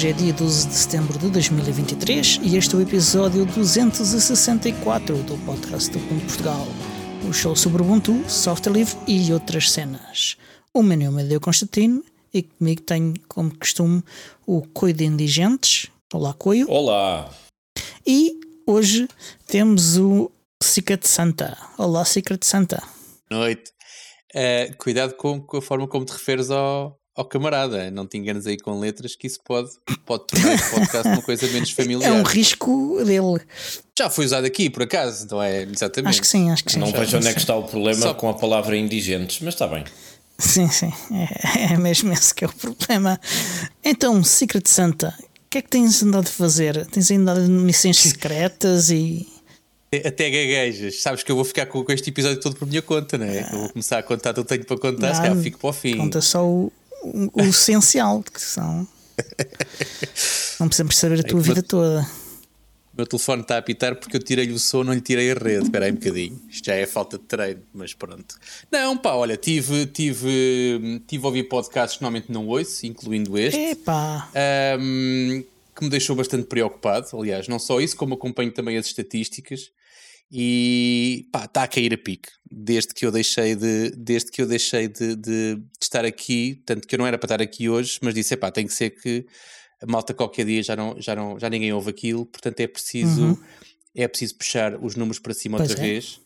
Hoje 0.00 0.08
é 0.08 0.12
dia 0.14 0.32
12 0.32 0.68
de 0.68 0.74
setembro 0.74 1.18
de 1.18 1.28
2023 1.28 2.40
e 2.42 2.56
este 2.56 2.74
é 2.74 2.78
o 2.78 2.80
episódio 2.80 3.44
264 3.44 5.14
do 5.24 5.36
podcast 5.44 5.90
do 5.90 5.98
Ponto 6.08 6.24
Portugal. 6.24 6.66
O 7.28 7.34
show 7.34 7.54
sobre 7.54 7.82
Ubuntu, 7.82 8.24
software 8.26 8.72
livre 8.72 8.96
e 9.06 9.30
outras 9.30 9.70
cenas. 9.70 10.38
O 10.72 10.82
meu 10.82 10.96
nome 10.96 11.22
é 11.22 11.26
Deu 11.26 11.38
Constantino 11.38 12.02
e 12.32 12.42
comigo 12.42 12.80
tenho, 12.80 13.12
como 13.28 13.54
costume, 13.54 14.02
o 14.46 14.62
Coio 14.68 14.94
de 14.94 15.04
Indigentes. 15.04 15.90
Olá, 16.14 16.32
Coio. 16.32 16.66
Olá. 16.70 17.30
E 18.06 18.40
hoje 18.66 19.06
temos 19.46 19.98
o 19.98 20.32
Secret 20.62 21.06
Santa. 21.06 21.58
Olá, 21.76 22.06
Secret 22.06 22.42
Santa. 22.42 22.82
Noite. 23.30 23.70
Uh, 24.34 24.74
cuidado 24.78 25.14
com, 25.16 25.42
com, 25.42 25.58
a 25.58 25.62
forma 25.62 25.86
como 25.86 26.06
te 26.06 26.12
referes 26.12 26.50
ao, 26.50 26.98
ao 27.14 27.24
camarada. 27.24 27.90
Não 27.90 28.06
te 28.06 28.18
enganes 28.18 28.46
aí 28.46 28.56
com 28.56 28.78
letras 28.78 29.14
que 29.14 29.26
isso 29.26 29.40
pode, 29.44 29.70
pode 30.06 30.26
tornar 30.26 30.54
este 30.54 30.70
podcast 30.70 31.08
uma 31.08 31.22
coisa 31.22 31.46
menos 31.48 31.70
familiar. 31.72 32.08
É 32.08 32.12
um 32.12 32.22
risco 32.22 33.02
dele. 33.04 33.40
Já 33.98 34.08
foi 34.08 34.24
usado 34.24 34.44
aqui, 34.44 34.70
por 34.70 34.82
acaso, 34.82 35.26
não 35.30 35.42
é? 35.42 35.62
Exatamente. 35.62 36.10
Acho 36.10 36.20
que 36.20 36.26
sim, 36.26 36.50
acho 36.50 36.64
que 36.64 36.72
sim. 36.72 36.78
Não 36.78 36.90
vejo 36.90 37.16
onde 37.16 37.28
é 37.28 37.32
que 37.32 37.40
está 37.40 37.56
o 37.56 37.64
problema 37.64 38.00
Só... 38.00 38.14
com 38.14 38.28
a 38.28 38.34
palavra 38.34 38.76
indigentes, 38.76 39.40
mas 39.40 39.54
está 39.54 39.66
bem. 39.66 39.84
Sim, 40.38 40.68
sim. 40.68 40.92
É, 41.12 41.74
é 41.74 41.76
mesmo 41.76 42.12
esse 42.12 42.34
que 42.34 42.44
é 42.44 42.48
o 42.48 42.52
problema. 42.52 43.20
Então, 43.84 44.24
Secret 44.24 44.66
Santa, 44.66 45.14
o 45.18 45.50
que 45.50 45.58
é 45.58 45.62
que 45.62 45.68
tens 45.68 46.02
andado 46.02 46.26
a 46.26 46.30
fazer? 46.30 46.86
Tens 46.86 47.10
andado 47.10 47.40
em 47.40 47.48
missões 47.48 47.98
secretas 47.98 48.90
e. 48.90 49.28
Até 49.92 50.30
gaguejas. 50.30 51.02
Sabes 51.02 51.22
que 51.24 51.30
eu 51.30 51.36
vou 51.36 51.44
ficar 51.44 51.66
com, 51.66 51.84
com, 51.84 51.92
este 51.92 52.08
episódio 52.08 52.40
todo 52.40 52.56
por 52.56 52.66
minha 52.66 52.80
conta, 52.80 53.18
não 53.18 53.26
é? 53.26 53.40
Ah. 53.40 53.50
Eu 53.52 53.58
vou 53.58 53.68
começar 53.70 53.98
a 53.98 54.02
contar 54.02 54.32
tudo 54.32 54.44
que 54.46 54.54
tenho 54.54 54.64
para 54.64 54.78
contar, 54.78 55.14
se 55.14 55.20
calhar 55.20 55.36
fico 55.36 55.58
para 55.58 55.70
o 55.70 55.72
fim. 55.72 55.96
Conta 55.96 56.20
só 56.20 56.46
o, 56.46 56.72
o, 57.02 57.42
essencial, 57.42 58.22
que 58.22 58.40
são. 58.40 58.86
Não 60.58 60.68
precisamos 60.68 60.96
saber 60.96 61.20
a 61.20 61.22
tua 61.22 61.40
é 61.40 61.42
vida 61.42 61.62
toda. 61.62 62.06
O 62.92 62.96
meu 62.96 63.06
telefone 63.06 63.42
está 63.42 63.54
a 63.54 63.58
apitar 63.58 63.96
porque 63.96 64.16
eu 64.16 64.22
tirei-lhe 64.22 64.52
o 64.52 64.58
som, 64.58 64.82
não 64.82 64.92
lhe 64.92 65.00
tirei 65.00 65.30
a 65.30 65.34
rede. 65.34 65.64
Espera 65.64 65.86
aí 65.86 65.92
um 65.92 65.94
bocadinho. 65.94 66.40
Isto 66.48 66.66
já 66.66 66.74
é 66.74 66.86
falta 66.86 67.18
de 67.18 67.24
treino, 67.24 67.62
mas 67.72 67.94
pronto. 67.94 68.36
Não, 68.70 68.96
pá, 68.96 69.14
olha, 69.14 69.36
tive, 69.36 69.86
tive, 69.86 71.02
tive 71.06 71.24
a 71.24 71.26
ouvir 71.26 71.44
podcasts 71.44 71.98
que 71.98 72.02
normalmente 72.02 72.32
não 72.32 72.46
ouço, 72.48 72.84
incluindo 72.86 73.38
este. 73.38 73.58
Epá! 73.58 74.28
Um, 74.78 75.44
que 75.74 75.84
me 75.84 75.90
deixou 75.90 76.16
bastante 76.16 76.46
preocupado. 76.46 77.06
Aliás, 77.14 77.46
não 77.48 77.58
só 77.58 77.80
isso, 77.80 77.96
como 77.96 78.14
acompanho 78.14 78.52
também 78.52 78.76
as 78.76 78.86
estatísticas 78.86 79.70
e 80.30 81.28
pá, 81.32 81.44
está 81.44 81.64
a 81.64 81.68
cair 81.68 81.92
a 81.92 81.98
pique 81.98 82.28
desde 82.50 82.92
que 82.92 83.06
eu 83.06 83.12
deixei 83.12 83.54
de 83.54 83.90
desde 83.90 84.30
que 84.30 84.42
eu 84.42 84.46
deixei 84.46 84.88
de, 84.88 85.14
de, 85.14 85.54
de, 85.56 85.62
estar 85.80 86.04
aqui, 86.04 86.62
tanto 86.66 86.86
que 86.86 86.94
eu 86.94 86.98
não 86.98 87.06
era 87.06 87.16
para 87.16 87.26
estar 87.26 87.42
aqui 87.42 87.68
hoje, 87.68 87.98
mas 88.02 88.14
disse, 88.14 88.36
pá, 88.36 88.50
tem 88.50 88.66
que 88.66 88.72
ser 88.72 88.90
que 88.90 89.26
a 89.82 89.90
malta 89.90 90.12
qualquer 90.12 90.44
dia 90.44 90.62
já 90.62 90.76
não, 90.76 91.00
já 91.00 91.14
não, 91.14 91.38
já 91.38 91.48
ninguém 91.48 91.72
ouve 91.72 91.90
aquilo, 91.90 92.26
portanto 92.26 92.60
é 92.60 92.66
preciso 92.66 93.22
uhum. 93.22 93.38
é 93.94 94.08
preciso 94.08 94.36
puxar 94.36 94.76
os 94.82 94.96
números 94.96 95.18
para 95.18 95.32
cima 95.32 95.58
pois 95.58 95.70
outra 95.70 95.84
é. 95.84 95.88
vez, 95.88 96.20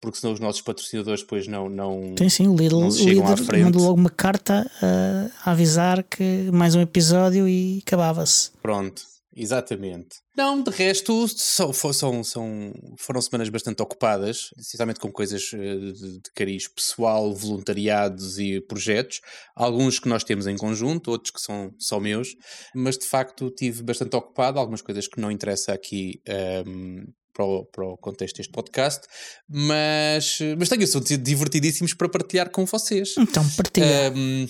porque 0.00 0.18
senão 0.18 0.32
os 0.32 0.40
nossos 0.40 0.62
patrocinadores 0.62 1.20
depois 1.20 1.46
não 1.46 1.68
não 1.68 2.14
Tem 2.14 2.28
sim, 2.28 2.48
o 2.48 2.56
Lidl, 2.56 2.78
o 2.78 2.88
líder 2.88 3.64
mandou 3.64 3.82
logo 3.82 4.00
uma 4.00 4.10
carta 4.10 4.70
a, 4.82 5.48
a 5.50 5.52
avisar 5.52 6.02
que 6.02 6.50
mais 6.52 6.74
um 6.74 6.80
episódio 6.80 7.46
e 7.46 7.82
acabava-se. 7.86 8.50
Pronto. 8.62 9.15
Exatamente. 9.36 10.16
Não, 10.34 10.62
de 10.62 10.70
resto, 10.70 11.28
são, 11.28 11.70
são, 11.72 12.24
são, 12.24 12.72
foram 12.98 13.20
semanas 13.20 13.50
bastante 13.50 13.82
ocupadas, 13.82 14.48
essencialmente 14.58 14.98
com 14.98 15.12
coisas 15.12 15.50
eh, 15.52 15.76
de, 15.76 16.20
de 16.22 16.30
cariz 16.34 16.66
pessoal, 16.68 17.34
voluntariados 17.34 18.38
e 18.38 18.62
projetos. 18.62 19.20
Alguns 19.54 19.98
que 19.98 20.08
nós 20.08 20.24
temos 20.24 20.46
em 20.46 20.56
conjunto, 20.56 21.10
outros 21.10 21.30
que 21.30 21.40
são 21.40 21.70
só 21.78 22.00
meus, 22.00 22.34
mas 22.74 22.96
de 22.96 23.04
facto 23.04 23.50
tive 23.50 23.82
bastante 23.82 24.16
ocupado, 24.16 24.58
algumas 24.58 24.80
coisas 24.80 25.06
que 25.06 25.20
não 25.20 25.30
interessa 25.30 25.74
aqui 25.74 26.18
um, 26.26 26.32
ehm, 26.32 27.04
para 27.34 27.44
o, 27.44 27.66
para 27.66 27.84
o, 27.84 27.98
contexto 27.98 28.36
deste 28.38 28.50
podcast, 28.50 29.06
mas, 29.46 30.38
mas 30.58 30.70
tenho 30.70 30.84
assuntos 30.84 31.18
divertidíssimos 31.18 31.92
para 31.92 32.08
partilhar 32.08 32.48
com 32.48 32.64
vocês. 32.64 33.14
Então, 33.18 33.46
partilha. 33.50 34.10
Um, 34.14 34.44
ehm, 34.44 34.48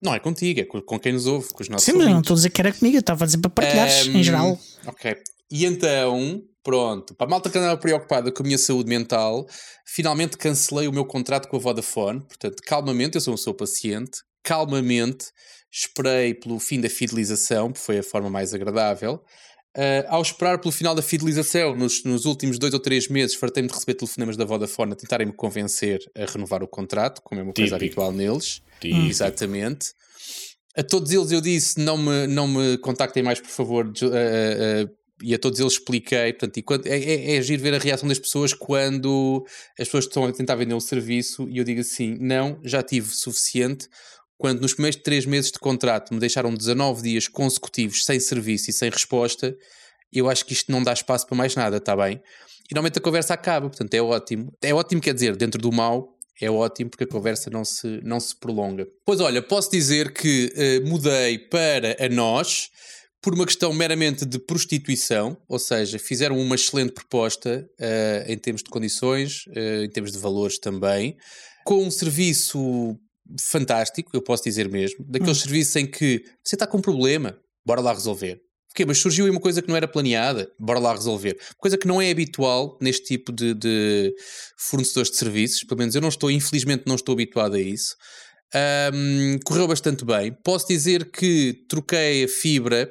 não 0.00 0.14
é 0.14 0.20
contigo, 0.20 0.60
é 0.60 0.64
com 0.64 0.98
quem 0.98 1.12
nos 1.12 1.26
ouve, 1.26 1.52
com 1.52 1.62
os 1.62 1.68
nossos 1.68 1.84
Sim, 1.84 1.92
mas 1.94 2.08
não 2.08 2.20
estou 2.20 2.34
a 2.34 2.36
dizer 2.36 2.50
que 2.50 2.60
era 2.60 2.72
comigo, 2.72 2.96
eu 2.96 3.00
estava 3.00 3.24
a 3.24 3.26
dizer 3.26 3.38
para 3.38 3.50
partilhares 3.50 4.06
um, 4.06 4.18
em 4.18 4.22
geral. 4.22 4.58
Ok. 4.86 5.16
E 5.50 5.64
então, 5.64 6.42
pronto, 6.62 7.14
para 7.14 7.26
a 7.26 7.30
malta 7.30 7.50
que 7.50 7.58
andava 7.58 7.76
preocupada 7.76 8.30
com 8.30 8.42
a 8.42 8.46
minha 8.46 8.58
saúde 8.58 8.88
mental, 8.88 9.46
finalmente 9.84 10.36
cancelei 10.36 10.86
o 10.86 10.92
meu 10.92 11.04
contrato 11.04 11.48
com 11.48 11.56
a 11.56 11.60
Vodafone. 11.60 12.20
Portanto, 12.20 12.62
calmamente, 12.64 13.16
eu 13.16 13.20
sou 13.20 13.34
um 13.34 13.36
sou 13.36 13.54
paciente, 13.54 14.20
calmamente 14.42 15.26
esperei 15.70 16.34
pelo 16.34 16.58
fim 16.58 16.80
da 16.80 16.88
fidelização, 16.88 17.72
porque 17.72 17.84
foi 17.84 17.98
a 17.98 18.02
forma 18.02 18.30
mais 18.30 18.54
agradável. 18.54 19.22
Uh, 19.78 20.02
ao 20.08 20.20
esperar 20.20 20.58
pelo 20.58 20.72
final 20.72 20.92
da 20.92 21.00
fidelização, 21.02 21.76
nos, 21.76 22.02
nos 22.02 22.24
últimos 22.24 22.58
dois 22.58 22.74
ou 22.74 22.80
três 22.80 23.06
meses, 23.06 23.36
fartei-me 23.36 23.68
de 23.68 23.74
receber 23.74 23.94
telefonemas 23.94 24.36
da 24.36 24.44
Vodafone 24.44 24.92
a 24.92 24.96
tentarem-me 24.96 25.32
convencer 25.32 26.00
a 26.16 26.24
renovar 26.24 26.64
o 26.64 26.66
contrato, 26.66 27.22
como 27.22 27.40
é 27.40 27.44
uma 27.44 27.52
Típico. 27.52 27.70
coisa 27.70 27.76
habitual 27.76 28.10
neles. 28.10 28.60
Típico. 28.80 29.06
Exatamente. 29.06 29.92
A 30.76 30.82
todos 30.82 31.12
eles 31.12 31.30
eu 31.30 31.40
disse: 31.40 31.78
não 31.78 31.96
me, 31.96 32.26
não 32.26 32.48
me 32.48 32.76
contactem 32.78 33.22
mais, 33.22 33.38
por 33.38 33.50
favor. 33.50 33.86
Uh, 33.86 34.86
uh, 34.86 34.98
e 35.22 35.32
a 35.32 35.38
todos 35.38 35.60
eles 35.60 35.74
expliquei. 35.74 36.32
Portanto, 36.32 36.56
e 36.56 36.62
quando, 36.62 36.86
é, 36.88 36.98
é, 36.98 37.34
é 37.36 37.38
agir 37.38 37.58
ver 37.58 37.72
a 37.72 37.78
reação 37.78 38.08
das 38.08 38.18
pessoas 38.18 38.52
quando 38.52 39.46
as 39.78 39.86
pessoas 39.86 40.06
estão 40.06 40.24
a 40.24 40.32
tentar 40.32 40.56
vender 40.56 40.74
um 40.74 40.80
serviço 40.80 41.48
e 41.48 41.58
eu 41.58 41.62
digo 41.62 41.82
assim: 41.82 42.16
não, 42.20 42.58
já 42.64 42.82
tive 42.82 43.14
suficiente 43.14 43.88
quando 44.38 44.60
nos 44.60 44.72
primeiros 44.72 45.00
três 45.02 45.26
meses 45.26 45.50
de 45.50 45.58
contrato 45.58 46.14
me 46.14 46.20
deixaram 46.20 46.54
19 46.54 47.02
dias 47.02 47.26
consecutivos 47.28 48.04
sem 48.04 48.18
serviço 48.20 48.70
e 48.70 48.72
sem 48.72 48.88
resposta, 48.88 49.54
eu 50.12 50.30
acho 50.30 50.46
que 50.46 50.52
isto 50.52 50.70
não 50.72 50.82
dá 50.82 50.92
espaço 50.92 51.26
para 51.26 51.36
mais 51.36 51.54
nada, 51.54 51.76
está 51.76 51.94
bem? 51.94 52.22
E 52.70 52.74
normalmente 52.74 52.98
a 52.98 53.02
conversa 53.02 53.34
acaba, 53.34 53.68
portanto 53.68 53.92
é 53.92 54.00
ótimo. 54.00 54.52
É 54.62 54.72
ótimo, 54.72 55.00
quer 55.00 55.12
dizer, 55.12 55.36
dentro 55.36 55.60
do 55.60 55.72
mal, 55.72 56.16
é 56.40 56.48
ótimo 56.50 56.90
porque 56.90 57.04
a 57.04 57.08
conversa 57.08 57.50
não 57.50 57.64
se, 57.64 58.00
não 58.04 58.20
se 58.20 58.38
prolonga. 58.38 58.86
Pois 59.04 59.20
olha, 59.20 59.42
posso 59.42 59.70
dizer 59.70 60.12
que 60.12 60.52
uh, 60.54 60.88
mudei 60.88 61.38
para 61.38 61.96
a 61.98 62.08
nós 62.08 62.70
por 63.20 63.34
uma 63.34 63.44
questão 63.44 63.72
meramente 63.72 64.24
de 64.24 64.38
prostituição, 64.38 65.36
ou 65.48 65.58
seja, 65.58 65.98
fizeram 65.98 66.38
uma 66.38 66.54
excelente 66.54 66.92
proposta 66.92 67.68
uh, 67.80 68.30
em 68.30 68.38
termos 68.38 68.62
de 68.62 68.70
condições, 68.70 69.46
uh, 69.48 69.84
em 69.84 69.90
termos 69.90 70.12
de 70.12 70.18
valores 70.18 70.58
também, 70.58 71.16
com 71.64 71.82
um 71.82 71.90
serviço 71.90 72.96
fantástico, 73.40 74.10
eu 74.14 74.22
posso 74.22 74.44
dizer 74.44 74.68
mesmo, 74.68 75.04
daqueles 75.08 75.38
hum. 75.38 75.40
serviços 75.42 75.76
em 75.76 75.86
que 75.86 76.22
você 76.44 76.56
está 76.56 76.66
com 76.66 76.78
um 76.78 76.82
problema, 76.82 77.38
bora 77.66 77.80
lá 77.80 77.92
resolver. 77.92 78.40
Porquê? 78.68 78.84
Mas 78.84 78.98
surgiu 78.98 79.24
aí 79.24 79.30
uma 79.30 79.40
coisa 79.40 79.62
que 79.62 79.68
não 79.68 79.76
era 79.76 79.88
planeada, 79.88 80.50
bora 80.58 80.78
lá 80.78 80.92
resolver. 80.92 81.38
Coisa 81.56 81.76
que 81.76 81.86
não 81.86 82.00
é 82.00 82.10
habitual 82.10 82.78
neste 82.80 83.06
tipo 83.06 83.32
de, 83.32 83.54
de 83.54 84.14
fornecedores 84.58 85.10
de 85.10 85.16
serviços, 85.16 85.64
pelo 85.64 85.78
menos 85.78 85.94
eu 85.94 86.00
não 86.00 86.08
estou, 86.08 86.30
infelizmente 86.30 86.84
não 86.86 86.94
estou 86.94 87.14
habituado 87.14 87.56
a 87.56 87.60
isso. 87.60 87.96
Um, 88.94 89.38
correu 89.44 89.66
bastante 89.66 90.04
bem. 90.04 90.32
Posso 90.44 90.68
dizer 90.68 91.10
que 91.10 91.64
troquei 91.68 92.24
a 92.24 92.28
fibra 92.28 92.90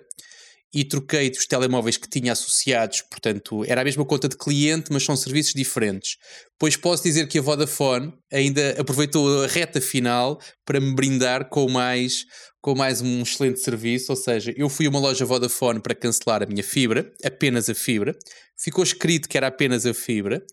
e 0.73 0.83
troquei 0.83 1.29
os 1.29 1.45
telemóveis 1.45 1.97
que 1.97 2.09
tinha 2.09 2.33
associados, 2.33 3.01
portanto, 3.01 3.63
era 3.65 3.81
a 3.81 3.83
mesma 3.83 4.05
conta 4.05 4.27
de 4.27 4.37
cliente, 4.37 4.91
mas 4.91 5.03
são 5.03 5.15
serviços 5.15 5.53
diferentes. 5.53 6.17
Pois 6.59 6.75
posso 6.75 7.03
dizer 7.03 7.27
que 7.27 7.39
a 7.39 7.41
Vodafone 7.41 8.13
ainda 8.31 8.75
aproveitou 8.79 9.43
a 9.43 9.47
reta 9.47 9.79
final 9.79 10.39
para 10.65 10.79
me 10.79 10.93
brindar 10.93 11.49
com 11.49 11.69
mais, 11.69 12.25
com 12.61 12.75
mais 12.75 13.01
um 13.01 13.21
excelente 13.21 13.59
serviço, 13.59 14.11
ou 14.11 14.15
seja, 14.15 14.53
eu 14.57 14.67
fui 14.69 14.87
a 14.87 14.89
uma 14.89 14.99
loja 14.99 15.25
Vodafone 15.25 15.79
para 15.79 15.95
cancelar 15.95 16.43
a 16.43 16.45
minha 16.45 16.63
fibra, 16.63 17.11
apenas 17.23 17.69
a 17.69 17.75
fibra, 17.75 18.15
ficou 18.57 18.83
escrito 18.83 19.29
que 19.29 19.37
era 19.37 19.47
apenas 19.47 19.85
a 19.85 19.93
fibra. 19.93 20.43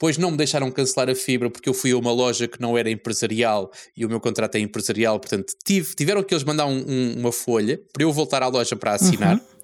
Depois 0.00 0.16
não 0.16 0.30
me 0.30 0.38
deixaram 0.38 0.70
cancelar 0.70 1.10
a 1.10 1.14
fibra 1.14 1.50
porque 1.50 1.68
eu 1.68 1.74
fui 1.74 1.92
a 1.92 1.98
uma 1.98 2.10
loja 2.10 2.48
que 2.48 2.58
não 2.58 2.78
era 2.78 2.90
empresarial 2.90 3.70
e 3.94 4.06
o 4.06 4.08
meu 4.08 4.18
contrato 4.18 4.54
é 4.54 4.58
empresarial, 4.58 5.20
portanto 5.20 5.52
tive, 5.62 5.94
tiveram 5.94 6.22
que 6.22 6.32
eles 6.32 6.42
mandar 6.42 6.64
um, 6.64 6.82
um, 6.88 7.18
uma 7.18 7.30
folha 7.30 7.78
para 7.92 8.02
eu 8.02 8.10
voltar 8.10 8.42
à 8.42 8.46
loja 8.46 8.74
para 8.74 8.92
assinar. 8.94 9.34
Uhum. 9.34 9.59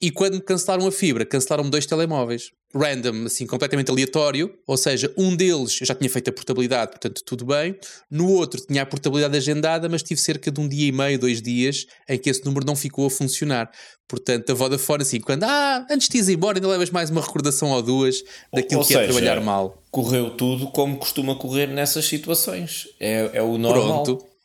E 0.00 0.10
quando 0.10 0.34
me 0.34 0.40
cancelaram 0.40 0.86
a 0.86 0.92
fibra, 0.92 1.24
cancelaram-me 1.24 1.70
dois 1.70 1.86
telemóveis. 1.86 2.50
Random, 2.74 3.24
assim, 3.24 3.46
completamente 3.46 3.90
aleatório. 3.90 4.52
Ou 4.66 4.76
seja, 4.76 5.10
um 5.16 5.34
deles 5.34 5.80
eu 5.80 5.86
já 5.86 5.94
tinha 5.94 6.10
feito 6.10 6.28
a 6.28 6.32
portabilidade, 6.32 6.90
portanto, 6.90 7.22
tudo 7.24 7.46
bem. 7.46 7.74
No 8.10 8.30
outro 8.30 8.60
tinha 8.60 8.82
a 8.82 8.86
portabilidade 8.86 9.36
agendada, 9.36 9.88
mas 9.88 10.02
tive 10.02 10.20
cerca 10.20 10.50
de 10.50 10.60
um 10.60 10.68
dia 10.68 10.88
e 10.88 10.92
meio, 10.92 11.18
dois 11.18 11.40
dias, 11.40 11.86
em 12.06 12.18
que 12.18 12.28
esse 12.28 12.44
número 12.44 12.66
não 12.66 12.76
ficou 12.76 13.06
a 13.06 13.10
funcionar. 13.10 13.70
Portanto, 14.06 14.50
a 14.50 14.54
Vodafone, 14.54 15.02
assim, 15.02 15.20
quando, 15.20 15.44
ah, 15.44 15.86
antes 15.90 16.08
de 16.08 16.18
ir 16.18 16.34
embora, 16.34 16.58
ainda 16.58 16.68
levas 16.68 16.90
mais 16.90 17.08
uma 17.08 17.22
recordação 17.22 17.70
ou 17.70 17.82
duas 17.82 18.22
daquilo 18.52 18.82
ou 18.82 18.86
que 18.86 18.92
é 18.92 18.98
seja, 18.98 19.10
é 19.10 19.12
trabalhar 19.12 19.40
mal. 19.40 19.82
Correu 19.90 20.30
tudo 20.30 20.66
como 20.68 20.98
costuma 20.98 21.34
correr 21.36 21.68
nessas 21.68 22.04
situações. 22.04 22.86
É, 23.00 23.30
é 23.32 23.42
o 23.42 23.56
normal. 23.56 24.04
Pronto. 24.04 24.35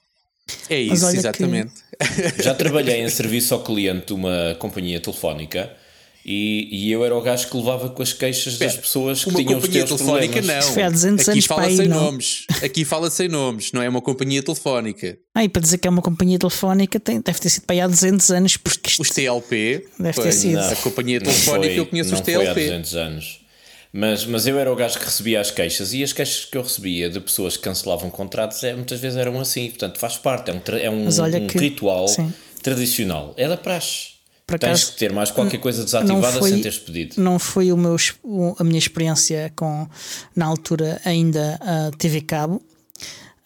É 0.70 0.80
isso, 0.80 1.06
exatamente. 1.08 1.74
Que... 2.36 2.42
Já 2.44 2.54
trabalhei 2.54 3.02
em 3.02 3.10
serviço 3.10 3.54
ao 3.54 3.64
cliente 3.64 4.08
de 4.08 4.14
uma 4.14 4.56
companhia 4.60 5.00
telefónica 5.00 5.72
E, 6.26 6.68
e 6.72 6.92
eu 6.92 7.04
era 7.04 7.16
o 7.18 7.22
gajo 7.22 7.48
que 7.50 7.58
levava 7.58 7.90
com 7.90 8.02
as 8.04 8.14
queixas 8.14 8.58
das 8.60 8.76
pessoas 8.78 9.24
que 9.24 9.32
tinham 9.34 9.58
os 9.58 9.66
companhia 9.66 9.86
teus 9.86 10.00
telefónica 10.00 10.34
problemas. 10.34 10.66
não. 10.68 10.74
Foi 10.74 10.84
há 10.84 10.90
200 10.90 11.22
Aqui 11.22 11.32
anos 11.32 11.46
fala 11.48 11.62
para 11.62 11.70
aí, 11.72 11.78
sem 11.78 11.88
não. 11.88 12.04
nomes. 12.04 12.46
Aqui 12.64 12.86
fala 12.86 13.10
sem 13.10 13.28
nomes, 13.28 13.72
não 13.72 13.82
é 13.82 13.90
uma 13.90 14.02
companhia 14.02 14.44
telefónica. 14.44 15.18
Ah, 15.34 15.44
e 15.44 15.50
para 15.50 15.62
dizer 15.64 15.80
que 15.80 15.88
é 15.88 15.92
uma 15.92 16.02
companhia 16.02 16.38
telefónica, 16.38 17.00
tem, 17.00 17.20
deve 17.22 17.40
ter 17.40 17.50
sido 17.50 17.64
para 17.64 17.74
aí 17.76 17.82
há 17.82 17.88
200 17.88 18.30
anos, 18.32 18.56
porque 18.58 18.90
isto 18.92 19.02
Os 19.02 19.10
TLP, 19.10 19.88
Deve 20.00 20.14
ter 20.16 20.22
pois, 20.22 20.36
sido. 20.36 20.60
a 20.60 20.76
companhia 20.76 21.20
Não 21.20 21.26
telefónica 21.26 21.68
foi- 21.74 21.80
eu 21.80 21.86
conheço 21.88 22.12
não 22.12 22.20
os 22.20 22.24
foi 22.26 22.36
há 22.36 22.40
TLP. 22.40 22.62
200 22.66 22.96
anos. 22.96 23.41
Mas, 23.94 24.26
mas 24.26 24.48
eu 24.48 24.58
era 24.58 24.72
o 24.72 24.76
gajo 24.76 24.98
que 24.98 25.04
recebia 25.06 25.42
as 25.42 25.52
queixas 25.52 25.94
e 25.94 26.02
as 26.04 26.14
queixas 26.14 26.46
que 26.46 26.58
eu 26.58 26.62
recebia 26.64 27.10
de 27.10 27.20
pessoas 27.20 27.58
que 27.58 27.64
cancelavam 27.64 28.10
contratos 28.10 28.64
é, 28.64 28.74
muitas 28.74 29.00
vezes 29.02 29.18
eram 29.18 29.38
assim. 29.40 29.68
Portanto, 29.70 30.00
faz 30.00 30.18
parte, 30.18 30.50
é 30.50 30.54
um, 30.54 30.62
é 30.78 30.90
um, 30.90 31.08
um 31.44 31.48
que- 31.48 31.58
ritual 31.58 32.08
sim. 32.08 32.34
tradicional. 32.64 33.34
É 33.36 33.48
da 33.50 33.58
praxe. 33.58 34.12
Por 34.48 34.58
Tens 34.60 34.70
acaso, 34.80 34.92
que 34.94 34.98
ter 35.00 35.12
mais 35.14 35.30
qualquer 35.32 35.58
coisa 35.60 35.84
desativada 35.84 36.40
foi- 36.40 36.52
sem 36.52 36.62
teres 36.62 36.78
pedido. 36.78 37.16
não 37.22 37.38
foi 37.40 37.72
o 37.72 37.78
meu, 37.78 37.96
a 38.58 38.64
minha 38.64 38.80
experiência 38.80 39.52
com, 39.56 39.88
na 40.36 40.46
altura, 40.46 41.00
ainda 41.06 41.58
a 41.62 41.92
TV 41.98 42.22
Cabo. 42.22 42.62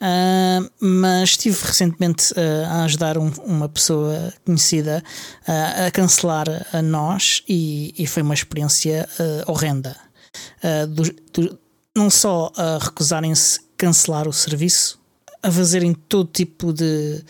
Ah, 0.02 0.60
mas 0.80 1.30
estive 1.32 1.58
recentemente 1.64 2.34
ah, 2.38 2.82
a 2.82 2.84
ajudar 2.86 3.18
um- 3.18 3.32
uma 3.46 3.70
pessoa 3.70 4.34
conhecida 4.46 5.04
ah, 5.48 5.86
a 5.88 5.92
cancelar 5.92 6.48
a 6.74 6.82
nós 6.82 7.42
e, 7.48 7.94
e 7.98 8.06
foi 8.06 8.22
uma 8.24 8.34
experiência 8.34 9.08
horrenda. 9.48 9.96
Ah, 10.64 10.86
do- 10.86 11.16
do- 11.34 11.60
não 11.96 12.10
só 12.10 12.52
a 12.56 12.78
recusarem-se 12.82 13.60
cancelar 13.78 14.28
o 14.28 14.34
serviço, 14.34 15.00
a 15.42 15.52
fazerem 15.52 15.94
todo 15.94 16.30
tipo 16.32 16.74
de, 16.74 17.24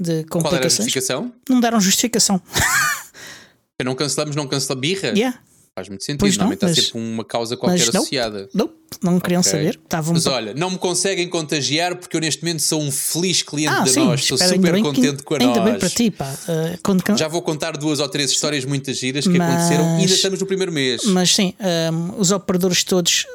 de 0.00 0.24
Qual 0.24 0.40
era 0.40 0.48
a 0.48 0.50
complicações. 0.50 0.86
justificação? 0.86 1.32
Não 1.48 1.60
deram 1.60 1.80
justificação. 1.80 2.40
Não 3.84 3.94
cancelamos, 3.94 4.34
não 4.36 4.46
cancela 4.46 4.78
birra? 4.80 5.08
Yeah. 5.08 5.38
Faz 5.76 5.88
muito 5.88 6.04
sentido. 6.04 6.20
Pois 6.20 6.36
não, 6.36 6.44
Normalmente 6.46 6.64
há 6.64 6.68
mas- 6.68 6.86
sempre 6.86 7.00
uma 7.00 7.24
causa 7.24 7.56
qualquer 7.56 7.92
não. 7.92 8.00
associada. 8.00 8.48
Não, 8.54 8.70
não 9.02 9.18
queriam 9.18 9.40
Ok. 9.40 9.50
saber. 9.50 9.80
Estavam 9.82 10.14
Mas 10.14 10.24
olha, 10.26 10.54
não 10.54 10.70
me 10.70 10.78
conseguem 10.78 11.28
contagiar 11.28 11.96
porque 11.96 12.16
eu 12.16 12.20
neste 12.20 12.44
momento 12.44 12.62
sou 12.62 12.80
um 12.80 12.92
feliz 12.92 13.42
cliente 13.42 13.74
Ah, 13.74 13.80
de 13.80 13.90
sim, 13.90 14.04
nós. 14.04 14.20
Estou 14.20 14.38
ainda 14.40 14.54
super 14.54 14.72
bem 14.72 14.82
que- 14.84 14.88
contente 14.88 15.22
com 15.24 15.34
a 15.34 15.38
Ainda 15.40 15.56
nós. 15.60 15.64
bem 15.70 15.78
para 15.80 15.90
ti, 15.90 16.10
pá. 16.12 16.32
Uh, 16.32 16.78
quando 16.80 17.02
Já 17.18 17.26
vou 17.26 17.42
contar 17.42 17.76
duas 17.76 17.98
ou 17.98 18.08
três 18.08 18.30
histórias 18.30 18.64
muito 18.64 18.92
giras 18.94 19.26
que 19.26 19.36
Mas- 19.36 19.48
aconteceram 19.52 19.84
e 19.98 20.00
ainda 20.02 20.12
estamos 20.14 20.38
no 20.38 20.46
primeiro 20.46 20.70
mês. 20.70 21.02
Mas 21.06 21.34
sim, 21.34 21.54
um, 21.92 22.20
os 22.20 22.30
operadores 22.30 22.84
todos, 22.84 23.26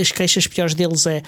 as 0.00 0.12
queixas 0.12 0.46
piores 0.46 0.74
deles 0.74 1.06
é 1.06 1.24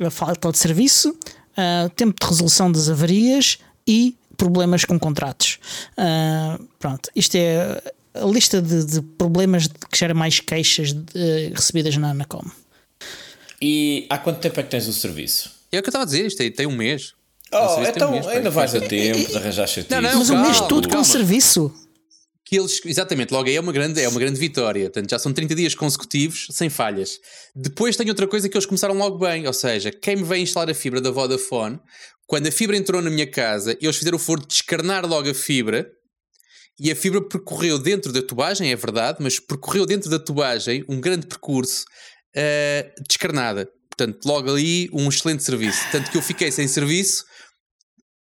a 0.00 0.10
falta 0.10 0.50
de 0.52 0.56
serviço, 0.56 1.10
uh, 1.10 1.90
tempo 1.94 2.18
de 2.18 2.26
resolução 2.26 2.72
das 2.72 2.88
avarias 2.88 3.58
e 3.86 4.16
problemas 4.38 4.86
com 4.86 4.98
contratos. 4.98 5.58
Uh, 5.98 6.64
pronto, 6.78 7.10
isto 7.14 7.34
é 7.34 7.82
a 8.22 8.26
lista 8.26 8.60
de, 8.62 8.84
de 8.84 9.02
problemas 9.02 9.66
que 9.66 9.98
gera 9.98 10.14
mais 10.14 10.40
queixas 10.40 10.92
de- 10.92 11.48
recebidas 11.54 11.96
na 11.96 12.10
Anacom. 12.10 12.42
E 13.60 14.06
há 14.10 14.18
quanto 14.18 14.40
tempo 14.40 14.58
é 14.60 14.62
que 14.62 14.70
tens 14.70 14.86
o 14.86 14.92
serviço? 14.92 15.50
É 15.72 15.78
o 15.78 15.82
que 15.82 15.88
eu 15.88 15.90
estava 15.90 16.02
a 16.04 16.06
dizer, 16.06 16.26
isto 16.26 16.36
tem, 16.38 16.50
tem 16.50 16.66
um 16.66 16.76
mês. 16.76 17.12
O 17.52 17.56
Oh, 17.56 17.74
tem 17.76 17.84
um 17.84 17.88
então 17.88 18.10
mês, 18.10 18.26
ainda 18.26 18.50
vais 18.50 18.74
a 18.74 18.80
tempo 18.80 19.28
de 19.30 19.36
arranjar 19.36 19.66
chatice. 19.66 19.90
Não, 19.90 20.00
não, 20.02 20.18
Mas 20.18 20.28
o 20.28 20.32
calma, 20.32 20.46
mês 20.48 20.60
todo 20.62 20.84
com 20.88 20.90
calma. 20.94 21.04
serviço. 21.04 21.72
que 22.44 22.56
eles, 22.58 22.80
exatamente, 22.84 23.32
logo 23.32 23.48
aí 23.48 23.56
é 23.56 23.60
uma 23.60 23.72
grande, 23.72 24.00
é 24.00 24.08
uma 24.08 24.18
grande 24.20 24.38
vitória. 24.38 24.84
Portanto, 24.90 25.10
já 25.10 25.18
são 25.18 25.32
30 25.32 25.54
dias 25.54 25.74
consecutivos 25.74 26.46
sem 26.50 26.68
falhas. 26.68 27.18
Depois 27.54 27.96
tem 27.96 28.08
outra 28.08 28.26
coisa 28.26 28.48
que 28.48 28.56
eles 28.56 28.66
começaram 28.66 28.94
logo 28.96 29.18
bem, 29.18 29.46
ou 29.46 29.52
seja, 29.52 29.90
quem 29.90 30.16
me 30.16 30.22
veio 30.24 30.42
instalar 30.42 30.70
a 30.70 30.74
fibra 30.74 31.00
da 31.00 31.10
Vodafone, 31.10 31.78
quando 32.26 32.46
a 32.48 32.52
fibra 32.52 32.76
entrou 32.76 33.00
na 33.00 33.10
minha 33.10 33.26
casa, 33.28 33.76
eles 33.80 33.96
fizeram 33.96 34.16
o 34.16 34.18
favor 34.20 34.40
de 34.40 34.46
descarnar 34.48 35.06
logo 35.06 35.30
a 35.30 35.34
fibra 35.34 35.88
e 36.78 36.90
a 36.90 36.96
fibra 36.96 37.20
percorreu 37.22 37.78
dentro 37.78 38.12
da 38.12 38.20
tubagem, 38.22 38.70
é 38.70 38.76
verdade, 38.76 39.18
mas 39.20 39.38
percorreu 39.40 39.86
dentro 39.86 40.10
da 40.10 40.18
tubagem 40.18 40.84
um 40.88 41.00
grande 41.00 41.26
percurso 41.26 41.84
eh, 42.34 42.92
descarnada. 43.08 43.68
Portanto, 43.88 44.26
logo 44.26 44.50
ali 44.50 44.90
um 44.92 45.08
excelente 45.08 45.42
serviço. 45.42 45.80
Tanto 45.90 46.10
que 46.10 46.18
eu 46.18 46.22
fiquei 46.22 46.52
sem 46.52 46.68
serviço. 46.68 47.24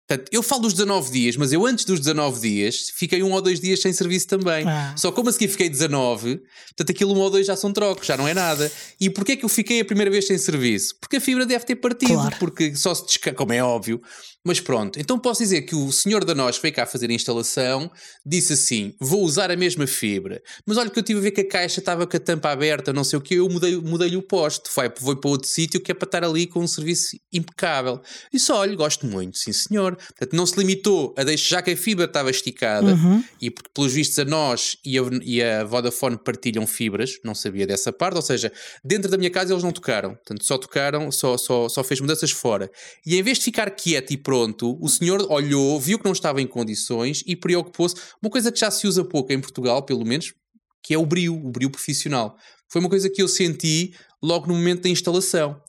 Portanto, 0.09 0.29
eu 0.33 0.43
falo 0.43 0.63
dos 0.63 0.73
19 0.73 1.13
dias, 1.13 1.37
mas 1.37 1.53
eu 1.53 1.65
antes 1.65 1.85
dos 1.85 2.01
19 2.01 2.41
dias 2.41 2.87
fiquei 2.97 3.23
um 3.23 3.31
ou 3.31 3.41
dois 3.41 3.61
dias 3.61 3.81
sem 3.81 3.93
serviço 3.93 4.27
também. 4.27 4.67
Ah. 4.67 4.93
Só 4.97 5.13
como 5.13 5.29
a 5.29 5.33
seguir 5.33 5.47
fiquei 5.47 5.69
19, 5.69 6.39
portanto 6.71 6.91
aquilo 6.91 7.15
um 7.15 7.21
ou 7.21 7.31
dois 7.31 7.47
já 7.47 7.55
são 7.55 7.73
trocos, 7.73 8.09
já 8.09 8.17
não 8.17 8.27
é 8.27 8.35
nada. 8.35 8.73
E 9.01 9.09
porquê 9.09 9.33
é 9.33 9.37
que 9.37 9.45
eu 9.45 9.49
fiquei 9.49 9.79
a 9.79 9.85
primeira 9.85 10.11
vez 10.11 10.27
sem 10.27 10.37
serviço? 10.37 10.97
Porque 11.01 11.19
a 11.19 11.21
fibra 11.21 11.47
deve 11.47 11.65
ter 11.65 11.77
partido, 11.77 12.15
Claro. 12.15 12.37
porque 12.41 12.75
só 12.75 12.93
se 12.93 13.07
descarga, 13.07 13.37
como 13.39 13.53
é 13.53 13.63
óbvio. 13.63 14.03
Mas 14.45 14.59
pronto, 14.59 14.99
então 14.99 15.19
posso 15.19 15.43
dizer 15.43 15.63
que 15.63 15.75
o 15.75 15.93
senhor 15.93 16.25
da 16.25 16.35
nós 16.35 16.57
veio 16.59 16.75
cá 16.75 16.87
fazer 16.87 17.11
a 17.11 17.13
instalação 17.13 17.91
disse 18.25 18.55
assim: 18.55 18.95
vou 18.99 19.23
usar 19.23 19.51
a 19.51 19.57
mesma 19.57 19.87
fibra. 19.87 20.41
Mas 20.65 20.79
olha 20.79 20.89
que 20.89 20.99
eu 20.99 21.03
tive 21.03 21.19
a 21.19 21.23
ver 21.23 21.31
que 21.33 21.43
a 21.43 21.49
caixa 21.49 21.81
estava 21.81 22.07
com 22.07 22.17
a 22.17 22.21
tampa 22.21 22.51
aberta, 22.51 22.91
não 22.93 23.05
sei 23.05 23.19
o 23.19 23.23
que, 23.23 23.35
eu 23.35 23.49
mudei- 23.51 23.77
mudei-lhe 23.77 24.17
o 24.17 24.23
poste. 24.23 24.71
Foi, 24.71 24.91
foi 24.99 25.17
para 25.21 25.31
outro 25.31 25.47
sítio 25.49 25.81
que 25.81 25.93
é 25.93 25.95
para 25.95 26.07
estar 26.07 26.25
ali 26.25 26.47
com 26.47 26.61
um 26.61 26.67
serviço 26.67 27.19
impecável. 27.31 28.01
E 28.33 28.39
só, 28.41 28.59
olha, 28.61 28.75
gosto 28.75 29.07
muito, 29.07 29.37
sim 29.37 29.53
senhor. 29.53 29.95
Portanto, 29.97 30.33
não 30.35 30.47
se 30.47 30.59
limitou 30.59 31.15
a 31.19 31.25
deixar, 31.25 31.57
já 31.57 31.63
que 31.63 31.73
a 31.73 31.77
fibra 31.77 32.07
estava 32.07 32.31
esticada, 32.31 32.97
e 33.41 33.51
porque 33.51 33.71
pelos 33.75 33.93
vistos 33.93 34.19
a 34.19 34.25
nós 34.25 34.77
e 34.85 34.99
a, 34.99 35.03
e 35.23 35.43
a 35.43 35.65
Vodafone 35.65 36.17
partilham 36.17 36.67
fibras, 36.67 37.19
não 37.25 37.35
sabia 37.35 37.67
dessa 37.67 37.93
parte, 37.93 38.17
ou 38.17 38.23
seja, 38.23 38.51
dentro 38.85 39.11
da 39.11 39.19
minha 39.19 39.31
casa 39.31 39.53
eles 39.53 39.63
não 39.63 39.73
tocaram, 39.73 40.15
portanto 40.15 40.45
só 40.45 40.57
tocaram, 40.57 41.11
só, 41.13 41.37
só, 41.37 41.69
só 41.69 41.85
fez 41.85 42.01
mudanças 42.01 42.31
fora. 42.31 42.71
E 43.05 43.17
em 43.17 43.23
vez 43.23 43.39
de 43.39 43.45
ficar 43.45 43.71
quieto 43.71 44.13
e 44.13 44.17
pronto, 44.31 44.79
o 44.81 44.89
senhor 44.89 45.27
olhou, 45.29 45.81
viu 45.81 45.99
que 45.99 46.05
não 46.05 46.13
estava 46.13 46.41
em 46.41 46.47
condições 46.47 47.25
e 47.27 47.35
preocupou-se. 47.35 47.97
Uma 48.23 48.31
coisa 48.31 48.53
que 48.53 48.61
já 48.61 48.71
se 48.71 48.87
usa 48.87 49.03
pouco 49.03 49.33
em 49.33 49.41
Portugal, 49.41 49.83
pelo 49.83 50.05
menos, 50.05 50.33
que 50.81 50.95
é 50.95 50.99
o 50.99 51.05
brio, 51.05 51.35
o 51.35 51.51
brio 51.51 51.69
profissional. 51.69 52.37
Foi 52.69 52.81
uma 52.81 52.89
coisa 52.89 53.11
que 53.11 53.21
eu 53.21 53.27
senti 53.27 53.93
logo 54.23 54.47
no 54.47 54.55
momento 54.55 54.83
da 54.83 54.89
instalação. 54.89 55.61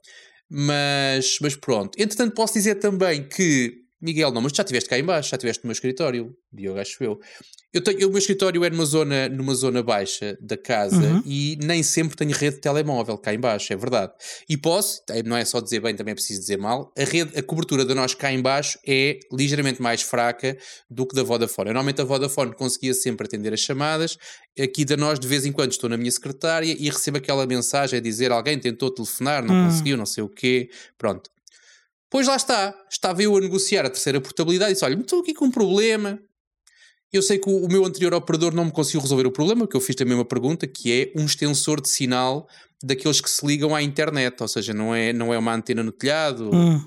Mas, 0.48 1.40
mas 1.42 1.56
pronto. 1.56 2.00
Entretanto, 2.00 2.36
posso 2.36 2.54
dizer 2.54 2.76
também 2.76 3.28
que, 3.28 3.81
Miguel, 4.02 4.32
não, 4.32 4.42
mas 4.42 4.52
já 4.56 4.64
estiveste 4.64 4.90
cá 4.90 4.98
em 4.98 5.04
baixo, 5.04 5.30
já 5.30 5.36
estiveste 5.36 5.64
no 5.64 5.68
meu 5.68 5.74
escritório, 5.74 6.36
Diogo, 6.52 6.80
acho 6.80 7.04
eu. 7.04 7.20
Eu 7.74 7.82
tenho, 7.82 8.08
o 8.08 8.10
meu 8.10 8.18
escritório 8.18 8.66
é 8.66 8.70
numa 8.70 8.84
zona, 8.84 9.30
numa 9.30 9.56
zona 9.56 9.82
baixa 9.82 10.38
da 10.42 10.58
casa 10.58 10.98
Uhum. 10.98 11.22
e 11.26 11.58
nem 11.62 11.82
sempre 11.84 12.18
tenho 12.18 12.32
rede 12.32 12.56
de 12.56 12.62
telemóvel 12.62 13.18
cá 13.18 13.34
em 13.34 13.40
baixo, 13.40 13.72
é 13.72 13.76
verdade. 13.78 14.12
E 14.50 14.58
posso, 14.58 15.02
eh, 15.10 15.24
não 15.24 15.38
é 15.38 15.46
só 15.46 15.62
dizer 15.62 15.80
bem, 15.80 15.96
também 15.96 16.12
é 16.12 16.16
preciso 16.16 16.42
dizer 16.42 16.58
mal, 16.58 16.92
a 16.98 17.04
rede, 17.06 17.38
a 17.38 17.42
cobertura 17.42 17.86
da 17.86 17.96
nós 17.96 18.14
cá 18.14 18.30
em 18.34 18.42
baixo 18.42 18.78
é 18.86 19.20
ligeiramente 19.32 19.82
mais 19.82 20.02
fraca 20.02 20.58
do 20.90 21.06
que 21.06 21.16
da 21.16 21.24
Vodafone. 21.24 21.70
Eu, 21.70 21.74
Normalmente 21.74 22.02
a 22.02 22.04
Vodafone 22.04 22.54
conseguia 22.54 22.94
sempre 22.94 23.26
atender 23.26 23.54
as 23.54 23.62
chamadas, 23.62 24.18
aqui 24.60 24.84
da 24.84 24.98
nós 24.98 25.18
de 25.18 25.28
vez 25.28 25.46
em 25.46 25.52
quando 25.54 25.72
estou 25.72 25.90
na 25.90 25.96
minha 25.96 26.12
secretária 26.12 26.76
e 26.78 26.90
recebo 26.90 27.18
aquela 27.18 27.46
mensagem 27.48 28.00
a 28.00 28.02
dizer 28.02 28.32
alguém 28.34 28.60
tentou 28.60 28.92
telefonar, 28.92 29.46
não 29.46 29.56
Hum. 29.56 29.66
conseguiu, 29.70 29.96
não 29.96 30.06
sei 30.06 30.24
o 30.24 30.28
quê, 30.30 30.70
pronto. 30.98 31.30
Pois 32.12 32.28
lá 32.28 32.36
está, 32.36 32.76
estava 32.92 33.24
eu 33.24 33.36
a 33.38 33.40
negociar 33.40 33.86
a 33.86 33.90
terceira 33.90 34.20
portabilidade 34.20 34.72
e 34.72 34.74
disse: 34.74 34.84
Olha, 34.84 35.00
estou 35.00 35.22
aqui 35.22 35.34
com 35.34 35.46
um 35.46 35.52
problema. 35.52 36.20
Eu 37.12 37.22
sei 37.22 37.40
que 37.40 37.50
o, 37.50 37.66
o 37.66 37.68
meu 37.70 37.86
anterior 37.86 38.14
operador 38.14 38.54
não 38.54 38.66
me 38.66 38.72
conseguiu 38.72 39.00
resolver 39.00 39.26
o 39.26 39.32
problema, 39.32 39.66
que 39.66 39.76
eu 39.76 39.82
fiz 39.82 39.96
também 39.96 40.14
uma 40.14 40.26
pergunta, 40.26 40.68
que 40.68 40.92
é 40.92 41.20
um 41.20 41.26
extensor 41.26 41.82
de 41.82 41.90
sinal 41.90 42.48
daqueles 42.84 43.22
que 43.22 43.30
se 43.30 43.46
ligam 43.46 43.74
à 43.74 43.82
internet, 43.82 44.36
ou 44.42 44.48
seja, 44.48 44.74
não 44.74 44.94
é, 44.94 45.14
não 45.14 45.34
é 45.34 45.38
uma 45.38 45.54
antena 45.54 45.84
no 45.84 45.92
telhado. 45.92 46.50
Hum. 46.54 46.82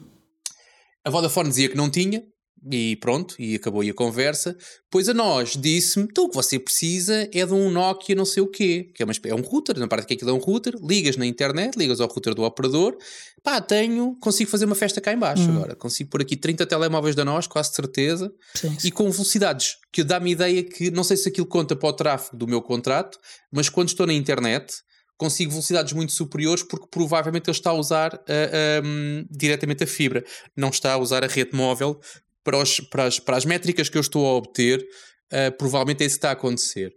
A 1.03 1.11
Vodafone 1.11 1.49
dizia 1.49 1.69
que 1.71 1.77
não 1.77 1.91
tinha, 1.91 2.23
e 2.71 2.97
pronto, 2.97 3.35
e 3.39 3.55
acabou 3.55 3.81
aí 3.81 3.91
a 3.91 3.95
conversa. 3.95 4.57
Pois 4.91 5.09
a 5.09 5.15
nós 5.15 5.57
disse-me: 5.57 6.07
então 6.11 6.25
o 6.25 6.29
que 6.29 6.35
você 6.35 6.59
precisa 6.59 7.29
é 7.33 7.45
de 7.45 7.53
um 7.53 7.71
Nokia 7.71 8.15
não 8.15 8.25
sei 8.25 8.43
o 8.43 8.47
quê, 8.47 8.91
que 8.95 9.03
é, 9.03 9.07
uma, 9.07 9.13
é 9.25 9.35
um 9.35 9.43
router, 9.43 9.79
na 9.79 9.87
parte 9.87 10.07
que 10.07 10.15
aquilo 10.15 10.31
é 10.31 10.33
um 10.33 10.39
router, 10.39 10.75
ligas 10.83 11.17
na 11.17 11.27
internet, 11.27 11.77
ligas 11.77 12.01
ao 12.01 12.09
router 12.09 12.35
do 12.35 12.43
operador, 12.43 12.97
pá, 13.43 13.61
tenho, 13.61 14.17
consigo 14.21 14.51
fazer 14.51 14.65
uma 14.65 14.75
festa 14.75 15.01
cá 15.01 15.13
em 15.13 15.19
baixo 15.19 15.49
agora, 15.51 15.75
consigo 15.77 16.11
pôr 16.11 16.23
aqui 16.23 16.37
30 16.37 16.65
telemóveis 16.67 17.15
da 17.15 17.25
nós, 17.25 17.47
quase 17.47 17.73
certeza, 17.75 18.33
Sim, 18.55 18.79
sim. 18.79 18.89
e 18.89 18.91
com 18.91 19.11
velocidades 19.11 19.77
que 19.93 20.03
dá-me 20.03 20.33
ideia 20.33 20.63
que, 20.63 20.91
não 20.91 21.05
sei 21.05 21.17
se 21.17 21.29
aquilo 21.29 21.47
conta 21.47 21.77
para 21.77 21.89
o 21.89 21.93
tráfego 21.93 22.37
do 22.37 22.47
meu 22.47 22.63
contrato, 22.63 23.19
mas 23.53 23.69
quando 23.69 23.89
estou 23.89 24.07
na 24.07 24.15
internet 24.15 24.75
consigo 25.17 25.53
velocidades 25.53 25.93
muito 25.93 26.13
superiores 26.13 26.63
porque 26.63 26.87
provavelmente 26.91 27.49
ele 27.49 27.57
está 27.57 27.71
a 27.71 27.75
usar 27.75 28.15
ah, 28.15 28.81
ahm, 28.83 29.25
diretamente 29.31 29.85
a 29.85 29.87
fibra, 29.87 30.25
não 30.57 30.71
está 30.71 30.93
a 30.93 30.99
usar 30.99 31.25
a 31.25 31.29
rede 31.29 31.55
móvel 31.55 32.01
para, 32.45 32.59
os- 32.59 32.81
para 32.81 33.05
as, 33.07 33.19
para 33.19 33.37
as 33.37 33.45
métricas 33.45 33.89
que 33.89 33.97
eu 33.97 34.03
estou 34.03 34.27
a 34.27 34.35
obter, 34.35 34.85
ah, 35.33 35.51
provavelmente 35.59 36.03
é 36.03 36.07
isso 36.07 36.15
que 36.17 36.19
está 36.19 36.29
a 36.31 36.33
acontecer. 36.33 36.93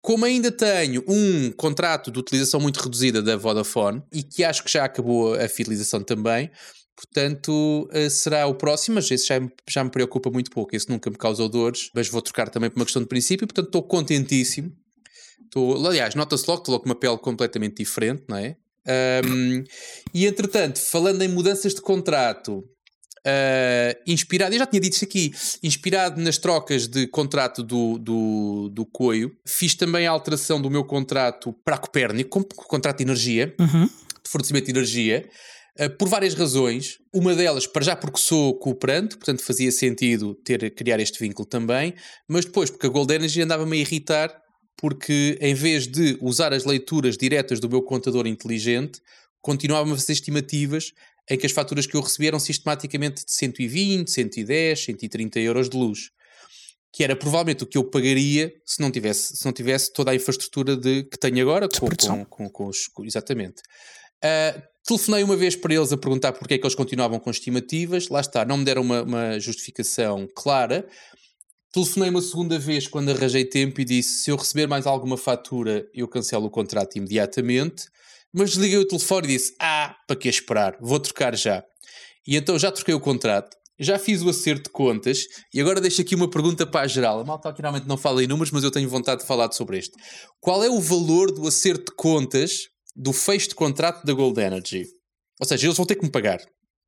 Como 0.00 0.24
ainda 0.24 0.50
tenho 0.50 1.04
um 1.06 1.52
contrato 1.52 2.10
de 2.10 2.18
utilização 2.18 2.58
muito 2.60 2.80
reduzida 2.80 3.22
da 3.22 3.36
Vodafone 3.36 4.02
e 4.12 4.22
que 4.22 4.42
acho 4.42 4.64
que 4.64 4.72
já 4.72 4.84
acabou 4.84 5.34
a 5.34 5.48
fidelização 5.48 6.02
também, 6.02 6.50
portanto 6.96 7.88
eh, 7.92 8.08
será 8.10 8.46
o 8.46 8.54
próximo, 8.54 8.96
mas 8.96 9.10
esse 9.10 9.26
já, 9.26 9.40
já 9.68 9.84
me 9.84 9.90
preocupa 9.90 10.30
muito 10.30 10.50
pouco, 10.50 10.74
esse 10.74 10.88
nunca 10.88 11.08
me 11.10 11.16
causou 11.16 11.48
dores, 11.48 11.88
mas 11.94 12.08
vou 12.08 12.20
trocar 12.22 12.48
também 12.48 12.68
por 12.70 12.78
uma 12.80 12.84
questão 12.84 13.02
de 13.02 13.08
princípio, 13.08 13.46
portanto 13.46 13.66
estou 13.66 13.82
contentíssimo. 13.82 14.72
Estou, 15.44 15.86
aliás, 15.86 16.14
nota-se 16.14 16.44
logo 16.48 16.60
estou 16.62 16.72
logo 16.72 16.84
com 16.84 16.88
uma 16.90 16.94
pele 16.98 17.18
completamente 17.18 17.76
diferente, 17.76 18.24
não 18.28 18.36
é? 18.38 18.56
Ahm, 18.86 19.62
e 20.14 20.26
entretanto, 20.26 20.80
falando 20.80 21.22
em 21.22 21.28
mudanças 21.28 21.74
de 21.74 21.80
contrato, 21.80 22.64
Uh, 23.24 23.94
inspirado, 24.04 24.52
eu 24.52 24.58
já 24.58 24.66
tinha 24.66 24.80
dito 24.80 24.94
isso 24.94 25.04
aqui, 25.04 25.32
inspirado 25.62 26.20
nas 26.20 26.38
trocas 26.38 26.88
de 26.88 27.06
contrato 27.06 27.62
do, 27.62 27.96
do, 27.96 28.68
do 28.70 28.84
Coio, 28.84 29.30
fiz 29.46 29.76
também 29.76 30.08
a 30.08 30.10
alteração 30.10 30.60
do 30.60 30.68
meu 30.68 30.84
contrato 30.84 31.52
para 31.64 31.76
a 31.76 31.78
Copérnico, 31.78 32.44
contrato 32.66 32.96
de 32.98 33.04
energia, 33.04 33.54
Uhum. 33.60 33.86
de 33.86 34.28
fornecimento 34.28 34.64
de 34.64 34.70
energia, 34.72 35.28
uh, 35.80 35.90
por 35.96 36.08
várias 36.08 36.34
razões. 36.34 36.98
Uma 37.14 37.32
delas, 37.32 37.64
para 37.64 37.84
já 37.84 37.94
porque 37.94 38.18
sou 38.18 38.58
cooperante, 38.58 39.16
portanto 39.16 39.42
fazia 39.42 39.70
sentido 39.70 40.34
ter 40.34 40.74
criar 40.74 40.98
este 40.98 41.20
vínculo 41.20 41.46
também, 41.46 41.94
mas 42.28 42.44
depois 42.44 42.70
porque 42.70 42.86
a 42.86 42.90
Gold 42.90 43.14
Energy 43.14 43.40
andava-me 43.40 43.76
a 43.76 43.80
irritar, 43.80 44.36
porque 44.76 45.38
em 45.40 45.54
vez 45.54 45.86
de 45.86 46.18
usar 46.20 46.52
as 46.52 46.64
leituras 46.64 47.16
diretas 47.16 47.60
do 47.60 47.68
meu 47.68 47.82
contador 47.82 48.26
inteligente, 48.26 49.00
continuava 49.40 49.92
a 49.92 49.96
fazer 49.96 50.12
estimativas 50.14 50.92
em 51.30 51.38
que 51.38 51.46
as 51.46 51.52
faturas 51.52 51.86
que 51.86 51.96
eu 51.96 52.00
recebia 52.00 52.28
eram 52.28 52.38
sistematicamente 52.38 53.24
de 53.24 53.32
120, 53.32 54.10
110, 54.10 54.84
130 54.84 55.40
euros 55.40 55.68
de 55.68 55.76
luz. 55.76 56.10
Que 56.92 57.02
era 57.02 57.16
provavelmente 57.16 57.62
o 57.62 57.66
que 57.66 57.78
eu 57.78 57.84
pagaria 57.84 58.52
se 58.66 58.80
não 58.80 58.90
tivesse, 58.90 59.36
se 59.36 59.44
não 59.44 59.52
tivesse 59.52 59.92
toda 59.92 60.10
a 60.10 60.14
infraestrutura 60.14 60.76
de, 60.76 61.04
que 61.04 61.18
tenho 61.18 61.40
agora. 61.40 61.68
Com, 61.68 62.24
com, 62.24 62.24
com, 62.24 62.50
com 62.50 62.66
os, 62.66 62.90
exatamente. 63.04 63.62
Ah, 64.22 64.62
telefonei 64.86 65.22
uma 65.22 65.36
vez 65.36 65.56
para 65.56 65.74
eles 65.74 65.92
a 65.92 65.96
perguntar 65.96 66.32
porque 66.32 66.54
é 66.54 66.58
que 66.58 66.64
eles 66.64 66.74
continuavam 66.74 67.18
com 67.18 67.30
estimativas. 67.30 68.08
Lá 68.08 68.20
está, 68.20 68.44
não 68.44 68.58
me 68.58 68.64
deram 68.64 68.82
uma, 68.82 69.02
uma 69.02 69.40
justificação 69.40 70.28
clara. 70.34 70.86
Telefonei 71.72 72.10
uma 72.10 72.20
segunda 72.20 72.58
vez 72.58 72.86
quando 72.86 73.10
arranjei 73.10 73.44
tempo 73.44 73.80
e 73.80 73.84
disse: 73.84 74.24
se 74.24 74.30
eu 74.30 74.36
receber 74.36 74.66
mais 74.66 74.86
alguma 74.86 75.16
fatura, 75.16 75.88
eu 75.92 76.06
cancelo 76.06 76.46
o 76.46 76.50
contrato 76.50 76.96
imediatamente. 76.96 77.86
Mas 78.32 78.50
desliguei 78.50 78.78
o 78.78 78.86
telefone 78.86 79.28
e 79.28 79.36
disse: 79.36 79.54
Ah, 79.60 79.94
para 80.06 80.16
que 80.16 80.28
esperar? 80.28 80.76
Vou 80.80 80.98
trocar 80.98 81.36
já. 81.36 81.62
E 82.26 82.36
então 82.36 82.58
já 82.58 82.70
troquei 82.70 82.94
o 82.94 83.00
contrato, 83.00 83.56
já 83.78 83.98
fiz 83.98 84.22
o 84.22 84.30
acerto 84.30 84.64
de 84.64 84.70
contas 84.70 85.24
e 85.52 85.60
agora 85.60 85.80
deixo 85.80 86.00
aqui 86.00 86.14
uma 86.14 86.30
pergunta 86.30 86.66
para 86.66 86.82
a 86.82 86.86
geral. 86.86 87.20
A 87.20 87.24
malta 87.24 87.48
aqui 87.48 87.60
realmente 87.60 87.86
não 87.86 87.96
fala 87.96 88.22
em 88.22 88.26
números, 88.26 88.52
mas 88.52 88.64
eu 88.64 88.70
tenho 88.70 88.88
vontade 88.88 89.22
de 89.22 89.26
falar 89.26 89.50
sobre 89.52 89.78
este. 89.78 89.92
Qual 90.40 90.62
é 90.62 90.70
o 90.70 90.80
valor 90.80 91.32
do 91.32 91.46
acerto 91.46 91.90
de 91.90 91.96
contas 91.96 92.68
do 92.94 93.12
fecho 93.12 93.48
de 93.48 93.54
contrato 93.54 94.04
da 94.04 94.12
Gold 94.12 94.40
Energy? 94.40 94.84
Ou 95.40 95.46
seja, 95.46 95.66
eles 95.66 95.76
vão 95.76 95.86
ter 95.86 95.96
que 95.96 96.04
me 96.04 96.10
pagar. 96.10 96.40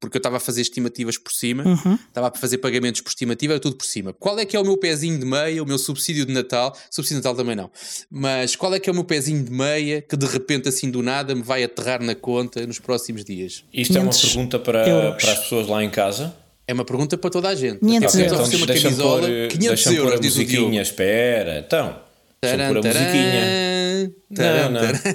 Porque 0.07 0.17
eu 0.17 0.21
estava 0.21 0.37
a 0.37 0.41
fazer 0.41 0.61
estimativas 0.63 1.17
por 1.19 1.33
cima, 1.33 1.65
Uhum. 1.65 1.95
estava 2.09 2.29
a 2.29 2.35
fazer 2.39 2.59
pagamentos 2.59 3.01
por 3.01 3.09
estimativa, 3.09 3.53
era 3.55 3.61
tudo 3.61 3.77
por 3.77 3.87
cima. 3.87 4.13
Qual 4.13 4.39
é 4.39 4.45
que 4.45 4.57
é 4.57 4.61
o 4.61 4.65
meu 4.65 4.77
pezinho 4.77 5.19
de 5.19 5.25
meia, 5.25 5.63
o 5.63 5.67
meu 5.67 5.79
subsídio 5.79 6.25
de 6.27 6.33
Natal? 6.33 6.77
Subsídio 6.91 7.21
de 7.21 7.27
Natal 7.29 7.35
também 7.37 7.57
não. 7.57 7.71
Mas 8.11 8.57
qual 8.57 8.75
é 8.75 8.81
que 8.81 8.89
é 8.89 8.93
o 8.93 8.95
meu 8.95 9.05
pezinho 9.05 9.43
de 9.45 9.51
meia 9.51 10.03
que 10.03 10.17
de 10.17 10.27
repente, 10.27 10.69
assim 10.69 10.91
do 10.91 11.03
nada, 11.03 11.35
me 11.35 11.43
vai 11.43 11.63
aterrar 11.65 12.03
na 12.03 12.15
conta 12.15 12.67
nos 12.67 12.79
próximos 12.79 13.25
dias? 13.25 13.65
Isto 13.73 13.97
é 13.99 14.01
uma 14.01 14.11
500 14.11 14.33
pergunta 14.33 14.59
para, 14.59 14.89
euros. 14.89 15.23
para 15.23 15.33
as 15.33 15.39
pessoas 15.41 15.67
lá 15.69 15.83
em 15.85 15.91
casa. 15.91 16.35
É 16.67 16.73
uma 16.73 16.85
pergunta 16.85 17.19
para 17.19 17.29
toda 17.31 17.49
a 17.49 17.55
gente. 17.55 17.81
500 17.81 18.15
Até 18.15 18.25
euros. 18.27 18.41
oferecer 18.41 18.57
uma 18.57 18.67
camisola, 18.83 19.31
eh, 19.31 19.49
500 19.49 19.67
deixa-me 19.69 19.97
pôr 19.97 20.03
euros, 20.05 20.19
a 20.19 20.23
diz 20.23 20.35
o 20.35 20.39
musiquinha. 20.39 20.61
Diogo. 20.61 20.81
Espera, 20.81 21.59
então. 21.59 22.01
Deixa-me 22.43 22.67
pôr 22.69 22.79
a 22.79 22.81
Taran, 22.83 23.01
musiquinha. 23.01 24.15
taran, 24.35 24.71
Não, 24.71 24.71
taran, 24.71 24.71
não. 24.71 24.81
taran. 24.81 25.15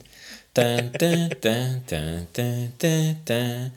Tan, 0.52 0.88
tan, 0.98 1.28
tan, 1.40 1.80
tan, 1.86 2.26
tan, 2.32 3.14
tan, 3.24 3.72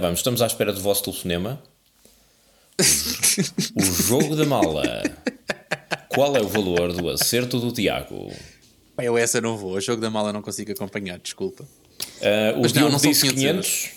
Vamos, 0.00 0.18
estamos 0.18 0.42
à 0.42 0.46
espera 0.46 0.72
do 0.72 0.80
vosso 0.80 1.04
telefonema. 1.04 1.62
O 3.76 3.82
jogo 3.82 4.34
da 4.34 4.44
mala. 4.44 5.02
Qual 6.08 6.36
é 6.36 6.40
o 6.40 6.48
valor 6.48 6.92
do 6.92 7.08
acerto 7.08 7.60
do 7.60 7.70
Tiago? 7.72 8.32
Eu 8.98 9.16
essa 9.16 9.40
não 9.40 9.56
vou. 9.56 9.74
O 9.74 9.80
jogo 9.80 10.02
da 10.02 10.10
mala 10.10 10.32
não 10.32 10.42
consigo 10.42 10.72
acompanhar, 10.72 11.18
desculpa. 11.18 11.64
Uh, 12.20 12.58
o 12.58 12.62
Mas 12.62 12.72
Diogo 12.72 12.90
não, 12.90 12.98
não 12.98 13.00
disse 13.00 13.28
500. 13.28 13.90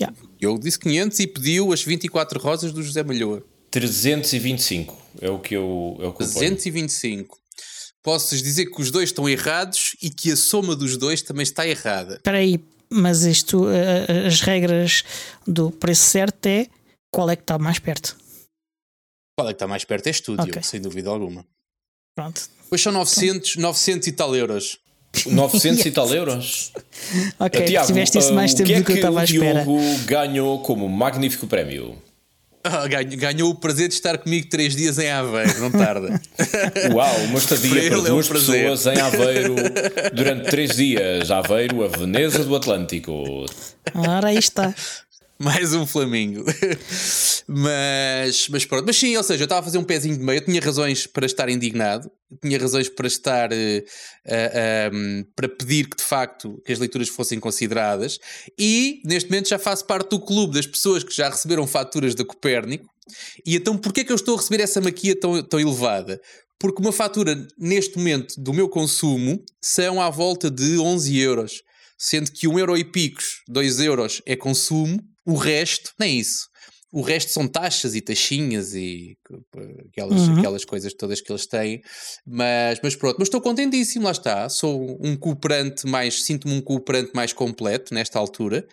Yeah. 0.00 0.16
Eu 0.40 0.58
disse 0.58 0.78
500 0.78 1.18
e 1.20 1.26
pediu 1.26 1.72
as 1.72 1.82
24 1.82 2.40
rosas 2.40 2.72
do 2.72 2.82
José 2.82 3.02
Malhoa. 3.02 3.42
325 3.70 4.96
é 5.20 5.30
o 5.30 5.38
que 5.38 5.54
eu, 5.54 5.96
é 6.00 6.10
325. 6.10 7.38
Posso-vos 8.08 8.42
dizer 8.42 8.64
que 8.70 8.80
os 8.80 8.90
dois 8.90 9.10
estão 9.10 9.28
errados 9.28 9.94
e 10.00 10.08
que 10.08 10.32
a 10.32 10.36
soma 10.36 10.74
dos 10.74 10.96
dois 10.96 11.20
também 11.20 11.42
está 11.42 11.68
errada. 11.68 12.14
Espera 12.14 12.38
aí, 12.38 12.58
mas 12.88 13.24
isto, 13.24 13.68
eh, 13.68 14.26
as 14.26 14.40
regras 14.40 15.04
do 15.46 15.70
preço 15.70 16.04
certo 16.04 16.46
é 16.46 16.68
qual 17.12 17.28
é 17.28 17.36
que 17.36 17.42
está 17.42 17.58
mais 17.58 17.78
perto. 17.78 18.16
Qual 19.36 19.46
é 19.46 19.52
que 19.52 19.56
está 19.56 19.66
mais 19.66 19.84
perto? 19.84 20.06
É 20.06 20.10
estúdio, 20.10 20.42
Ok. 20.44 20.62
sem 20.62 20.80
dúvida 20.80 21.10
alguma. 21.10 21.44
Pronto. 22.16 22.48
Pois 22.70 22.80
são 22.80 22.92
900, 22.92 23.56
900 23.56 24.08
e 24.08 24.12
tal 24.12 24.34
euros. 24.34 24.78
900 25.30 25.84
e 25.84 25.90
tal 25.90 26.08
euros. 26.14 26.72
Ok, 27.38 27.62
Tiago, 27.66 27.88
tiveste 27.88 28.16
isso 28.16 28.32
mais 28.32 28.54
ah, 28.54 28.56
tempo 28.56 28.70
o 28.70 28.72
que 28.72 28.74
é 28.74 28.78
do 28.78 28.84
que 28.86 28.92
eu 28.92 28.96
estava 28.96 29.18
à 29.18 29.20
o 29.20 29.24
espera. 29.24 29.64
Diogo 29.64 29.80
ganhou 30.06 30.62
como 30.62 30.88
magnífico 30.88 31.46
prémio? 31.46 32.02
Ah, 32.70 32.86
ganho- 32.86 33.16
ganhou 33.16 33.50
o 33.50 33.54
prazer 33.54 33.88
de 33.88 33.94
estar 33.94 34.18
comigo 34.18 34.46
três 34.50 34.76
dias 34.76 34.98
em 34.98 35.10
Aveiro, 35.10 35.58
não 35.60 35.70
tarda. 35.70 36.20
Uau, 36.94 37.16
uma 37.24 37.38
estadia 37.38 37.70
Para 37.70 37.80
para, 37.80 37.86
ele 37.86 37.94
é 37.94 37.98
um 37.98 38.14
duas 38.14 38.28
pessoas 38.28 38.86
em 38.86 39.00
Aveiro 39.00 39.54
durante 40.12 40.50
três 40.50 40.76
dias. 40.76 41.30
Aveiro, 41.30 41.82
a 41.84 41.88
Veneza 41.88 42.44
do 42.44 42.54
Atlântico. 42.54 43.46
Ora, 43.94 44.28
aí 44.28 44.38
está. 44.38 44.74
Mais 45.40 45.72
um 45.72 45.86
Flamingo. 45.86 46.44
mas, 47.46 48.48
mas 48.48 48.64
pronto. 48.64 48.84
Mas 48.84 48.96
sim, 48.96 49.16
ou 49.16 49.22
seja, 49.22 49.42
eu 49.42 49.44
estava 49.44 49.60
a 49.60 49.64
fazer 49.64 49.78
um 49.78 49.84
pezinho 49.84 50.18
de 50.18 50.24
meio. 50.24 50.38
Eu 50.38 50.44
tinha 50.44 50.60
razões 50.60 51.06
para 51.06 51.26
estar 51.26 51.48
indignado. 51.48 52.10
Tinha 52.42 52.58
razões 52.58 52.88
para 52.88 53.06
estar. 53.06 53.52
eh, 53.52 53.84
ah, 54.26 54.88
ahm, 54.92 55.22
para 55.36 55.48
pedir 55.48 55.88
que 55.88 55.96
de 55.96 56.02
facto 56.02 56.60
que 56.66 56.72
as 56.72 56.80
leituras 56.80 57.08
fossem 57.08 57.38
consideradas. 57.38 58.18
E 58.58 59.00
neste 59.04 59.30
momento 59.30 59.48
já 59.48 59.60
faço 59.60 59.86
parte 59.86 60.10
do 60.10 60.20
clube 60.20 60.54
das 60.54 60.66
pessoas 60.66 61.04
que 61.04 61.14
já 61.14 61.28
receberam 61.28 61.68
faturas 61.68 62.16
da 62.16 62.24
Copérnico. 62.24 62.86
E 63.46 63.54
então 63.54 63.78
porquê 63.78 64.04
que 64.04 64.10
eu 64.10 64.16
estou 64.16 64.34
a 64.34 64.38
receber 64.38 64.60
essa 64.60 64.80
maquia 64.80 65.18
tão, 65.18 65.40
tão 65.42 65.60
elevada? 65.60 66.20
Porque 66.58 66.82
uma 66.82 66.92
fatura 66.92 67.46
neste 67.56 67.96
momento 67.96 68.34
do 68.40 68.52
meu 68.52 68.68
consumo 68.68 69.40
são 69.62 70.00
à 70.00 70.10
volta 70.10 70.50
de 70.50 70.78
11 70.78 71.16
euros. 71.16 71.62
Sendo 71.96 72.30
que 72.30 72.46
1 72.46 72.58
euro 72.58 72.76
e 72.76 72.84
picos, 72.84 73.42
2 73.48 73.80
euros 73.80 74.22
é 74.24 74.36
consumo, 74.36 75.00
o 75.28 75.34
resto, 75.36 75.92
nem 75.98 76.18
isso. 76.18 76.46
O 76.90 77.02
resto 77.02 77.30
são 77.32 77.46
taxas 77.46 77.94
e 77.94 78.00
taxinhas 78.00 78.74
e 78.74 79.14
aquelas, 79.90 80.26
Uhum. 80.26 80.38
aquelas 80.38 80.64
coisas 80.64 80.94
todas 80.94 81.20
que 81.20 81.30
eles 81.30 81.46
têm. 81.46 81.82
Mas, 82.26 82.80
mas 82.82 82.96
pronto, 82.96 83.16
mas 83.18 83.28
estou 83.28 83.40
contentíssimo, 83.42 84.06
lá 84.06 84.12
está. 84.12 84.48
Sou 84.48 84.96
um 85.04 85.14
cooperante 85.14 85.86
mais, 85.86 86.22
sinto-me 86.22 86.54
um 86.54 86.62
cooperante 86.62 87.10
mais 87.14 87.32
completo 87.34 87.92
nesta 87.92 88.18
altura. 88.18 88.66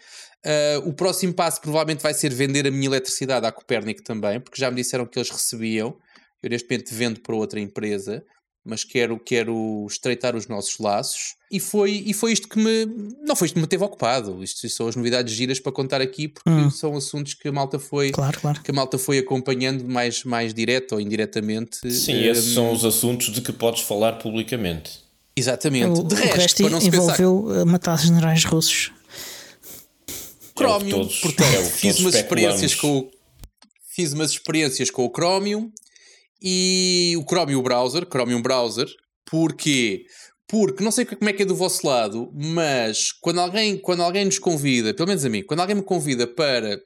Ah, 0.45 0.79
o 0.85 0.93
próximo 0.93 1.33
passo 1.33 1.59
provavelmente 1.59 2.01
vai 2.01 2.13
ser 2.13 2.33
vender 2.33 2.65
a 2.67 2.71
minha 2.71 2.87
eletricidade 2.87 3.45
à 3.45 3.51
Copérnico 3.51 4.01
também, 4.03 4.39
porque 4.39 4.61
já 4.61 4.69
me 4.69 4.77
disseram 4.77 5.05
que 5.05 5.19
eles 5.19 5.29
recebiam. 5.29 5.97
Eu 6.41 6.49
neste 6.49 6.69
momento 6.69 6.93
vendo 6.93 7.19
para 7.21 7.35
outra 7.35 7.59
empresa, 7.59 8.23
mas 8.65 8.83
quero, 8.83 9.19
quero 9.19 9.85
estreitar 9.87 10.35
os 10.35 10.47
nossos 10.47 10.79
laços. 10.79 11.35
E 11.51 11.59
foi, 11.59 12.03
e 12.05 12.13
foi 12.13 12.33
isto 12.33 12.49
que 12.49 12.57
me. 12.57 12.85
Não 13.21 13.35
foi 13.35 13.45
isto 13.45 13.53
que 13.55 13.61
me 13.61 13.67
teve 13.67 13.83
ocupado. 13.83 14.43
Isto 14.43 14.67
são 14.67 14.87
as 14.87 14.95
novidades 14.95 15.33
giras 15.33 15.59
para 15.59 15.71
contar 15.71 16.01
aqui, 16.01 16.27
porque 16.27 16.49
Hum. 16.49 16.69
são 16.71 16.95
assuntos 16.97 17.35
que 17.35 17.47
a 17.47 17.51
malta 17.51 17.77
foi. 17.77 18.09
Claro, 18.11 18.39
claro. 18.39 18.61
Que 18.63 18.71
a 18.71 18.73
malta 18.73 18.97
foi 18.97 19.19
acompanhando 19.19 19.87
mais, 19.87 20.23
mais 20.23 20.53
direto 20.53 20.93
ou 20.95 20.99
indiretamente. 20.99 21.77
Sim, 21.91 22.15
Hum, 22.15 22.31
esses 22.31 22.53
são 22.53 22.71
os 22.73 22.83
assuntos 22.83 23.31
de 23.31 23.41
que 23.41 23.53
podes 23.53 23.81
falar 23.83 24.13
publicamente. 24.13 25.05
Exatamente. 25.35 25.99
O, 25.99 26.03
de 26.03 26.15
o 26.15 26.17
resto, 26.17 26.35
resto 26.37 26.63
para 26.63 26.71
não 26.71 26.81
se 26.81 26.89
pensar 26.91 27.03
envolveu 27.21 27.61
eh, 27.61 27.65
matar 27.65 27.97
generais 27.99 28.43
russos. 28.45 28.91
Chromium, 30.57 30.87
É 30.87 30.99
todos- 31.01 31.19
portanto, 31.19 31.53
é 31.55 31.63
fiz 31.65 31.99
umas 31.99 32.15
experiências 32.15 32.75
com 32.75 32.97
o, 32.99 33.11
fiz 33.93 34.13
umas 34.13 34.31
experiências 34.31 34.89
com 34.89 35.05
o 35.05 35.09
Chromium 35.13 35.69
e 36.41 37.15
o 37.17 37.23
Chromium 37.27 37.61
Browser, 37.61 38.05
Chromium 38.09 38.41
Browser, 38.41 38.87
porque 39.25 40.05
porque 40.47 40.83
não 40.83 40.91
sei 40.91 41.05
como 41.05 41.29
é 41.29 41.33
que 41.33 41.41
é 41.41 41.45
do 41.45 41.55
vosso 41.55 41.85
lado, 41.87 42.31
mas 42.33 43.11
quando 43.11 43.39
alguém, 43.39 43.77
quando 43.77 44.03
alguém 44.03 44.25
nos 44.25 44.37
convida, 44.37 44.93
pelo 44.93 45.07
menos 45.07 45.25
a 45.25 45.29
mim, 45.29 45.43
quando 45.43 45.59
alguém 45.59 45.75
me 45.75 45.81
convida 45.81 46.27
para 46.27 46.79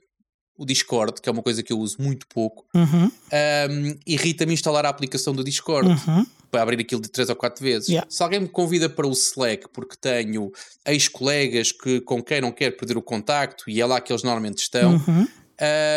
o 0.58 0.66
Discord, 0.66 1.22
que 1.22 1.28
é 1.28 1.32
uma 1.32 1.44
coisa 1.44 1.62
que 1.62 1.72
eu 1.72 1.80
uso 1.80 1.98
muito 2.00 2.26
pouco, 2.28 2.66
Uhum, 2.74 3.06
um, 3.06 4.00
irrita-me 4.08 4.54
instalar 4.54 4.86
a 4.86 4.90
aplicação 4.90 5.34
do 5.34 5.44
Discord 5.44 5.90
uhum. 5.90 6.26
para 6.50 6.62
abrir 6.62 6.80
aquilo 6.80 7.02
de 7.02 7.10
3 7.10 7.30
ou 7.30 7.36
4 7.36 7.64
vezes. 7.64 7.90
Yeah. 7.90 8.10
Se 8.10 8.24
alguém 8.24 8.42
me 8.42 8.50
convida 8.50 8.90
para 8.90 9.08
o 9.08 9.12
Slack 9.12 9.68
porque 9.74 9.96
tenho 10.00 10.52
ex-colegas 10.86 11.72
que, 11.72 12.02
com 12.02 12.24
quem 12.24 12.42
não 12.42 12.52
quero 12.52 12.78
perder 12.78 12.98
o 12.98 13.02
contacto 13.02 13.70
e 13.70 13.82
é 13.82 13.86
lá 13.86 14.00
que 14.00 14.12
eles 14.12 14.24
normalmente 14.24 14.60
estão, 14.60 14.94
Uhum, 14.94 15.28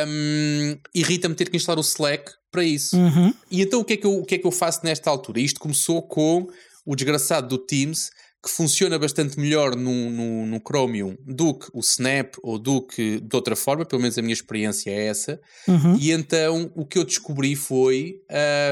hum, 0.09 0.79
irrita-me 0.95 1.35
ter 1.35 1.49
que 1.49 1.57
instalar 1.57 1.79
o 1.79 1.83
Slack 1.83 2.33
para 2.53 2.63
isso. 2.63 2.97
uhum. 2.97 3.35
E 3.51 3.63
então 3.63 3.81
o 3.81 3.85
que, 3.85 3.95
é 3.95 3.97
que 3.97 4.07
eu, 4.07 4.19
o 4.19 4.25
que 4.25 4.37
é 4.37 4.39
que 4.39 4.47
eu 4.47 4.53
faço 4.53 4.81
nesta 4.85 5.11
altura? 5.11 5.41
Isto 5.41 5.59
começou 5.59 6.03
com 6.03 6.47
o 6.85 6.95
desgraçado 6.95 7.49
do 7.49 7.59
Teams 7.59 8.11
que 8.45 8.51
funciona 8.51 8.99
bastante 8.99 9.39
melhor 9.39 9.77
no, 9.77 10.11
no, 10.11 10.47
no, 10.47 10.61
Chromium 10.67 11.17
do 11.25 11.55
que 11.55 11.69
o 11.73 11.79
Snap 11.79 12.35
ou 12.43 12.59
do 12.59 12.83
que 12.83 13.21
de 13.21 13.37
outra 13.37 13.55
forma, 13.55 13.85
pelo 13.85 14.03
menos 14.03 14.19
a 14.19 14.23
minha 14.23 14.33
experiência 14.33 14.91
é 14.91 15.07
essa. 15.07 15.41
Uhum. 15.69 15.97
E 15.97 16.11
então 16.11 16.69
o 16.75 16.85
que 16.85 16.99
eu 16.99 17.05
descobri 17.05 17.55
foi 17.55 18.21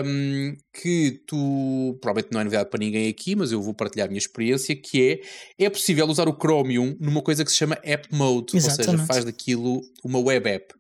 um, 0.05 0.57
que 0.75 1.23
tu, 1.25 1.97
provavelmente 2.01 2.33
não 2.33 2.41
é 2.41 2.45
novidade 2.45 2.69
para 2.69 2.81
ninguém 2.81 3.09
aqui, 3.09 3.37
mas 3.37 3.53
eu 3.53 3.63
vou 3.63 3.73
partilhar 3.73 4.07
a 4.07 4.09
minha 4.09 4.19
experiência, 4.19 4.75
que 4.75 5.21
é, 5.57 5.65
é 5.65 5.71
possível 5.71 6.05
usar 6.09 6.29
o 6.29 6.37
Chromium 6.37 6.97
numa 6.99 7.23
coisa 7.23 7.45
que 7.45 7.51
se 7.53 7.57
chama 7.57 7.79
App 7.85 8.13
Mode, 8.13 8.57
Exatamente. 8.57 8.89
ou 8.89 8.97
seja, 8.97 9.07
faz 9.07 9.25
daquilo 9.25 9.83
uma 10.03 10.19
web 10.19 10.51
app 10.51 10.75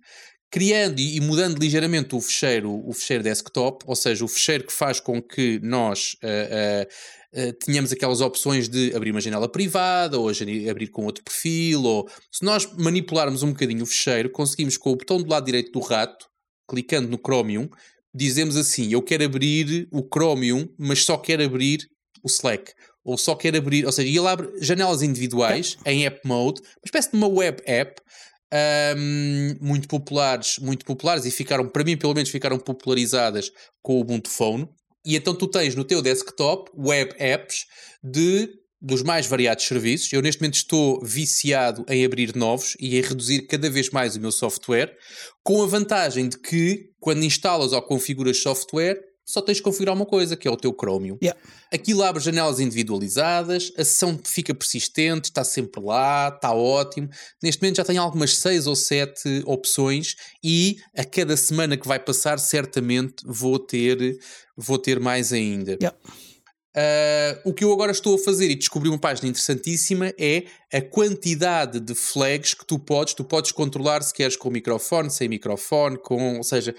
criando 0.51 0.99
e 0.99 1.21
mudando 1.21 1.59
ligeiramente 1.59 2.15
o 2.15 2.21
fecheiro, 2.21 2.83
o 2.87 2.93
fecheiro 2.93 3.23
desktop, 3.23 3.85
ou 3.87 3.95
seja, 3.95 4.25
o 4.25 4.29
fecheiro 4.29 4.65
que 4.65 4.73
faz 4.73 4.99
com 4.99 5.23
que 5.23 5.61
nós 5.63 6.17
uh, 6.25 7.47
uh, 7.47 7.49
uh, 7.49 7.53
tenhamos 7.65 7.93
aquelas 7.93 8.21
opções 8.21 8.69
de 8.69 8.95
abrir 8.95 9.13
uma 9.13 9.21
janela 9.21 9.49
privada 9.49 10.19
ou 10.19 10.29
abrir 10.69 10.89
com 10.89 11.05
outro 11.05 11.23
perfil, 11.23 11.85
ou 11.85 12.11
se 12.33 12.45
nós 12.45 12.67
manipularmos 12.77 13.45
um 13.45 13.51
bocadinho 13.51 13.85
o 13.85 13.87
fecheiro, 13.87 14.29
conseguimos 14.31 14.77
com 14.77 14.91
o 14.91 14.97
botão 14.97 15.23
do 15.23 15.31
lado 15.31 15.47
direito 15.47 15.71
do 15.71 15.81
rato, 15.81 16.27
clicando 16.69 17.09
no 17.09 17.19
Chromium, 17.19 17.69
dizemos 18.13 18.57
assim: 18.57 18.93
eu 18.93 19.03
quero 19.03 19.25
abrir 19.25 19.89
o 19.93 20.03
Chromium, 20.03 20.69
mas 20.77 21.05
só 21.05 21.17
quero 21.17 21.45
abrir 21.45 21.89
o 22.25 22.27
Slack. 22.27 22.73
Ou 23.03 23.17
só 23.17 23.35
quero 23.35 23.57
abrir, 23.57 23.87
ou 23.87 23.93
seja, 23.93 24.09
ele 24.09 24.27
abre 24.29 24.51
janelas 24.61 25.01
individuais 25.01 25.79
em 25.87 26.05
app 26.05 26.21
mode, 26.23 26.61
uma 26.61 26.85
espécie 26.85 27.11
de 27.11 27.17
uma 27.17 27.29
web 27.29 27.63
app, 27.65 28.01
um, 28.97 29.57
muito 29.61 29.89
populares, 29.89 30.59
muito 30.59 30.85
populares 30.85 31.25
e 31.25 31.31
ficaram, 31.31 31.69
para 31.69 31.85
mim 31.85 31.97
pelo 31.97 32.15
menos, 32.15 32.31
ficaram 32.31 32.59
popularizadas 32.59 33.51
com 33.83 33.95
o 33.95 34.01
Ubuntu 34.01 34.29
Phone. 34.29 34.69
E 35.05 35.17
então 35.17 35.35
tu 35.35 35.47
tens 35.47 35.75
no 35.75 35.85
teu 35.85 36.03
desktop 36.03 36.71
web 36.77 37.15
apps 37.19 37.67
de 38.03 38.49
dos 38.83 39.03
mais 39.03 39.27
variados 39.27 39.67
serviços. 39.67 40.11
Eu 40.13 40.23
neste 40.23 40.41
momento 40.41 40.55
estou 40.55 41.05
viciado 41.05 41.85
em 41.89 42.05
abrir 42.05 42.35
novos 42.35 42.77
e 42.81 42.97
em 42.97 43.03
reduzir 43.03 43.43
cada 43.43 43.69
vez 43.69 43.91
mais 43.91 44.17
o 44.17 44.21
meu 44.21 44.33
software, 44.33 44.97
com 45.43 45.63
a 45.63 45.67
vantagem 45.67 46.29
de 46.29 46.39
que 46.39 46.91
quando 46.99 47.23
instalas 47.23 47.73
ou 47.73 47.83
configuras 47.83 48.43
software, 48.43 48.99
só 49.31 49.41
tens 49.41 49.59
de 49.59 49.63
configurar 49.63 49.95
uma 49.95 50.07
coisa, 50.07 50.37
que 50.37 50.49
é 50.49 50.51
o 50.51 50.57
teu 50.57 50.75
Chromium. 50.79 51.17
Yeah. 51.23 51.41
Aquilo 51.73 52.03
abre 52.03 52.21
janelas 52.21 52.59
individualizadas, 52.59 53.73
a 53.77 53.85
sessão 53.85 54.19
fica 54.25 54.53
persistente, 54.55 55.31
está 55.31 55.45
sempre 55.45 55.81
lá, 55.81 56.33
está 56.35 56.53
ótimo. 56.53 57.09
Neste 57.43 57.63
momento 57.63 57.77
já 57.77 57.85
tenho 57.85 58.03
algumas 58.03 58.37
seis 58.37 58.67
ou 58.67 58.75
sete 58.75 59.43
opções 59.47 60.17
e 60.43 60.79
a 60.97 61.05
cada 61.05 61.37
semana 61.37 61.77
que 61.77 61.87
vai 61.87 62.01
passar, 62.01 62.39
certamente 62.39 63.25
vou 63.25 63.59
ter, 63.59 64.19
vou 64.57 64.79
ter 64.79 64.99
mais 64.99 65.33
ainda. 65.33 65.73
Yeah. 65.73 65.97
Uh, 66.71 67.51
o 67.51 67.53
que 67.53 67.65
eu 67.65 67.73
agora 67.73 67.91
estou 67.91 68.15
a 68.15 68.19
fazer 68.19 68.49
e 68.49 68.55
descobri 68.55 68.89
uma 68.89 68.99
página 68.99 69.29
interessantíssima 69.29 70.15
é 70.17 70.45
a 70.73 70.81
quantidade 70.81 71.81
de 71.81 71.97
flags 71.97 72.55
que 72.55 72.65
tu 72.65 72.79
podes, 72.79 73.13
tu 73.13 73.25
podes 73.25 73.51
controlar 73.51 74.03
se 74.03 74.15
queres 74.15 74.37
com 74.37 74.51
microfone, 74.51 75.11
sem 75.11 75.29
microfone, 75.29 75.99
com, 75.99 76.37
ou 76.37 76.45
seja, 76.45 76.73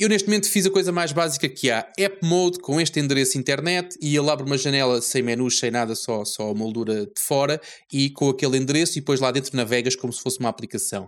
eu 0.00 0.08
neste 0.08 0.26
momento 0.26 0.48
fiz 0.48 0.64
a 0.64 0.70
coisa 0.70 0.90
mais 0.90 1.12
básica 1.12 1.46
que 1.46 1.70
há, 1.70 1.86
App 1.98 2.26
Mode 2.26 2.58
com 2.60 2.80
este 2.80 2.98
endereço 2.98 3.36
internet 3.36 3.98
e 4.00 4.16
ele 4.16 4.30
abre 4.30 4.46
uma 4.46 4.56
janela 4.56 5.02
sem 5.02 5.22
menus, 5.22 5.58
sem 5.58 5.70
nada, 5.70 5.94
só, 5.94 6.24
só 6.24 6.50
a 6.50 6.54
moldura 6.54 7.04
de 7.04 7.20
fora 7.20 7.60
e 7.92 8.08
com 8.08 8.30
aquele 8.30 8.56
endereço 8.56 8.96
e 8.96 9.02
depois 9.02 9.20
lá 9.20 9.30
dentro 9.30 9.54
navegas 9.54 9.94
como 9.94 10.10
se 10.10 10.22
fosse 10.22 10.40
uma 10.40 10.48
aplicação. 10.48 11.04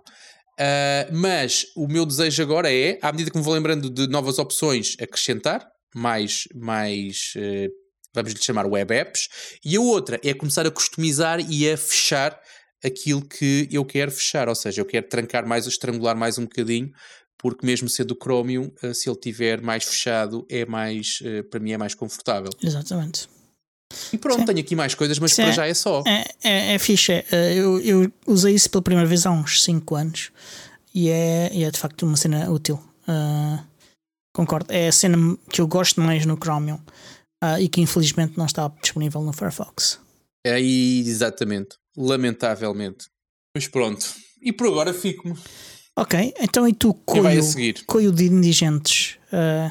Uh, 0.60 1.08
mas 1.10 1.64
o 1.74 1.88
meu 1.88 2.04
desejo 2.04 2.42
agora 2.42 2.70
é, 2.70 2.98
à 3.00 3.10
medida 3.10 3.30
que 3.30 3.38
me 3.38 3.42
vou 3.42 3.54
lembrando 3.54 3.88
de 3.88 4.06
novas 4.08 4.38
opções, 4.38 4.94
acrescentar 5.00 5.66
mais, 5.94 6.46
mais 6.54 7.32
uh, 7.36 7.72
vamos 8.14 8.34
lhe 8.34 8.42
chamar 8.42 8.66
web 8.66 8.94
apps, 8.94 9.30
e 9.64 9.74
a 9.74 9.80
outra 9.80 10.20
é 10.22 10.34
começar 10.34 10.66
a 10.66 10.70
customizar 10.70 11.40
e 11.50 11.70
a 11.70 11.78
fechar 11.78 12.38
aquilo 12.84 13.22
que 13.22 13.68
eu 13.72 13.86
quero 13.86 14.10
fechar, 14.10 14.50
ou 14.50 14.54
seja, 14.54 14.82
eu 14.82 14.84
quero 14.84 15.08
trancar 15.08 15.46
mais, 15.46 15.66
estrangular 15.66 16.14
mais 16.14 16.36
um 16.36 16.42
bocadinho 16.42 16.90
porque 17.42 17.66
mesmo 17.66 17.88
sendo 17.88 18.16
Chromium, 18.22 18.70
eh, 18.80 18.94
se 18.94 19.10
ele 19.10 19.18
tiver 19.18 19.60
mais 19.60 19.82
fechado, 19.84 20.46
é 20.48 20.64
mais, 20.64 21.18
eh, 21.24 21.42
para 21.42 21.58
mim 21.58 21.72
é 21.72 21.76
mais 21.76 21.92
confortável. 21.92 22.50
Exatamente. 22.62 23.28
E 24.12 24.16
pronto, 24.16 24.40
Sim. 24.40 24.46
tenho 24.46 24.60
aqui 24.60 24.76
mais 24.76 24.94
coisas, 24.94 25.18
mas 25.18 25.32
Sim, 25.32 25.42
para 25.42 25.52
já 25.52 25.66
é 25.66 25.74
só. 25.74 26.02
É, 26.06 26.24
é, 26.42 26.74
é 26.74 26.78
fixe. 26.78 27.12
É, 27.12 27.54
eu, 27.54 27.80
eu 27.80 28.12
usei 28.26 28.54
isso 28.54 28.70
pela 28.70 28.80
primeira 28.80 29.08
vez 29.08 29.26
há 29.26 29.32
uns 29.32 29.62
5 29.64 29.94
anos 29.96 30.30
e 30.94 31.08
é, 31.08 31.62
é 31.62 31.70
de 31.70 31.78
facto 31.78 32.06
uma 32.06 32.16
cena 32.16 32.48
útil. 32.50 32.80
Uh, 33.08 33.62
concordo. 34.32 34.72
É 34.72 34.88
a 34.88 34.92
cena 34.92 35.36
que 35.50 35.60
eu 35.60 35.66
gosto 35.66 36.00
mais 36.00 36.24
no 36.24 36.36
Chromium 36.36 36.80
uh, 37.42 37.58
e 37.58 37.68
que 37.68 37.80
infelizmente 37.80 38.38
não 38.38 38.46
está 38.46 38.72
disponível 38.80 39.20
no 39.20 39.32
Firefox. 39.32 39.98
É 40.46 40.60
exatamente. 40.60 41.76
Lamentavelmente. 41.96 43.08
Mas 43.54 43.68
pronto. 43.68 44.06
E 44.40 44.52
por 44.52 44.68
agora 44.68 44.94
fico-me. 44.94 45.36
Ok, 45.98 46.34
então 46.40 46.66
e 46.66 46.72
tu, 46.72 46.94
Coio, 46.94 47.42
Coio 47.86 48.12
de 48.12 48.24
Indigentes? 48.24 49.18
Uh, 49.32 49.70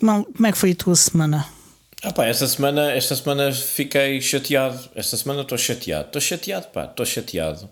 como 0.00 0.46
é 0.46 0.52
que 0.52 0.58
foi 0.58 0.72
a 0.72 0.76
tua 0.76 0.96
semana? 0.96 1.46
Ah 2.02 2.12
pá, 2.12 2.26
esta 2.26 2.46
semana, 2.46 2.92
esta 2.92 3.16
semana 3.16 3.52
fiquei 3.52 4.20
chateado. 4.20 4.88
Esta 4.94 5.16
semana 5.16 5.42
estou 5.42 5.58
chateado. 5.58 6.06
Estou 6.06 6.20
chateado, 6.20 6.66
pá, 6.68 6.84
estou 6.84 7.04
chateado. 7.04 7.68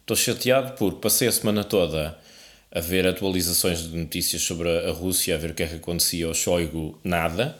Estou 0.00 0.16
chateado 0.16 0.72
porque 0.76 1.00
passei 1.00 1.26
a 1.26 1.32
semana 1.32 1.64
toda 1.64 2.16
a 2.70 2.80
ver 2.80 3.06
atualizações 3.06 3.88
de 3.88 3.96
notícias 3.96 4.42
sobre 4.42 4.68
a 4.68 4.92
Rússia, 4.92 5.34
a 5.34 5.38
ver 5.38 5.52
o 5.52 5.54
que 5.54 5.62
é 5.62 5.66
que 5.66 5.76
acontecia 5.76 6.26
ao 6.26 6.34
Shoigu, 6.34 6.98
nada. 7.02 7.58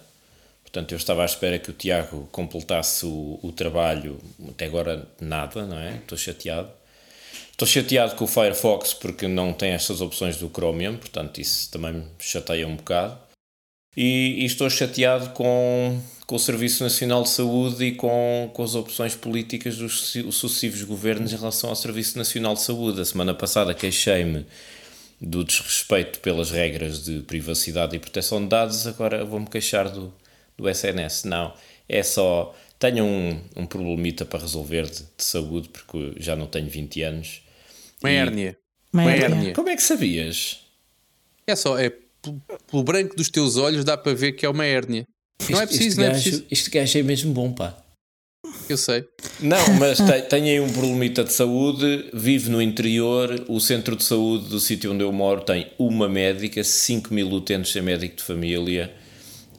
Portanto, 0.62 0.92
eu 0.92 0.98
estava 0.98 1.22
à 1.22 1.24
espera 1.24 1.58
que 1.58 1.70
o 1.70 1.72
Tiago 1.72 2.28
completasse 2.32 3.06
o, 3.06 3.38
o 3.42 3.52
trabalho, 3.52 4.20
até 4.48 4.66
agora 4.66 5.08
nada, 5.20 5.64
não 5.64 5.78
é? 5.78 5.96
Estou 5.96 6.18
chateado. 6.18 6.68
Estou 7.54 7.68
chateado 7.68 8.16
com 8.16 8.24
o 8.24 8.26
Firefox 8.26 8.92
porque 8.94 9.28
não 9.28 9.52
tem 9.52 9.70
estas 9.70 10.00
opções 10.00 10.36
do 10.36 10.48
Chromium, 10.48 10.96
portanto 10.96 11.40
isso 11.40 11.70
também 11.70 11.92
me 11.92 12.04
chateia 12.18 12.66
um 12.66 12.74
bocado. 12.74 13.16
E, 13.96 14.40
e, 14.40 14.44
estou 14.44 14.68
chateado 14.68 15.30
com, 15.30 16.00
com 16.26 16.34
o 16.34 16.38
Serviço 16.38 16.82
Nacional 16.82 17.22
de 17.22 17.28
Saúde 17.28 17.84
e 17.84 17.92
com, 17.92 18.50
com 18.52 18.60
as 18.64 18.74
opções 18.74 19.14
políticas 19.14 19.76
dos 19.76 20.16
sucessivos 20.32 20.82
governos 20.82 21.32
em 21.32 21.36
relação 21.36 21.70
ao 21.70 21.76
Serviço 21.76 22.18
Nacional 22.18 22.54
de 22.54 22.62
Saúde. 22.62 23.00
A 23.00 23.04
semana 23.04 23.32
passada 23.32 23.72
queixei-me 23.72 24.44
do 25.20 25.44
desrespeito 25.44 26.18
pelas 26.18 26.50
regras 26.50 27.04
de 27.04 27.20
privacidade 27.20 27.94
e 27.94 28.00
proteção 28.00 28.42
de 28.42 28.48
dados, 28.48 28.84
agora 28.84 29.24
vou-me 29.24 29.46
queixar 29.46 29.88
do, 29.88 30.12
do 30.58 30.68
SNS. 30.68 31.22
Não, 31.22 31.54
é 31.88 32.02
só. 32.02 32.52
Tenho 32.80 33.04
um, 33.04 33.40
um 33.54 33.64
problemita 33.64 34.24
para 34.24 34.40
resolver 34.40 34.90
de, 34.90 35.04
de 35.16 35.24
saúde, 35.24 35.68
porque 35.68 36.14
já 36.16 36.34
não 36.34 36.48
tenho 36.48 36.68
20 36.68 37.00
anos 37.02 37.43
uma 38.04 38.10
hérnia. 38.10 38.58
Uma 38.92 39.12
hérnia. 39.12 39.52
Como 39.54 39.68
é 39.68 39.76
que 39.76 39.82
sabias? 39.82 40.60
É 41.46 41.56
só, 41.56 41.78
é 41.78 41.92
pelo 42.70 42.82
branco 42.82 43.16
dos 43.16 43.28
teus 43.28 43.56
olhos 43.56 43.84
dá 43.84 43.96
para 43.96 44.14
ver 44.14 44.32
que 44.32 44.46
é 44.46 44.48
uma 44.48 44.64
hérnia. 44.64 45.06
Não 45.50 45.60
é 45.60 45.66
preciso, 45.66 46.00
não 46.00 46.06
é 46.06 46.10
preciso. 46.10 46.44
Este 46.50 46.70
gajo 46.70 46.98
é 46.98 47.02
mesmo 47.02 47.32
bom, 47.32 47.52
pá. 47.52 47.76
Eu 48.68 48.76
sei. 48.76 49.04
Não, 49.40 49.74
mas 49.78 49.98
tenho 50.28 50.46
aí 50.46 50.60
um 50.60 50.72
problemita 50.72 51.24
de 51.24 51.32
saúde, 51.32 52.08
vive 52.14 52.50
no 52.50 52.62
interior, 52.62 53.44
o 53.48 53.60
centro 53.60 53.96
de 53.96 54.04
saúde 54.04 54.48
do 54.48 54.60
sítio 54.60 54.92
onde 54.92 55.02
eu 55.02 55.12
moro 55.12 55.42
tem 55.42 55.70
uma 55.78 56.08
médica, 56.08 56.62
5 56.62 57.12
mil 57.12 57.30
utentes 57.30 57.72
sem 57.72 57.82
médico 57.82 58.16
de 58.16 58.22
família 58.22 58.94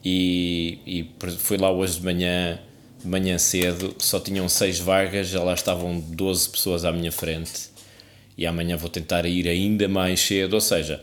e, 0.04 0.78
e 0.86 1.10
fui 1.38 1.56
lá 1.56 1.70
hoje 1.70 1.98
de 1.98 2.04
manhã, 2.04 2.58
de 3.00 3.06
manhã 3.06 3.38
cedo, 3.38 3.94
só 3.98 4.18
tinham 4.18 4.48
6 4.48 4.80
vagas, 4.80 5.28
já 5.28 5.42
lá 5.42 5.54
estavam 5.54 6.00
12 6.00 6.48
pessoas 6.48 6.84
à 6.84 6.90
minha 6.90 7.12
frente 7.12 7.75
e 8.36 8.46
amanhã 8.46 8.76
vou 8.76 8.90
tentar 8.90 9.24
ir 9.26 9.48
ainda 9.48 9.88
mais 9.88 10.20
cedo. 10.20 10.54
Ou 10.54 10.60
seja, 10.60 11.00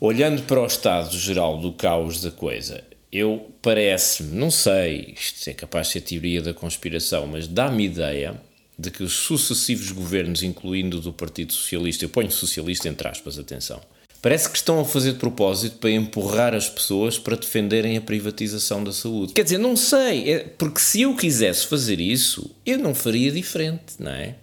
olhando 0.00 0.42
para 0.42 0.60
o 0.60 0.66
estado 0.66 1.16
geral 1.18 1.58
do 1.58 1.72
caos 1.72 2.20
da 2.20 2.30
coisa, 2.30 2.84
eu 3.10 3.50
parece-me, 3.62 4.36
não 4.36 4.50
sei, 4.50 5.14
isto 5.16 5.48
é 5.48 5.54
capaz 5.54 5.86
de 5.86 5.94
ser 5.94 6.00
teoria 6.02 6.42
da 6.42 6.52
conspiração, 6.52 7.26
mas 7.26 7.46
dá-me 7.46 7.84
ideia 7.84 8.40
de 8.78 8.90
que 8.90 9.02
os 9.02 9.12
sucessivos 9.12 9.90
governos, 9.90 10.42
incluindo 10.42 11.00
do 11.00 11.12
Partido 11.12 11.52
Socialista, 11.52 12.04
eu 12.04 12.10
ponho 12.10 12.30
socialista 12.30 12.88
entre 12.88 13.08
aspas, 13.08 13.38
atenção, 13.38 13.80
parece 14.20 14.50
que 14.50 14.56
estão 14.56 14.80
a 14.80 14.84
fazer 14.84 15.12
de 15.12 15.18
propósito 15.18 15.78
para 15.78 15.90
empurrar 15.90 16.54
as 16.54 16.68
pessoas 16.68 17.18
para 17.18 17.36
defenderem 17.36 17.96
a 17.96 18.00
privatização 18.00 18.84
da 18.84 18.92
saúde. 18.92 19.32
Quer 19.32 19.44
dizer, 19.44 19.58
não 19.58 19.76
sei, 19.76 20.30
é, 20.30 20.38
porque 20.40 20.80
se 20.80 21.02
eu 21.02 21.16
quisesse 21.16 21.66
fazer 21.66 22.00
isso, 22.00 22.50
eu 22.66 22.76
não 22.76 22.94
faria 22.94 23.30
diferente, 23.30 23.94
não 23.98 24.10
é? 24.10 24.34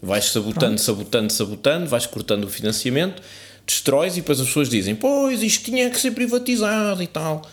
Vais 0.00 0.26
sabotando, 0.26 0.60
Pronto. 0.60 0.80
sabotando, 0.80 1.32
sabotando, 1.32 1.86
vais 1.88 2.06
cortando 2.06 2.44
o 2.44 2.48
financiamento, 2.48 3.22
destróis 3.66 4.14
e 4.14 4.20
depois 4.20 4.40
as 4.40 4.46
pessoas 4.46 4.68
dizem: 4.68 4.94
Pois, 4.94 5.42
isto 5.42 5.64
tinha 5.64 5.90
que 5.90 5.98
ser 6.00 6.12
privatizado 6.12 7.02
e 7.02 7.06
tal. 7.06 7.48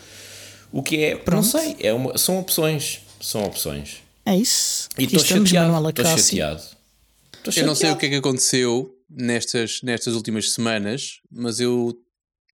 O 0.71 0.83
que 0.83 1.03
é, 1.03 1.15
Pronto. 1.15 1.35
não 1.37 1.43
sei, 1.43 1.75
é 1.79 1.93
uma, 1.93 2.17
são 2.17 2.39
opções. 2.39 3.01
São 3.19 3.43
opções. 3.43 4.03
É 4.25 4.35
isso. 4.35 4.89
E 4.97 5.05
estou 5.05 5.19
chateado. 5.19 5.89
Estou 5.89 6.05
chateado. 6.17 6.61
Eu 7.55 7.65
não 7.65 7.75
sei 7.75 7.91
o 7.91 7.95
que 7.95 8.05
é 8.07 8.09
que 8.09 8.15
aconteceu 8.15 8.95
nestas, 9.09 9.81
nestas 9.83 10.15
últimas 10.15 10.51
semanas, 10.51 11.19
mas 11.31 11.59
eu 11.59 11.95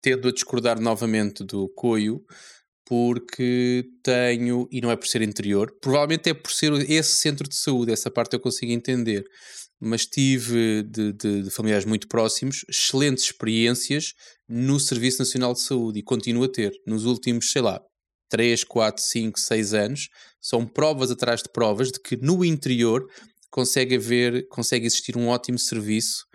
tendo 0.01 0.27
a 0.27 0.31
discordar 0.31 0.79
novamente 0.79 1.43
do 1.43 1.69
Coio, 1.69 2.23
porque 2.85 3.85
tenho, 4.03 4.67
e 4.71 4.81
não 4.81 4.91
é 4.91 4.95
por 4.95 5.07
ser 5.07 5.21
interior, 5.21 5.73
provavelmente 5.79 6.29
é 6.29 6.33
por 6.33 6.51
ser 6.51 6.73
esse 6.89 7.15
centro 7.15 7.47
de 7.47 7.55
saúde, 7.55 7.91
essa 7.93 8.11
parte 8.11 8.33
eu 8.33 8.39
consigo 8.39 8.71
entender, 8.71 9.25
mas 9.81 10.05
tive 10.05 10.83
de, 10.83 11.11
de, 11.11 11.41
de 11.43 11.49
familiares 11.49 11.85
muito 11.85 12.07
próximos 12.07 12.63
excelentes 12.69 13.23
experiências 13.23 14.13
no 14.47 14.79
Serviço 14.79 15.19
Nacional 15.19 15.53
de 15.53 15.61
Saúde 15.61 15.99
e 15.99 16.03
continuo 16.03 16.43
a 16.43 16.49
ter. 16.49 16.71
Nos 16.85 17.05
últimos, 17.05 17.49
sei 17.49 17.63
lá, 17.63 17.81
3, 18.29 18.63
4, 18.63 19.03
5, 19.03 19.39
6 19.39 19.73
anos, 19.73 20.09
são 20.39 20.65
provas 20.65 21.09
atrás 21.09 21.41
de 21.41 21.49
provas 21.51 21.91
de 21.91 21.99
que 21.99 22.15
no 22.15 22.45
interior 22.45 23.05
consegue 23.49 23.95
haver, 23.95 24.47
consegue 24.49 24.85
existir 24.85 25.17
um 25.17 25.27
ótimo 25.27 25.57
serviço 25.57 26.25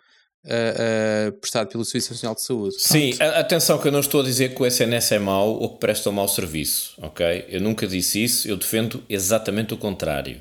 uh, 0.44 1.28
uh, 1.28 1.40
prestado 1.40 1.68
pelo 1.68 1.84
Serviço 1.84 2.12
Nacional 2.12 2.34
de 2.34 2.42
Saúde. 2.42 2.74
Sim, 2.80 3.14
a, 3.20 3.40
atenção 3.40 3.78
que 3.78 3.86
eu 3.86 3.92
não 3.92 4.00
estou 4.00 4.20
a 4.22 4.24
dizer 4.24 4.54
que 4.54 4.62
o 4.62 4.66
SNS 4.66 5.12
é 5.12 5.18
mau 5.18 5.50
ou 5.50 5.74
que 5.74 5.80
presta 5.80 6.10
um 6.10 6.12
mau 6.12 6.28
serviço, 6.28 6.94
ok? 6.98 7.46
Eu 7.48 7.60
nunca 7.60 7.86
disse 7.86 8.22
isso, 8.22 8.48
eu 8.48 8.56
defendo 8.56 9.02
exatamente 9.08 9.72
o 9.72 9.78
contrário. 9.78 10.40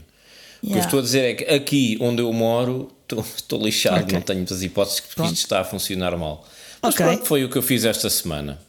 O 0.62 0.68
que 0.68 0.74
eu 0.74 0.80
estou 0.80 1.00
a 1.00 1.02
dizer 1.02 1.22
é 1.22 1.34
que 1.36 1.44
aqui 1.46 1.98
onde 2.02 2.22
eu 2.22 2.34
moro 2.34 2.95
estou, 3.10 3.62
lixado, 3.62 4.04
okay. 4.04 4.14
não 4.14 4.22
tenho 4.22 4.40
muitas 4.40 4.62
hipóteses 4.62 5.00
que 5.00 5.22
isto 5.22 5.34
está 5.36 5.62
a 5.62 5.64
funcionar 5.64 6.18
mal. 6.18 6.46
Mas 6.82 6.94
okay. 6.94 7.06
pronto, 7.06 7.26
foi 7.26 7.44
o 7.44 7.50
que 7.50 7.58
eu 7.58 7.62
fiz 7.62 7.86
esta 7.86 8.10
semana. 8.10 8.60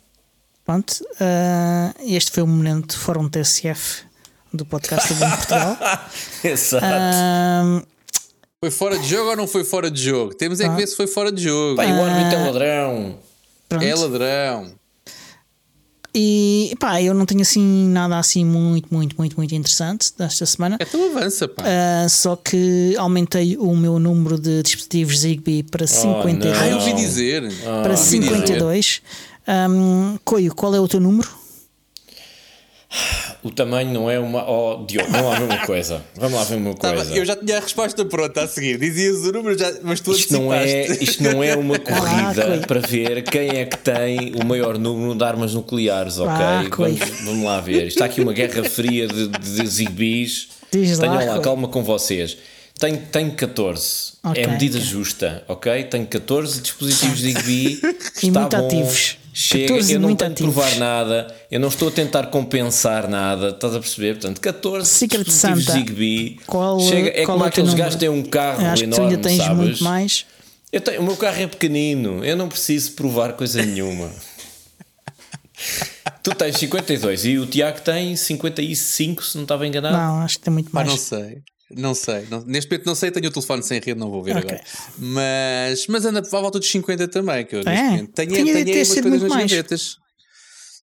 Pronto, 0.64 0.92
uh, 0.92 1.94
este 2.04 2.30
foi 2.30 2.42
o 2.42 2.46
momento 2.46 2.98
Fórum 2.98 3.28
TSF 3.28 4.04
do 4.52 4.64
podcast 4.64 5.14
do 5.14 5.20
Portugal. 5.20 5.78
Exato. 6.42 6.86
Uh, 6.86 7.86
foi 8.60 8.70
fora 8.70 8.98
de 8.98 9.06
jogo 9.06 9.30
ou 9.30 9.36
não 9.36 9.46
foi 9.46 9.64
fora 9.64 9.90
de 9.90 10.02
jogo? 10.02 10.34
Temos 10.34 10.60
é 10.60 10.64
que 10.64 10.70
ah. 10.70 10.74
ver 10.74 10.86
se 10.86 10.96
foi 10.96 11.06
fora 11.06 11.30
de 11.30 11.42
jogo. 11.42 11.76
Pai, 11.76 11.92
o 11.92 12.02
árbitro 12.02 12.38
é 12.38 12.44
ladrão. 12.44 13.18
Pronto. 13.68 13.84
É 13.84 13.94
ladrão. 13.94 14.72
E 16.18 16.74
pá, 16.80 17.02
eu 17.02 17.12
não 17.12 17.26
tenho 17.26 17.42
assim 17.42 17.90
nada 17.90 18.16
assim 18.16 18.42
muito, 18.42 18.88
muito, 18.90 19.14
muito, 19.18 19.36
muito 19.36 19.54
interessante 19.54 20.14
desta 20.16 20.46
semana. 20.46 20.78
É 20.80 20.84
tu 20.86 20.96
avança, 21.10 21.46
pá. 21.46 21.62
Uh, 21.62 22.08
só 22.08 22.34
que 22.34 22.96
aumentei 22.96 23.54
o 23.58 23.76
meu 23.76 23.98
número 23.98 24.40
de 24.40 24.62
dispositivos 24.62 25.18
Zigbee 25.18 25.62
para 25.62 25.86
52. 25.86 26.58
Ah, 26.58 26.68
eu 26.68 26.78
ouvi 26.78 26.94
dizer. 26.94 27.42
Para 27.82 27.92
oh, 27.92 27.96
52. 27.98 29.02
Um, 29.46 30.18
Coio, 30.24 30.54
qual 30.54 30.74
é 30.74 30.80
o 30.80 30.88
teu 30.88 31.00
número? 31.00 31.28
O 33.46 33.50
tamanho 33.52 33.92
não 33.92 34.10
é 34.10 34.18
uma. 34.18 34.44
Oh, 34.50 34.84
Diogo, 34.84 35.08
vamos 35.08 35.26
lá 35.28 35.38
ver 35.38 35.44
uma 35.44 35.66
coisa. 35.66 36.02
Vamos 36.16 36.36
lá 36.36 36.44
ver 36.44 36.56
uma 36.56 36.74
coisa. 36.74 37.14
eu 37.16 37.24
já 37.24 37.36
tinha 37.36 37.58
a 37.58 37.60
resposta 37.60 38.04
pronta 38.04 38.42
a 38.42 38.48
seguir. 38.48 38.76
Dizias 38.76 39.18
o 39.18 39.30
número, 39.30 39.56
já, 39.56 39.72
mas 39.84 40.00
tu 40.00 40.10
isto 40.10 40.32
não 40.32 40.52
é 40.52 40.86
Isto 41.00 41.22
não 41.22 41.44
é 41.44 41.54
uma 41.54 41.78
corrida 41.78 42.60
ah, 42.60 42.66
para 42.66 42.80
ver 42.80 43.22
quem 43.22 43.50
é 43.50 43.64
que 43.64 43.78
tem 43.78 44.34
o 44.34 44.44
maior 44.44 44.76
número 44.76 45.14
de 45.14 45.22
armas 45.22 45.54
nucleares, 45.54 46.18
ok? 46.18 46.32
Ah, 46.32 46.64
vamos, 46.76 46.98
vamos, 47.24 47.44
lá 47.44 47.60
ver. 47.60 47.86
Está 47.86 48.06
aqui 48.06 48.20
uma 48.20 48.32
guerra 48.32 48.64
fria 48.64 49.06
de, 49.06 49.28
de 49.28 49.66
zigbis. 49.68 50.48
Tenham 50.68 51.14
lá, 51.14 51.24
lá 51.36 51.40
calma 51.40 51.68
com 51.68 51.84
vocês. 51.84 52.36
Tenho, 52.80 52.98
tenho 53.12 53.30
14. 53.30 54.14
Okay, 54.24 54.42
é 54.42 54.46
medida 54.48 54.76
okay. 54.76 54.90
justa, 54.90 55.44
ok? 55.46 55.84
Tenho 55.84 56.06
14 56.06 56.60
dispositivos 56.60 57.20
Zigbee. 57.20 57.80
e 58.24 58.30
muito 58.30 58.56
bom. 58.56 58.66
ativos. 58.66 59.18
Chega, 59.38 59.74
eu 59.92 60.00
não 60.00 60.16
tenho 60.16 60.32
de 60.32 60.42
provar 60.42 60.76
nada, 60.76 61.26
eu 61.50 61.60
não 61.60 61.68
estou 61.68 61.88
a 61.88 61.90
tentar 61.90 62.28
compensar 62.28 63.06
nada, 63.06 63.50
estás 63.50 63.74
a 63.74 63.80
perceber? 63.80 64.14
Portanto, 64.14 64.40
14 64.40 64.88
Secret 64.88 65.30
Santa. 65.30 65.72
Zigbee. 65.72 66.40
Qual, 66.46 66.80
Chega, 66.80 67.10
é 67.10 67.26
qual 67.26 67.36
como 67.36 67.44
é 67.44 67.48
aqueles 67.48 67.74
gajos 67.74 67.96
têm 67.96 68.08
um 68.08 68.22
carro 68.22 68.66
Acho 68.66 68.84
enorme, 68.84 68.88
que 68.88 68.96
tu 68.96 69.02
ainda 69.02 69.28
tens 69.28 69.36
sabes? 69.36 69.56
muito 69.58 69.84
mais. 69.84 70.24
Eu 70.72 70.80
tenho, 70.80 71.02
o 71.02 71.04
meu 71.04 71.18
carro 71.18 71.38
é 71.38 71.46
pequenino, 71.46 72.24
eu 72.24 72.34
não 72.34 72.48
preciso 72.48 72.92
provar 72.92 73.34
coisa 73.34 73.62
nenhuma. 73.62 74.10
tu 76.22 76.34
tens 76.34 76.56
52 76.56 77.26
e 77.26 77.38
o 77.38 77.44
Tiago 77.44 77.82
tem 77.82 78.16
55, 78.16 79.22
se 79.22 79.36
não 79.36 79.42
estava 79.42 79.66
enganado. 79.66 79.98
Não, 79.98 80.22
acho 80.22 80.38
que 80.38 80.44
tem 80.44 80.54
muito 80.54 80.74
mais. 80.74 80.88
Ah, 80.88 80.90
não 80.90 80.96
sei. 80.96 81.42
Não 81.70 81.94
sei, 81.94 82.26
não, 82.30 82.44
neste 82.44 82.70
momento 82.70 82.86
não 82.86 82.94
sei, 82.94 83.10
tenho 83.10 83.28
o 83.28 83.32
telefone 83.32 83.62
sem 83.62 83.80
rede, 83.80 83.98
não 83.98 84.08
vou 84.10 84.22
ver 84.22 84.36
okay. 84.36 84.50
agora. 84.50 84.64
Mas, 84.98 85.86
mas 85.88 86.04
anda 86.04 86.20
à 86.20 86.40
volta 86.40 86.60
dos 86.60 86.70
50 86.70 87.08
também, 87.08 87.44
que 87.44 87.56
eu 87.56 87.64
neste 87.64 87.80
é? 87.80 87.90
momento 87.90 88.12
tenho, 88.12 88.30
tenho, 88.30 88.64
tenho 88.64 88.76
umas 88.76 89.00
coisas 89.00 89.22
nas 89.22 89.30
mais. 89.30 89.50
gavetas. 89.50 89.96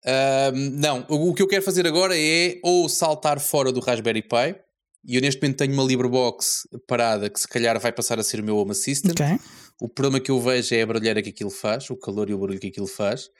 Uh, 0.04 0.52
não, 0.54 1.04
o, 1.08 1.30
o, 1.30 1.34
que 1.34 1.42
eu 1.42 1.48
quero 1.48 1.62
fazer 1.62 1.86
agora 1.86 2.16
é 2.16 2.60
ou 2.62 2.88
saltar 2.88 3.40
fora 3.40 3.72
do 3.72 3.80
Raspberry 3.80 4.22
Pi, 4.22 4.56
e 5.04 5.16
eu 5.16 5.20
neste 5.20 5.40
momento 5.40 5.56
tenho 5.56 5.72
uma 5.72 5.82
LibreBox 5.82 6.68
parada 6.86 7.28
que 7.28 7.40
se 7.40 7.48
calhar 7.48 7.78
vai 7.80 7.90
passar 7.90 8.18
a 8.18 8.22
ser 8.22 8.40
o 8.40 8.44
meu 8.44 8.56
Home 8.56 8.70
Assistant. 8.70 9.18
Okay. 9.18 9.38
O 9.80 9.88
problema 9.88 10.20
que 10.20 10.30
eu 10.30 10.40
vejo 10.40 10.74
é 10.74 10.82
a 10.82 10.86
barulheira 10.86 11.22
que 11.22 11.30
aquilo 11.30 11.50
faz, 11.50 11.88
o 11.90 11.96
calor 11.96 12.30
e 12.30 12.34
o 12.34 12.38
barulho 12.38 12.60
que 12.60 12.68
aquilo 12.68 12.86
faz. 12.86 13.30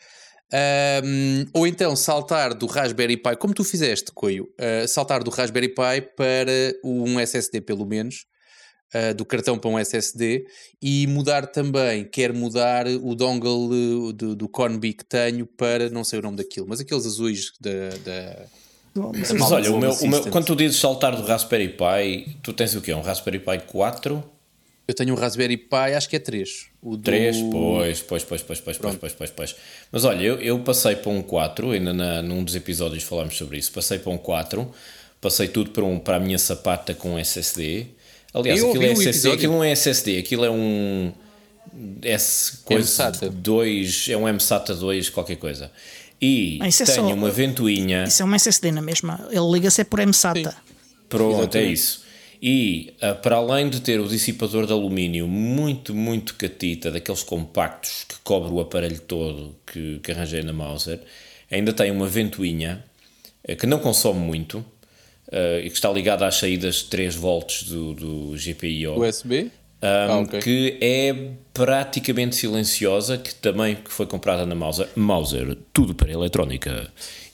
Um, 0.51 1.47
ou 1.53 1.67
então 1.67 1.95
saltar 1.95 2.55
do 2.55 2.67
Raspberry 2.67 3.19
Pi, 3.19 3.37
como 3.37 3.53
tu 3.53 3.63
fizeste, 3.63 4.11
Coio, 4.13 4.49
uh, 4.59 4.89
saltar 4.89 5.23
do 5.23 5.31
Raspberry 5.31 5.69
Pi 5.69 6.01
para 6.17 6.75
um 6.83 7.21
SSD, 7.21 7.61
pelo 7.61 7.85
menos, 7.85 8.25
uh, 8.95 9.15
do 9.15 9.27
cartão 9.27 9.59
para 9.59 9.69
um 9.69 9.79
SSD, 9.79 10.47
e 10.81 11.07
mudar 11.07 11.49
também, 11.49 12.05
quer 12.05 12.33
mudar 12.33 12.87
o 12.87 13.15
dongle 13.15 14.13
do, 14.15 14.35
do 14.35 14.49
Conbi 14.49 14.95
que 14.95 15.05
tenho 15.05 15.47
para 15.47 15.91
não 15.91 16.03
sei 16.03 16.19
o 16.19 16.23
nome 16.23 16.39
daquilo, 16.39 16.67
mas 16.67 16.81
aqueles 16.81 17.05
azuis 17.05 17.53
da. 17.61 17.91
da 18.05 18.47
mas, 18.95 19.31
mas 19.33 19.53
olha, 19.53 19.71
o 19.71 19.79
meu, 19.79 19.93
o 19.93 20.09
meu, 20.09 20.31
quando 20.31 20.47
tu 20.47 20.57
dizes 20.57 20.81
saltar 20.81 21.15
do 21.15 21.23
Raspberry 21.23 21.69
Pi, 21.69 22.37
tu 22.43 22.55
tens 22.55 22.75
o 22.75 22.81
quê? 22.81 22.95
Um 22.95 23.03
Raspberry 23.03 23.39
Pi 23.39 23.61
4? 23.67 24.25
Eu 24.89 24.95
tenho 24.95 25.15
um 25.15 25.17
Raspberry 25.17 25.59
Pi, 25.59 25.95
acho 25.95 26.09
que 26.09 26.17
é 26.17 26.19
3. 26.19 26.68
O 26.83 26.97
do... 26.97 27.03
3, 27.03 27.37
pois, 27.51 28.03
pois, 28.03 28.25
pois, 28.25 28.43
pois, 28.43 28.61
pois, 28.61 28.79
Pronto. 28.79 28.99
pois, 28.99 29.13
pois, 29.13 29.31
pois, 29.31 29.57
Mas 29.91 30.05
olha, 30.05 30.23
eu, 30.23 30.41
eu 30.41 30.59
passei 30.61 30.95
para 30.95 31.11
um 31.11 31.23
4, 31.23 31.73
ainda 31.73 31.93
na, 31.93 32.23
num 32.23 32.45
dos 32.45 32.55
episódios 32.55 33.03
falámos 33.03 33.37
sobre 33.37 33.59
isso. 33.59 33.73
Passei 33.73 33.99
para 33.99 34.13
um 34.13 34.19
4, 34.19 34.71
passei 35.21 35.49
tudo 35.49 35.71
para, 35.71 35.85
um, 35.85 35.99
para 35.99 36.17
a 36.17 36.21
minha 36.21 36.39
sapata 36.39 36.95
com 36.95 37.19
SSD. 37.19 37.87
Aliás, 38.33 38.63
aquilo 38.63 38.83
é, 38.83 38.93
SSD, 38.93 39.09
episódio. 39.09 39.33
aquilo 39.37 39.53
não 39.55 39.65
é 39.65 39.73
SSD, 39.73 40.19
aquilo 40.19 40.45
é 40.45 40.51
um. 40.51 41.13
S 42.03 42.59
coisa 42.65 43.11
2, 43.11 44.09
é 44.09 44.17
um 44.17 44.27
MSATA 44.33 44.75
2, 44.75 45.11
qualquer 45.11 45.37
coisa. 45.37 45.71
E 46.21 46.59
ah, 46.61 46.69
é 46.69 46.71
tenho 46.71 46.91
é 46.91 46.95
só, 46.95 47.15
uma 47.15 47.31
ventoinha. 47.31 48.05
Isso 48.05 48.23
é 48.23 48.25
uma 48.25 48.37
SSD 48.37 48.73
na 48.73 48.81
é 48.81 48.83
mesma, 48.83 49.29
ele 49.31 49.51
liga-se 49.53 49.81
é 49.81 49.85
por 49.85 50.01
MSATA. 50.01 50.51
Sim. 50.51 50.75
Pronto, 51.09 51.35
é 51.35 51.39
Exatamente. 51.39 51.69
é 51.69 51.73
isso. 51.73 52.08
E 52.41 52.95
uh, 53.03 53.21
para 53.21 53.37
além 53.37 53.69
de 53.69 53.81
ter 53.81 54.01
o 54.01 54.09
dissipador 54.09 54.67
de 54.67 54.73
alumínio 54.73 55.27
muito, 55.27 55.95
muito 55.95 56.35
catita, 56.35 56.91
daqueles 56.91 57.23
compactos 57.23 58.05
que 58.09 58.17
cobre 58.23 58.53
o 58.53 58.61
aparelho 58.61 59.01
todo 59.01 59.57
que, 59.67 59.99
que 60.01 60.13
arranjei 60.13 60.43
na 60.43 60.53
Mauser, 60.53 61.01
ainda 61.51 61.73
tem 61.73 61.91
uma 61.91 62.07
ventoinha 62.07 62.85
uh, 63.49 63.57
que 63.57 63.67
não 63.67 63.79
consome 63.79 64.21
muito 64.21 64.59
uh, 64.59 65.59
e 65.63 65.69
que 65.69 65.75
está 65.75 65.91
ligada 65.91 66.27
às 66.27 66.37
saídas 66.37 66.83
3 66.83 67.15
volts 67.17 67.65
do, 67.65 67.95
do 67.95 68.37
GPIO. 68.37 69.01
USB? 69.01 69.51
Um, 69.81 69.87
ah, 69.87 70.19
okay. 70.21 70.41
que 70.41 70.79
é 70.81 71.31
praticamente 71.55 72.35
silenciosa, 72.35 73.17
que 73.17 73.33
também 73.35 73.77
que 73.77 73.93
foi 73.93 74.07
comprada 74.07 74.45
na 74.45 74.55
Mauser. 74.55 74.89
Mauser, 74.97 75.57
tudo 75.73 75.95
para 75.95 76.11
eletrónica. 76.11 76.91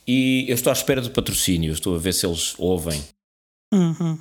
E 0.07 0.45
eu 0.49 0.55
estou 0.55 0.71
à 0.71 0.75
espera 0.75 1.01
de 1.01 1.09
patrocínio, 1.09 1.73
estou 1.73 1.95
a 1.95 1.99
ver 1.99 2.13
se 2.13 2.27
eles 2.27 2.55
ouvem. 2.59 3.03
Uhum. 3.73 4.19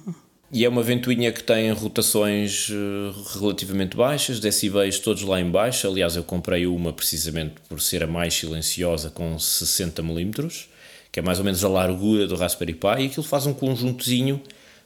E 0.53 0.63
é 0.63 0.69
uma 0.69 0.83
ventoinha 0.83 1.31
que 1.31 1.41
tem 1.41 1.71
rotações 1.71 2.69
eh, 2.69 3.39
relativamente 3.39 3.97
baixas, 3.97 4.39
decibéis 4.39 4.99
todos 4.99 5.23
lá 5.23 5.41
em 5.41 5.49
baixo. 5.49 5.87
Aliás, 5.87 6.15
eu 6.15 6.23
comprei 6.23 6.67
uma 6.67 6.93
precisamente 6.93 7.55
por 7.67 7.81
ser 7.81 8.03
a 8.03 8.07
mais 8.07 8.35
silenciosa 8.35 9.09
com 9.09 9.39
60 9.39 10.03
mm, 10.03 10.31
que 11.11 11.19
é 11.19 11.23
mais 11.23 11.39
ou 11.39 11.43
menos 11.43 11.65
a 11.65 11.67
largura 11.67 12.27
do 12.27 12.35
Raspberry 12.35 12.75
Pi, 12.75 12.87
e 12.99 13.05
aquilo 13.07 13.23
faz 13.23 13.47
um 13.47 13.53
conjuntozinho 13.53 14.39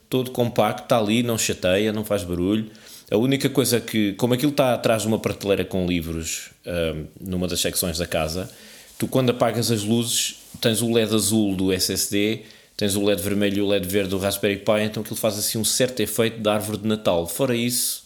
todo 0.10 0.32
compacto, 0.32 0.84
está 0.84 0.98
ali, 1.00 1.22
não 1.22 1.38
chateia, 1.38 1.92
não 1.92 2.06
faz 2.06 2.24
barulho. 2.24 2.72
A 3.12 3.18
única 3.18 3.50
coisa 3.50 3.82
que, 3.82 4.14
como 4.14 4.34
aquilo 4.34 4.52
está 4.52 4.74
atrás 4.74 5.02
de 5.02 5.10
uma 5.10 5.20
prateleira 5.20 5.66
com 5.66 5.86
livros, 5.86 6.52
um, 6.66 6.72
eh, 6.72 6.96
numa 7.20 7.46
das 7.46 7.60
secções 7.60 7.98
da 7.98 8.08
casa, 8.08 8.50
tu 8.98 9.06
quando 9.06 9.32
apagas 9.32 9.70
as 9.70 9.84
luzes 9.84 10.38
tens 10.62 10.82
o 10.82 10.94
LED 10.94 11.14
azul 11.14 11.58
do 11.58 11.74
SSD 11.74 12.44
tens 12.78 12.96
o 12.96 13.04
LED 13.04 13.22
vermelho 13.22 13.58
e 13.58 13.62
o 13.62 13.68
LED 13.68 13.88
verde 13.88 14.12
do 14.12 14.20
Raspberry 14.20 14.58
Pi, 14.58 14.84
então 14.84 15.02
aquilo 15.02 15.18
faz 15.18 15.38
assim 15.38 15.58
um 15.58 15.66
certo 15.66 16.00
efeito 16.00 16.40
de 16.40 16.48
árvore 16.48 16.78
de 16.78 16.88
Natal. 16.88 17.28
Fora 17.28 17.56
isso, 17.56 18.06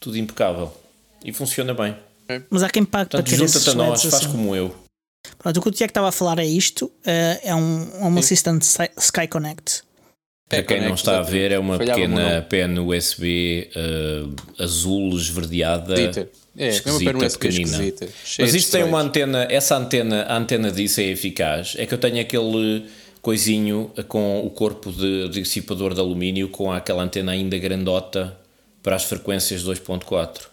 tudo 0.00 0.16
impecável. 0.16 0.74
E 1.22 1.32
funciona 1.32 1.74
bem. 1.74 1.94
Mas 2.50 2.62
há 2.62 2.70
quem 2.70 2.84
pague 2.84 3.10
Portanto, 3.10 3.28
para 3.28 3.38
ter 3.38 3.46
junta-te 3.46 3.70
a 3.70 3.74
nós, 3.74 4.02
faz 4.02 4.14
assim. 4.14 4.32
como 4.32 4.56
eu. 4.56 4.74
Pronto, 5.38 5.56
o 5.58 5.62
que 5.62 5.68
o 5.68 5.72
Tiago 5.72 5.90
estava 5.90 6.08
a 6.08 6.12
falar 6.12 6.38
é 6.38 6.46
isto: 6.46 6.90
eh, 7.04 7.40
é 7.44 7.54
um, 7.54 8.06
um 8.06 8.18
assistente 8.18 8.66
Sky 8.96 9.28
Connect. 9.28 9.82
Para 10.48 10.62
quem 10.62 10.80
não 10.80 10.94
está 10.94 11.18
a 11.18 11.22
ver, 11.22 11.52
é 11.52 11.58
uma 11.58 11.76
pequena 11.76 12.40
pen 12.48 12.78
USB 12.78 13.70
uh, 13.76 14.62
azul 14.62 15.14
esverdeada. 15.14 15.94
É, 16.56 16.68
é 16.68 16.82
uma 16.86 17.26
USB 17.26 17.38
pequenina. 17.38 17.78
Mas 18.38 18.54
isto 18.54 18.72
tem 18.72 18.82
uma 18.82 19.00
antena, 19.00 19.46
essa 19.50 19.76
antena, 19.76 20.22
a 20.22 20.38
antena 20.38 20.72
disso 20.72 21.00
é 21.00 21.04
eficaz. 21.04 21.74
É 21.76 21.84
que 21.84 21.92
eu 21.92 21.98
tenho 21.98 22.18
aquele 22.18 22.86
coisinho 23.22 23.90
com 24.08 24.44
o 24.46 24.50
corpo 24.50 24.90
de, 24.92 25.28
dissipador 25.28 25.94
de 25.94 26.00
alumínio 26.00 26.48
com 26.48 26.72
aquela 26.72 27.02
antena 27.02 27.32
ainda 27.32 27.58
grandota 27.58 28.38
para 28.82 28.96
as 28.96 29.04
frequências 29.04 29.64
2.4. 29.64 30.46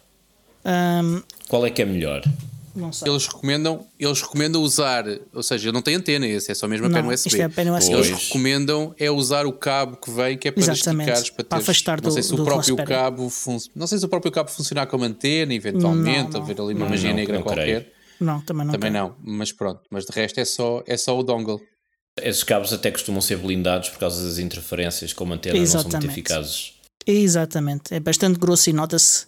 Um, 0.65 1.21
Qual 1.47 1.65
é 1.65 1.69
que 1.69 1.81
é 1.81 1.85
melhor? 1.85 2.23
Não 2.75 2.91
sei. 2.91 3.09
Eles 3.09 3.25
recomendam, 3.27 3.85
eles 3.97 4.21
recomendam 4.21 4.61
usar, 4.61 5.05
ou 5.33 5.41
seja, 5.41 5.71
não 5.71 5.81
tem 5.81 5.95
antena 5.95 6.27
esse, 6.27 6.51
é 6.51 6.55
só 6.55 6.67
mesmo 6.67 6.87
a 6.87 6.89
Não, 6.89 6.95
pena 6.97 7.13
USB. 7.13 7.27
isto 7.29 7.41
é 7.41 7.47
pena 7.47 7.77
USB. 7.77 7.93
Eles 7.93 8.09
recomendam 8.09 8.93
é 8.99 9.09
usar 9.09 9.45
o 9.45 9.53
cabo 9.53 9.95
que 9.95 10.11
vem, 10.11 10.37
que 10.37 10.49
é 10.49 10.51
para 10.51 10.61
Exatamente, 10.61 11.09
esticares, 11.11 11.29
para, 11.29 11.45
para 11.45 11.57
teres- 11.59 11.69
afastar 11.69 12.01
não 12.01 12.11
sei 12.11 12.21
do- 12.21 12.25
se 12.27 12.33
o 12.33 12.37
do 12.37 12.43
próprio 12.43 12.75
Raspberry. 12.75 12.89
cabo 13.01 13.29
fun- 13.29 13.57
não 13.73 13.87
sei 13.87 13.97
se 13.97 14.05
o 14.05 14.09
próprio 14.09 14.29
cabo 14.31 14.49
funcionar 14.49 14.87
como 14.87 15.05
antena, 15.05 15.53
eventualmente, 15.53 16.23
Não, 16.33 16.39
não. 16.39 16.41
haver 16.41 16.59
ali 16.59 16.73
uma 16.73 16.89
magia 16.89 17.09
não, 17.11 17.15
negra 17.15 17.41
qualquer. 17.41 17.61
creio. 17.63 17.85
Não, 18.19 18.41
também 18.41 18.65
não. 18.65 18.73
Também 18.73 18.91
quero. 18.91 19.05
não, 19.05 19.15
mas 19.23 19.51
pronto, 19.53 19.79
mas 19.89 20.05
de 20.05 20.11
resto 20.11 20.39
é 20.39 20.45
só, 20.45 20.83
é 20.85 20.97
só 20.97 21.17
o 21.17 21.23
dongle. 21.23 21.61
Esses 22.21 22.43
cabos 22.43 22.71
até 22.71 22.91
costumam 22.91 23.19
ser 23.21 23.37
blindados 23.37 23.89
por 23.89 23.99
causa 23.99 24.23
das 24.25 24.37
interferências, 24.37 25.11
como 25.11 25.33
antena 25.33 25.57
não 25.57 25.65
são 25.65 25.83
muito 25.83 26.05
eficazes. 26.07 26.73
Exatamente. 27.05 27.93
É 27.93 27.99
bastante 27.99 28.39
grosso 28.39 28.69
e 28.69 28.73
nota-se 28.73 29.27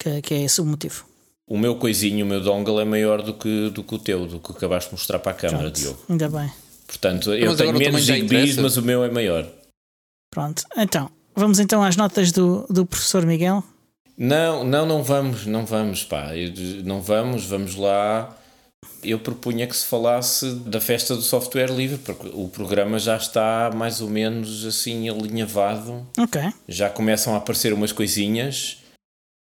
que, 0.00 0.22
que 0.22 0.34
é 0.34 0.42
esse 0.42 0.60
o 0.60 0.64
motivo. 0.64 1.04
O 1.48 1.58
meu 1.58 1.76
coisinho, 1.76 2.24
o 2.24 2.28
meu 2.28 2.40
dongle 2.40 2.80
é 2.80 2.84
maior 2.84 3.20
do 3.22 3.34
que, 3.34 3.70
do 3.70 3.82
que 3.82 3.94
o 3.94 3.98
teu, 3.98 4.26
do 4.26 4.38
que 4.38 4.52
acabaste 4.52 4.88
de 4.90 4.94
mostrar 4.94 5.18
para 5.18 5.32
a 5.32 5.34
câmara, 5.34 5.64
Pronto, 5.64 5.80
Diogo. 5.80 6.04
Ainda 6.08 6.28
bem. 6.28 6.50
Portanto, 6.86 7.34
eu 7.34 7.48
Mas 7.48 7.56
tenho 7.56 7.70
agora 7.70 7.76
o 7.88 7.92
menos 7.92 8.08
interessa. 8.08 8.62
mas 8.62 8.76
o 8.76 8.82
meu 8.82 9.02
é 9.04 9.10
maior. 9.10 9.46
Pronto. 10.30 10.62
Então, 10.76 11.10
vamos 11.34 11.58
então 11.58 11.82
às 11.82 11.96
notas 11.96 12.30
do, 12.32 12.64
do 12.70 12.86
professor 12.86 13.26
Miguel. 13.26 13.62
Não, 14.16 14.62
não, 14.64 14.86
não 14.86 15.02
vamos, 15.02 15.44
não 15.46 15.66
vamos, 15.66 16.04
pá. 16.04 16.36
Eu- 16.36 16.52
Não 16.84 17.02
vamos, 17.02 17.44
vamos 17.44 17.74
lá. 17.74 18.38
Eu 19.02 19.18
propunha 19.18 19.66
que 19.66 19.76
se 19.76 19.86
falasse 19.86 20.48
da 20.54 20.80
festa 20.80 21.16
do 21.16 21.22
software 21.22 21.70
livre, 21.70 21.98
porque 21.98 22.30
o 22.32 22.48
programa 22.48 22.98
já 23.00 23.16
está 23.16 23.70
mais 23.74 24.00
ou 24.00 24.08
menos 24.08 24.64
assim 24.64 25.08
alinhavado. 25.08 26.06
Ok. 26.16 26.40
Já 26.68 26.88
começam 26.88 27.34
a 27.34 27.38
aparecer 27.38 27.72
umas 27.72 27.90
coisinhas. 27.90 28.78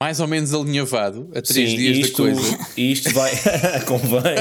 Mais 0.01 0.19
ou 0.19 0.27
menos 0.27 0.51
alinhavado, 0.51 1.29
a 1.35 1.41
três 1.43 1.69
Sim, 1.69 1.75
dias 1.75 1.97
isto, 1.97 2.23
da 2.23 2.33
coisa. 2.33 2.59
isto 2.75 3.13
vai. 3.13 3.31
convém. 3.85 4.35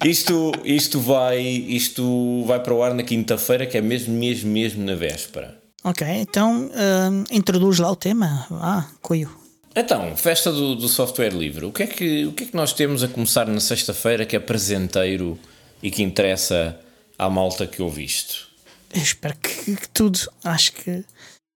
isto, 0.02 0.52
isto, 0.64 0.98
vai, 0.98 1.42
isto 1.42 2.42
vai 2.46 2.62
para 2.62 2.72
o 2.72 2.82
ar 2.82 2.94
na 2.94 3.02
quinta-feira, 3.02 3.66
que 3.66 3.76
é 3.76 3.82
mesmo, 3.82 4.14
mesmo, 4.14 4.50
mesmo 4.50 4.82
na 4.82 4.94
véspera. 4.94 5.60
Ok, 5.84 6.06
então 6.06 6.70
hum, 6.70 7.24
introduz 7.30 7.78
lá 7.78 7.90
o 7.90 7.96
tema. 7.96 8.46
Ah, 8.50 8.86
Coio. 9.02 9.39
Então, 9.80 10.14
festa 10.14 10.52
do, 10.52 10.74
do 10.74 10.88
software 10.88 11.30
livre. 11.30 11.64
O 11.64 11.72
que, 11.72 11.82
é 11.84 11.86
que, 11.86 12.26
o 12.26 12.32
que 12.32 12.44
é 12.44 12.46
que 12.48 12.54
nós 12.54 12.74
temos 12.74 13.02
a 13.02 13.08
começar 13.08 13.46
na 13.46 13.60
sexta-feira 13.60 14.26
que 14.26 14.36
é 14.36 14.38
presenteiro 14.38 15.38
e 15.82 15.90
que 15.90 16.02
interessa 16.02 16.78
à 17.18 17.30
malta 17.30 17.66
que 17.66 17.80
ouviste? 17.80 18.46
Eu 18.94 19.00
espero 19.00 19.34
que, 19.38 19.76
que 19.76 19.88
tudo. 19.88 20.18
Acho 20.44 20.72
que. 20.72 21.02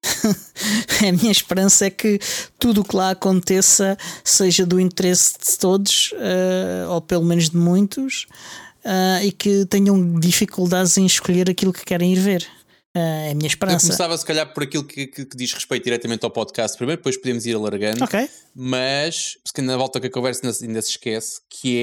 a 1.06 1.12
minha 1.12 1.32
esperança 1.32 1.84
é 1.84 1.90
que 1.90 2.18
tudo 2.58 2.80
o 2.80 2.84
que 2.84 2.96
lá 2.96 3.10
aconteça 3.10 3.96
seja 4.22 4.64
do 4.64 4.80
interesse 4.80 5.34
de 5.34 5.58
todos, 5.58 6.14
eh, 6.18 6.86
ou 6.88 7.02
pelo 7.02 7.24
menos 7.24 7.50
de 7.50 7.56
muitos, 7.58 8.26
eh, 8.84 9.26
e 9.26 9.32
que 9.32 9.66
tenham 9.66 10.18
dificuldades 10.18 10.96
em 10.96 11.04
escolher 11.04 11.50
aquilo 11.50 11.74
que 11.74 11.84
querem 11.84 12.12
ir 12.14 12.20
ver. 12.20 12.46
Eh, 12.96 13.28
é 13.28 13.30
a 13.32 13.34
minha 13.34 13.46
Eu 13.46 13.48
esperança. 13.48 13.86
começava, 13.86 14.16
se 14.16 14.24
calhar, 14.24 14.52
por 14.54 14.62
aquilo 14.62 14.84
que, 14.84 15.06
que- 15.08 15.24
que 15.26 15.36
diz 15.36 15.52
respeito 15.52 15.84
diretamente 15.84 16.24
ao 16.24 16.30
podcast 16.30 16.76
primeiro, 16.76 17.00
depois 17.00 17.16
podemos 17.16 17.44
ir 17.44 17.54
alargando. 17.56 18.04
Ok, 18.04 18.28
mas 18.54 19.36
se 19.44 19.62
na 19.62 19.76
volta 19.76 20.00
que 20.00 20.06
a 20.06 20.10
conversa 20.10 20.46
ainda, 20.46 20.56
ainda 20.62 20.82
se 20.82 20.90
esquece, 20.90 21.40
que 21.50 21.76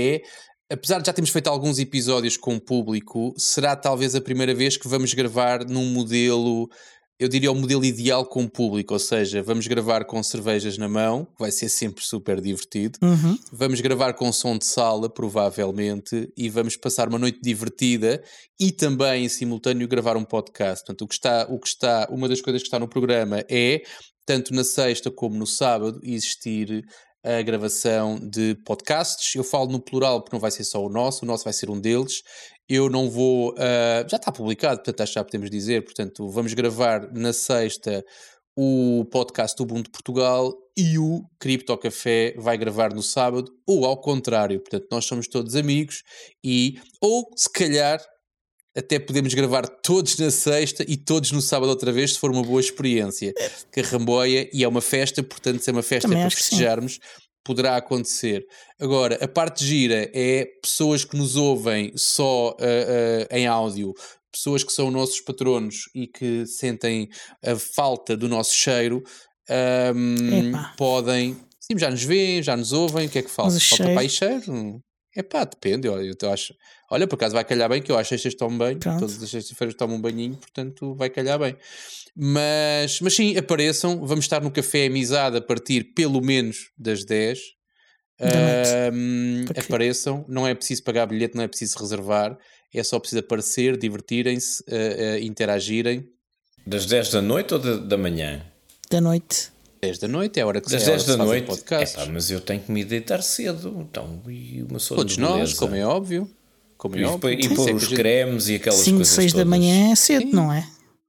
é, 0.69 0.73
apesar 0.73 0.99
de 0.99 1.07
já 1.07 1.13
termos 1.13 1.29
feito 1.31 1.47
alguns 1.49 1.79
episódios 1.79 2.37
com 2.37 2.55
o 2.55 2.61
público, 2.61 3.33
será 3.37 3.75
talvez 3.75 4.15
a 4.15 4.21
primeira 4.21 4.55
vez 4.55 4.77
que 4.77 4.87
vamos 4.87 5.13
gravar 5.13 5.65
num 5.65 5.85
modelo, 5.91 6.69
eu 7.21 7.27
diria 7.29 7.51
o 7.51 7.55
modelo 7.55 7.85
ideal 7.85 8.25
com 8.25 8.43
o 8.43 8.49
público, 8.49 8.93
ou 8.93 8.99
seja, 8.99 9.43
vamos 9.43 9.67
gravar 9.67 10.05
com 10.05 10.21
cervejas 10.23 10.77
na 10.77 10.89
mão, 10.89 11.27
vai 11.39 11.51
ser 11.51 11.69
sempre 11.69 12.03
super 12.03 12.41
divertido, 12.41 12.97
Uhum. 13.01 13.37
vamos 13.51 13.79
gravar 13.79 14.13
com 14.13 14.31
som 14.31 14.57
de 14.57 14.65
sala, 14.65 15.07
provavelmente, 15.07 16.31
e 16.35 16.49
vamos 16.49 16.75
passar 16.75 17.07
uma 17.07 17.19
noite 17.19 17.39
divertida 17.41 18.23
e 18.59 18.71
também 18.71 19.25
em 19.25 19.29
simultâneo 19.29 19.87
gravar 19.87 20.17
um 20.17 20.23
podcast. 20.25 20.83
Portanto, 20.83 21.03
o 21.03 21.07
que 21.07 21.13
está, 21.13 21.45
o 21.49 21.59
que 21.59 21.67
está, 21.67 22.07
uma 22.09 22.27
das 22.27 22.41
coisas 22.41 22.61
que 22.61 22.67
está 22.67 22.79
no 22.79 22.87
programa 22.87 23.43
é, 23.49 23.81
tanto 24.25 24.53
na 24.53 24.63
sexta 24.63 25.11
como 25.11 25.35
no 25.35 25.45
sábado, 25.45 25.99
existir 26.03 26.83
a 27.23 27.41
gravação 27.43 28.19
de 28.19 28.55
podcasts. 28.65 29.35
Eu 29.35 29.43
falo 29.43 29.71
no 29.71 29.79
plural 29.79 30.21
porque 30.21 30.35
não 30.35 30.41
vai 30.41 30.49
ser 30.49 30.63
só 30.63 30.83
o 30.83 30.89
nosso, 30.89 31.23
o 31.23 31.27
nosso 31.27 31.43
vai 31.43 31.53
ser 31.53 31.69
um 31.69 31.79
deles. 31.79 32.21
Eu 32.73 32.89
não 32.89 33.09
vou. 33.09 33.53
ah, 33.57 34.07
já 34.07 34.15
está 34.15 34.31
publicado, 34.31 34.77
portanto, 34.77 35.01
acho 35.01 35.11
que 35.11 35.19
já 35.19 35.23
podemos 35.25 35.49
dizer. 35.49 35.83
Portanto, 35.83 36.29
vamos 36.29 36.53
gravar 36.53 37.11
na 37.11 37.33
sexta 37.33 38.01
o 38.55 39.05
podcast 39.11 39.57
do 39.57 39.63
Ubuntu 39.63 39.91
Portugal 39.91 40.53
e 40.77 40.97
o 40.97 41.21
Cripto 41.37 41.77
Café 41.77 42.33
vai 42.37 42.57
gravar 42.57 42.93
no 42.93 43.03
sábado, 43.03 43.51
ou 43.67 43.85
ao 43.85 43.99
contrário. 43.99 44.61
Portanto, 44.61 44.87
nós 44.89 45.03
somos 45.03 45.27
todos 45.27 45.53
amigos 45.53 46.01
e, 46.41 46.79
ou 47.01 47.29
se 47.35 47.51
calhar, 47.51 48.01
até 48.73 48.99
podemos 48.99 49.33
gravar 49.33 49.67
todos 49.67 50.17
na 50.17 50.31
sexta 50.31 50.85
e 50.87 50.95
todos 50.95 51.33
no 51.33 51.41
sábado 51.41 51.69
outra 51.69 51.91
vez, 51.91 52.13
se 52.13 52.19
for 52.19 52.31
uma 52.31 52.41
boa 52.41 52.61
experiência. 52.61 53.33
Carramboia, 53.69 54.49
e 54.53 54.63
é 54.63 54.67
uma 54.67 54.81
festa, 54.81 55.21
portanto, 55.21 55.61
se 55.61 55.69
é 55.69 55.73
uma 55.73 55.83
festa 55.83 56.07
Também 56.07 56.23
para 56.23 56.31
festejarmos, 56.31 56.99
poderá 57.43 57.75
acontecer. 57.77 58.45
Agora, 58.79 59.17
a 59.23 59.27
parte 59.27 59.65
gira 59.65 60.09
é 60.13 60.45
pessoas 60.61 61.03
que 61.03 61.17
nos 61.17 61.35
ouvem 61.35 61.91
só 61.95 62.55
ah, 62.59 63.27
ah, 63.31 63.37
em 63.37 63.47
áudio, 63.47 63.93
pessoas 64.31 64.63
que 64.63 64.71
são 64.71 64.89
nossos 64.91 65.19
patronos 65.21 65.89
e 65.95 66.07
que 66.07 66.45
sentem 66.45 67.09
a 67.43 67.55
falta 67.55 68.15
do 68.15 68.29
nosso 68.29 68.53
cheiro, 68.53 69.03
ahm, 69.49 70.49
Epá. 70.49 70.73
podem. 70.77 71.35
Sim, 71.59 71.77
já 71.77 71.89
nos 71.89 72.03
veem, 72.03 72.41
já 72.43 72.55
nos 72.57 72.71
ouvem, 72.73 73.07
o 73.07 73.09
que 73.09 73.19
é 73.19 73.21
que 73.21 73.29
falta? 73.29 73.59
Falta 73.59 74.09
cheiro- 74.09 74.09
cheiro? 74.09 74.81
É 75.15 75.21
pá, 75.23 75.43
depende. 75.43 75.87
Olha, 75.89 76.03
eu 76.03 76.15
te 76.15 76.25
acho. 76.25 76.53
Olha, 76.89 77.05
por 77.07 77.15
acaso 77.15 77.33
vai 77.35 77.43
calhar 77.43 77.67
bem, 77.69 77.81
que 77.81 77.91
eu 77.91 77.97
às 77.97 78.07
sextas 78.07 78.33
tomo 78.35 78.57
bem, 78.57 78.77
Pronto. 78.77 78.99
todas 78.99 79.21
as 79.21 79.29
sextas-feiras 79.29 79.75
tomo 79.75 79.95
um 79.95 80.01
banhinho, 80.01 80.35
portanto 80.37 80.95
vai 80.95 81.09
calhar 81.09 81.37
bem. 81.39 81.55
Mas, 82.15 82.99
mas 83.01 83.13
sim, 83.15 83.35
apareçam, 83.37 84.05
vamos 84.05 84.25
estar 84.25 84.41
no 84.41 84.51
Café 84.51 84.85
Amizade 84.87 85.37
a 85.37 85.41
partir 85.41 85.93
pelo 85.93 86.21
menos 86.21 86.69
das 86.77 87.03
10. 87.05 87.39
Da 88.19 88.25
noite. 88.27 88.69
Ahm, 88.93 89.45
Porque- 89.45 89.59
apareçam, 89.61 90.25
não 90.27 90.45
é 90.47 90.53
preciso 90.53 90.83
pagar 90.83 91.05
bilhete, 91.07 91.35
não 91.35 91.43
é 91.43 91.47
preciso 91.47 91.77
reservar, 91.79 92.37
é 92.73 92.83
só 92.83 92.99
preciso 92.99 93.19
aparecer, 93.21 93.77
divertirem-se, 93.77 94.63
ah, 94.69 95.15
ah, 95.15 95.19
interagirem. 95.19 96.05
Das 96.67 96.85
10 96.85 97.09
da 97.09 97.21
noite 97.21 97.53
ou 97.53 97.59
da, 97.59 97.75
da 97.77 97.97
manhã? 97.97 98.45
da 98.89 98.99
noite. 99.01 99.49
10 99.81 99.97
da 99.97 100.07
noite 100.07 100.39
é 100.39 100.43
a 100.43 100.47
hora 100.47 100.61
que, 100.61 100.69
Das 100.69 100.83
é 100.83 100.85
a 100.85 100.87
hora 100.89 100.91
10 100.97 101.03
que 101.05 101.11
se 101.11 101.17
da 101.17 101.23
noite? 101.25 101.47
podcasts. 101.47 101.95
Epá, 102.03 102.11
mas 102.11 102.29
eu 102.29 102.39
tenho 102.39 102.61
que 102.61 102.71
me 102.71 102.85
deitar 102.85 103.21
cedo. 103.23 103.81
Então, 103.89 104.21
e 104.29 104.61
uma 104.61 104.77
sono 104.77 104.99
Todos 104.99 105.15
de 105.15 105.19
nós, 105.21 105.33
beleza. 105.33 105.55
como 105.57 105.75
é 105.75 105.83
óbvio. 105.85 106.29
Como 106.77 106.95
é 106.95 106.99
E, 106.99 107.03
óbvio. 107.05 107.35
depois- 107.37 107.45
e 107.51 107.55
pôr 107.55 107.69
é 107.69 107.73
os 107.73 107.83
gente- 107.83 107.95
cremes 107.95 108.47
e 108.47 108.55
aquelas 108.55 108.79
5, 108.79 108.97
coisas 108.97 109.13
6 109.15 109.33
da 109.33 109.43
manhã 109.43 109.91
é 109.91 109.95
cedo, 109.95 110.21
Sim. 110.27 110.31
não 110.33 110.53
é? 110.53 110.67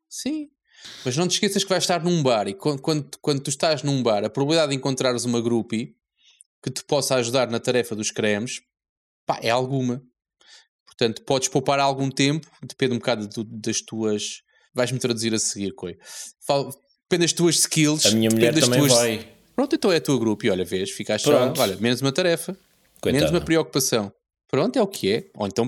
Sim. 0.09 0.49
Mas 1.05 1.17
não 1.17 1.29
te 1.29 1.33
esqueças 1.33 1.63
que 1.63 1.69
vais 1.69 1.83
estar 1.83 2.03
num 2.03 2.23
bar 2.23 2.49
e 2.49 2.55
quando, 2.55 2.81
quando, 2.81 3.09
quando 3.21 3.41
tu 3.41 3.51
estás 3.51 3.83
num 3.83 4.03
bar, 4.03 4.25
a 4.25 4.31
probabilidade 4.31 4.71
de 4.71 4.77
encontrares 4.77 5.25
uma 5.25 5.41
groupie 5.41 5.95
que 6.63 6.71
te 6.71 6.83
possa 6.85 7.15
ajudar 7.17 7.51
na 7.51 7.61
tarefa 7.61 7.95
dos 7.95 8.11
cremes, 8.11 8.61
pá, 9.27 9.39
é 9.43 9.51
alguma. 9.51 10.03
Portanto, 10.87 11.23
podes 11.25 11.49
poupar 11.49 11.79
algum 11.79 12.11
tempo, 12.11 12.47
depende 12.63 12.95
um 12.95 12.99
bocado 12.99 13.27
do- 13.29 13.45
das 13.45 13.81
tuas. 13.83 14.43
Vais-me 14.75 14.99
traduzir 14.99 15.35
a 15.35 15.39
seguir, 15.39 15.73
Coi. 15.75 15.97
Fal- 16.47 16.73
Depende 17.13 17.25
das 17.27 17.33
tuas 17.35 17.57
skills. 17.57 18.07
A 18.07 18.11
minha 18.13 18.31
mulher 18.31 18.55
depende 18.55 18.61
das 18.61 18.69
também 18.71 18.89
tuas... 18.89 18.93
vai. 18.99 19.29
Pronto, 19.55 19.75
então 19.77 19.93
é 19.93 19.97
a 19.97 20.01
tua 20.01 20.19
groupie, 20.19 20.49
olha, 20.49 20.65
vês, 20.65 20.91
ficas 20.91 21.21
só, 21.21 21.31
Pronto. 21.31 21.61
olha, 21.61 21.77
menos 21.77 22.01
uma 22.01 22.11
tarefa, 22.11 22.57
Coitada. 23.03 23.13
menos 23.13 23.31
uma 23.31 23.45
preocupação. 23.45 24.11
Pronto, 24.49 24.79
é 24.79 24.83
o 24.83 24.87
que 24.87 25.13
é. 25.13 25.27
Ou 25.37 25.47
então, 25.47 25.67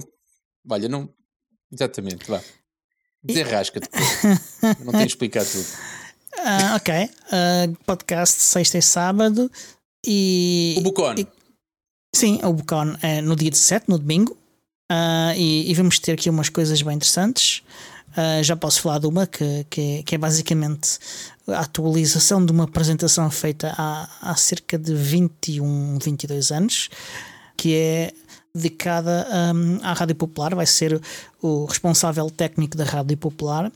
olha, 0.71 0.89
não. 0.89 1.07
Exatamente, 1.71 2.27
vá. 2.27 2.41
Desenrasca-te. 3.23 3.91
não 4.83 4.93
tenho 4.93 5.03
que 5.05 5.09
explicar 5.09 5.45
tudo. 5.45 5.67
Ah, 6.39 6.77
ok. 6.77 6.95
Ah, 7.31 7.69
podcast 7.85 8.41
sexta 8.41 8.79
e 8.79 8.83
sábado. 8.83 9.51
E. 10.07 10.77
O 10.79 10.81
Bucon. 10.81 11.15
e- 11.19 11.27
Sim, 12.15 12.41
o 12.43 12.55
Bucon 12.55 12.97
é 13.03 13.21
no 13.21 13.37
dia 13.37 13.51
17, 13.51 13.87
no 13.91 13.99
domingo. 13.99 14.35
Ah, 14.91 15.35
e, 15.37 15.71
e 15.71 15.75
vamos 15.75 15.99
ter 15.99 16.13
aqui 16.13 16.31
umas 16.31 16.49
coisas 16.49 16.81
bem 16.81 16.97
interessantes. 16.97 17.63
Ah, 18.17 18.43
já 18.43 18.55
posso 18.57 18.81
falar 18.81 18.99
de 19.01 19.07
uma 19.07 19.27
que, 19.27 19.67
que, 19.69 19.81
é, 19.81 20.03
que 20.05 20.15
é 20.15 20.19
basicamente 20.19 20.99
a 21.49 21.61
atualização 21.61 22.45
de 22.45 22.53
uma 22.53 22.65
apresentação 22.65 23.31
feita 23.31 23.75
há, 23.77 24.09
há 24.23 24.37
cerca 24.37 24.79
de 24.79 24.95
21, 24.95 25.99
22 25.99 26.51
anos, 26.51 26.89
que 27.57 27.75
é 27.75 28.13
dedicada 28.55 29.27
hum, 29.55 29.79
à 29.83 29.93
Rádio 29.93 30.15
Popular. 30.15 30.55
Vai 30.55 30.67
ser 30.67 31.01
o 31.43 31.65
responsável 31.65 32.31
técnico 32.31 32.77
da 32.77 32.85
Rádio 32.85 33.17
Popular, 33.17 33.71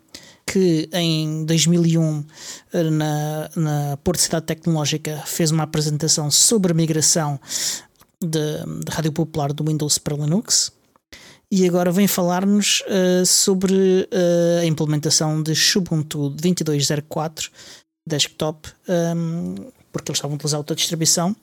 que 0.46 0.88
em 0.92 1.44
2001, 1.44 2.24
eh, 2.72 2.83
na, 2.85 3.50
na 3.54 3.96
Porto 3.98 4.20
Cidade 4.20 4.46
Tecnológica, 4.46 5.22
fez 5.26 5.50
uma 5.50 5.64
apresentação 5.64 6.31
sobre 6.31 6.72
a 6.72 6.74
migração 6.74 7.38
da 8.20 8.64
Rádio 8.92 9.12
Popular 9.12 9.52
do 9.52 9.64
Windows 9.64 9.98
para 9.98 10.16
Linux. 10.16 10.72
E 11.50 11.66
agora 11.66 11.90
vem 11.90 12.06
falar-nos 12.06 12.82
eh, 12.87 13.24
sobre 13.24 14.06
eh, 14.11 14.61
a 14.62 14.66
implementação 14.66 15.42
de 15.42 15.52
Ubuntu 15.76 16.34
22.04 16.37 17.50
desktop, 18.06 18.68
ehm, 18.87 19.54
porque 19.90 20.11
eles 20.11 20.18
estavam 20.18 20.34
a 20.34 20.37
utilizar 20.37 20.61
outra 20.61 20.76
distribuição 20.76 21.34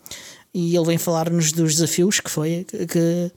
e 0.53 0.75
ele 0.75 0.85
vem 0.85 0.97
falar-nos 0.97 1.51
dos 1.51 1.75
desafios 1.75 2.19
que 2.19 2.29
foi 2.29 2.65
que, 2.65 2.85
que 2.87 3.31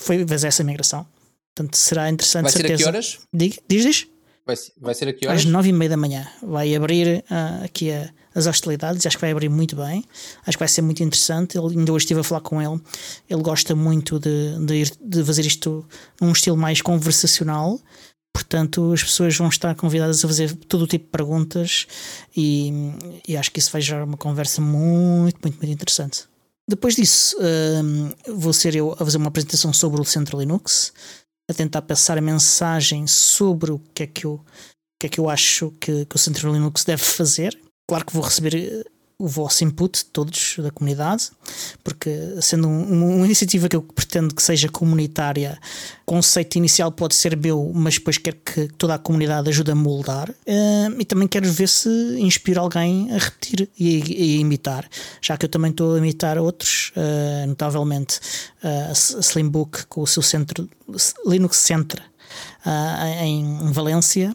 foi 0.00 0.26
fazer 0.26 0.48
essa 0.48 0.64
migração. 0.64 1.06
Portanto, 1.54 1.76
será 1.76 2.08
interessante. 2.10 2.44
Vai 2.44 2.52
ser 2.52 2.58
certeza. 2.58 2.74
a 2.74 2.78
que 2.78 2.88
horas? 2.88 3.18
Diz, 3.32 3.58
diz, 3.68 3.84
diz? 3.84 4.06
Vai, 4.46 4.56
vai 4.80 4.94
ser 4.94 5.08
a 5.08 5.12
que 5.12 5.26
horas? 5.26 5.40
Às 5.40 5.44
nove 5.46 5.68
e 5.68 5.72
meia 5.72 5.90
da 5.90 5.96
manhã. 5.96 6.26
Vai 6.42 6.74
abrir 6.74 7.24
uh, 7.30 7.64
aqui 7.64 7.92
a, 7.92 8.10
as 8.34 8.46
hostilidades. 8.46 9.04
Acho 9.06 9.16
que 9.16 9.20
vai 9.20 9.30
abrir 9.30 9.48
muito 9.48 9.76
bem. 9.76 10.04
Acho 10.46 10.56
que 10.56 10.62
vai 10.62 10.68
ser 10.68 10.82
muito 10.82 11.02
interessante. 11.02 11.58
Ele, 11.58 11.78
ainda 11.78 11.92
hoje 11.92 12.04
estive 12.04 12.20
a 12.20 12.24
falar 12.24 12.40
com 12.40 12.60
ele. 12.60 12.80
Ele 13.28 13.42
gosta 13.42 13.74
muito 13.74 14.18
de, 14.18 14.64
de, 14.64 14.74
ir, 14.74 14.92
de 15.00 15.24
fazer 15.24 15.46
isto 15.46 15.86
num 16.20 16.32
estilo 16.32 16.56
mais 16.56 16.80
conversacional. 16.80 17.80
Portanto, 18.32 18.92
as 18.92 19.02
pessoas 19.02 19.36
vão 19.36 19.48
estar 19.48 19.74
convidadas 19.74 20.24
a 20.24 20.28
fazer 20.28 20.54
todo 20.54 20.82
o 20.82 20.86
tipo 20.86 21.04
de 21.04 21.10
perguntas 21.10 21.86
e, 22.36 22.72
e 23.26 23.36
acho 23.36 23.50
que 23.50 23.58
isso 23.58 23.72
vai 23.72 23.80
gerar 23.80 24.04
uma 24.04 24.16
conversa 24.16 24.60
muito, 24.60 25.38
muito, 25.42 25.56
muito 25.58 25.72
interessante. 25.72 26.24
Depois 26.68 26.94
disso, 26.94 27.36
uh, 27.38 28.32
vou 28.36 28.52
ser 28.52 28.76
eu 28.76 28.92
a 28.92 28.98
fazer 28.98 29.16
uma 29.16 29.26
apresentação 29.26 29.72
sobre 29.72 30.00
o 30.00 30.04
Centro 30.04 30.38
Linux 30.38 30.92
a 31.50 31.54
tentar 31.54 31.82
passar 31.82 32.18
a 32.18 32.22
mensagem 32.22 33.06
sobre 33.06 33.72
o 33.72 33.78
que 33.94 34.04
é 34.04 34.06
que 34.06 34.24
eu, 34.24 34.44
que 35.00 35.06
é 35.06 35.10
que 35.10 35.18
eu 35.18 35.28
acho 35.28 35.70
que, 35.80 36.04
que 36.04 36.16
o 36.16 36.18
Centro 36.18 36.52
Linux 36.52 36.84
deve 36.84 37.02
fazer. 37.02 37.58
Claro 37.88 38.06
que 38.06 38.12
vou 38.12 38.22
receber 38.22 38.54
eh, 38.54 38.89
o 39.20 39.28
vosso 39.28 39.62
input, 39.64 40.06
todos 40.06 40.56
da 40.58 40.70
comunidade, 40.70 41.30
porque 41.84 42.10
sendo 42.40 42.66
um, 42.66 43.16
uma 43.16 43.26
iniciativa 43.26 43.68
que 43.68 43.76
eu 43.76 43.82
pretendo 43.82 44.34
que 44.34 44.42
seja 44.42 44.68
comunitária, 44.68 45.58
o 46.02 46.06
conceito 46.06 46.56
inicial 46.56 46.90
pode 46.90 47.14
ser 47.14 47.36
meu, 47.36 47.70
mas 47.74 47.94
depois 47.94 48.16
quero 48.16 48.38
que 48.38 48.68
toda 48.78 48.94
a 48.94 48.98
comunidade 48.98 49.50
ajude 49.50 49.70
a 49.70 49.74
moldar. 49.74 50.30
Uh, 50.30 50.98
e 50.98 51.04
também 51.04 51.28
quero 51.28 51.50
ver 51.52 51.68
se 51.68 51.88
inspira 52.18 52.60
alguém 52.60 53.12
a 53.12 53.18
repetir 53.18 53.68
e, 53.78 53.98
e 53.98 54.40
imitar, 54.40 54.88
já 55.20 55.36
que 55.36 55.44
eu 55.44 55.50
também 55.50 55.70
estou 55.70 55.94
a 55.94 55.98
imitar 55.98 56.38
outros, 56.38 56.92
uh, 56.96 57.46
notavelmente 57.46 58.18
uh, 58.64 58.90
a 58.90 58.92
Slimbook 59.22 59.86
com 59.86 60.00
o 60.00 60.06
seu 60.06 60.22
centro 60.22 60.68
Linux 61.26 61.58
Centre 61.58 62.02
em 63.22 63.72
Valência. 63.72 64.34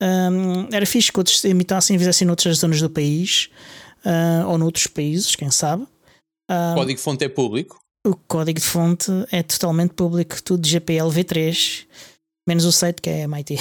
Um, 0.00 0.68
era 0.72 0.86
fixe 0.86 1.10
que 1.10 1.18
outros 1.18 1.42
imitassem 1.42 1.96
e 1.96 1.98
fizessem 1.98 2.24
noutras 2.26 2.58
zonas 2.58 2.80
do 2.80 2.88
país 2.88 3.50
uh, 4.08 4.48
ou 4.48 4.58
noutros 4.58 4.86
países, 4.86 5.36
quem 5.36 5.50
sabe. 5.50 5.82
Uh, 6.50 6.72
o 6.72 6.74
código 6.76 7.00
fonte 7.00 7.24
é 7.24 7.28
público? 7.28 7.78
O 8.06 8.16
código 8.16 8.58
de 8.58 8.64
fonte 8.64 9.10
é 9.30 9.42
totalmente 9.42 9.92
público, 9.94 10.42
tudo 10.42 10.66
GPL 10.66 11.08
v3, 11.08 11.86
menos 12.46 12.64
o 12.64 12.72
site 12.72 13.02
que 13.02 13.10
é 13.10 13.22
MIT. 13.22 13.56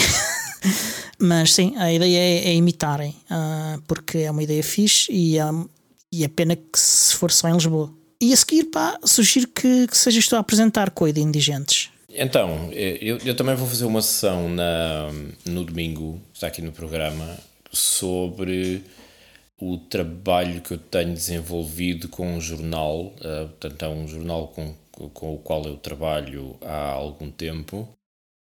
Mas 1.20 1.54
sim, 1.54 1.76
a 1.78 1.92
ideia 1.92 2.18
é, 2.18 2.50
é 2.50 2.54
imitarem, 2.54 3.16
uh, 3.32 3.82
porque 3.88 4.20
é 4.20 4.32
uma 4.32 4.44
ideia 4.44 4.64
fixe 4.64 5.12
e, 5.12 5.42
um, 5.42 5.68
e 6.12 6.24
é 6.24 6.28
pena 6.28 6.56
que 6.56 6.80
se 6.80 7.16
for 7.16 7.32
só 7.32 7.50
em 7.50 7.54
Lisboa. 7.54 7.92
E 8.22 8.32
a 8.34 8.38
seguir, 8.38 8.66
pá, 8.66 8.98
sugiro 9.04 9.48
que, 9.48 9.88
que 9.88 9.98
seja 9.98 10.20
isto 10.20 10.36
a 10.36 10.40
apresentar 10.40 10.92
coisa 10.92 11.14
de 11.14 11.22
indigentes. 11.22 11.90
Então, 12.10 12.72
eu, 12.72 13.18
eu 13.20 13.36
também 13.36 13.56
vou 13.56 13.68
fazer 13.68 13.86
uma 13.86 14.02
sessão 14.02 14.50
na, 14.50 15.12
no 15.46 15.64
domingo, 15.64 16.20
está 16.34 16.48
aqui 16.48 16.62
no 16.62 16.72
programa, 16.72 17.38
sobre 17.72 18.84
o 19.60 19.78
trabalho 19.78 20.62
que 20.62 20.74
eu 20.74 20.78
tenho 20.78 21.14
desenvolvido 21.14 22.08
com 22.08 22.36
um 22.36 22.42
jornal, 22.42 23.06
uh, 23.06 23.48
portanto, 23.60 23.84
é 23.84 23.90
um 23.90 24.08
jornal 24.08 24.48
com, 24.50 24.74
com 25.10 25.34
o 25.34 25.38
qual 25.40 25.64
eu 25.66 25.78
trabalho 25.78 26.56
há 26.62 26.92
algum 26.92 27.32
tempo. 27.32 27.88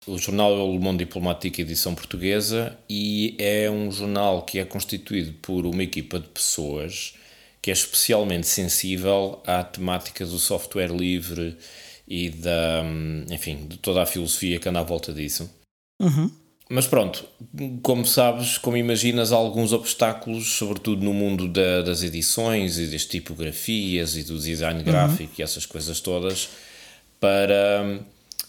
O 0.07 0.19
jornal 0.19 0.53
é 0.53 0.63
o 0.63 0.73
Le 0.73 0.79
Monde 0.79 1.05
Diplomatique 1.05 1.63
edição 1.63 1.95
portuguesa 1.95 2.77
e 2.89 3.37
é 3.39 3.71
um 3.71 3.91
jornal 3.91 4.43
que 4.43 4.59
é 4.59 4.65
constituído 4.65 5.33
por 5.35 5.65
uma 5.65 5.83
equipa 5.83 6.19
de 6.19 6.29
pessoas 6.29 7.15
que 7.63 7.71
é 7.71 7.73
especialmente 7.73 8.49
sensível 8.49 9.41
à 9.47 9.63
temática 9.63 10.27
do 10.27 10.39
software 10.41 10.91
livre 10.91 11.57
e 12.09 12.29
da, 12.29 12.83
enfim, 13.31 13.69
de 13.69 13.79
toda 13.79 14.03
a 14.03 14.07
filosofia 14.07 14.59
que 14.59 14.69
anda 14.69 14.81
à 14.81 14.83
volta 14.83 15.13
disso. 15.13 15.49
Uhum. 16.01 16.29
Mas 16.75 16.87
pronto, 16.87 17.23
como 17.83 18.07
sabes, 18.07 18.57
como 18.57 18.79
imaginas, 18.79 19.31
há 19.31 19.37
alguns 19.37 19.75
obstáculos, 19.75 20.55
sobretudo 20.55 21.05
no 21.05 21.13
mundo 21.13 21.47
da, 21.47 21.83
das 21.83 22.03
edições 22.03 22.79
e 22.79 22.87
das 22.87 23.05
tipografias 23.05 24.17
e 24.17 24.23
do 24.23 24.39
design 24.39 24.79
uhum. 24.79 24.85
gráfico 24.87 25.35
e 25.39 25.43
essas 25.43 25.67
coisas 25.67 26.01
todas, 26.01 26.49
para, 27.21 28.01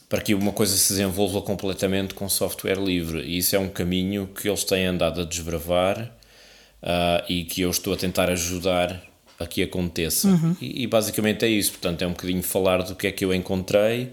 para 0.08 0.22
que 0.22 0.34
uma 0.34 0.54
coisa 0.54 0.74
se 0.78 0.94
desenvolva 0.94 1.42
completamente 1.42 2.14
com 2.14 2.30
software 2.30 2.82
livre. 2.82 3.24
E 3.24 3.40
isso 3.40 3.58
é 3.58 3.60
um 3.60 3.68
caminho 3.68 4.28
que 4.28 4.48
eles 4.48 4.64
têm 4.64 4.86
andado 4.86 5.20
a 5.20 5.26
desbravar 5.26 6.10
uh, 6.82 7.26
e 7.28 7.44
que 7.44 7.60
eu 7.60 7.72
estou 7.72 7.94
a 7.94 7.98
tentar 7.98 8.30
ajudar 8.30 9.04
a 9.38 9.46
que 9.46 9.62
aconteça. 9.62 10.30
Uhum. 10.30 10.56
E, 10.62 10.84
e 10.84 10.88
basicamente 10.88 11.44
é 11.44 11.50
isso. 11.50 11.72
Portanto, 11.72 12.02
é 12.04 12.08
um 12.08 12.12
bocadinho 12.12 12.42
falar 12.42 12.84
do 12.84 12.96
que 12.96 13.06
é 13.06 13.12
que 13.12 13.26
eu 13.26 13.34
encontrei 13.34 14.12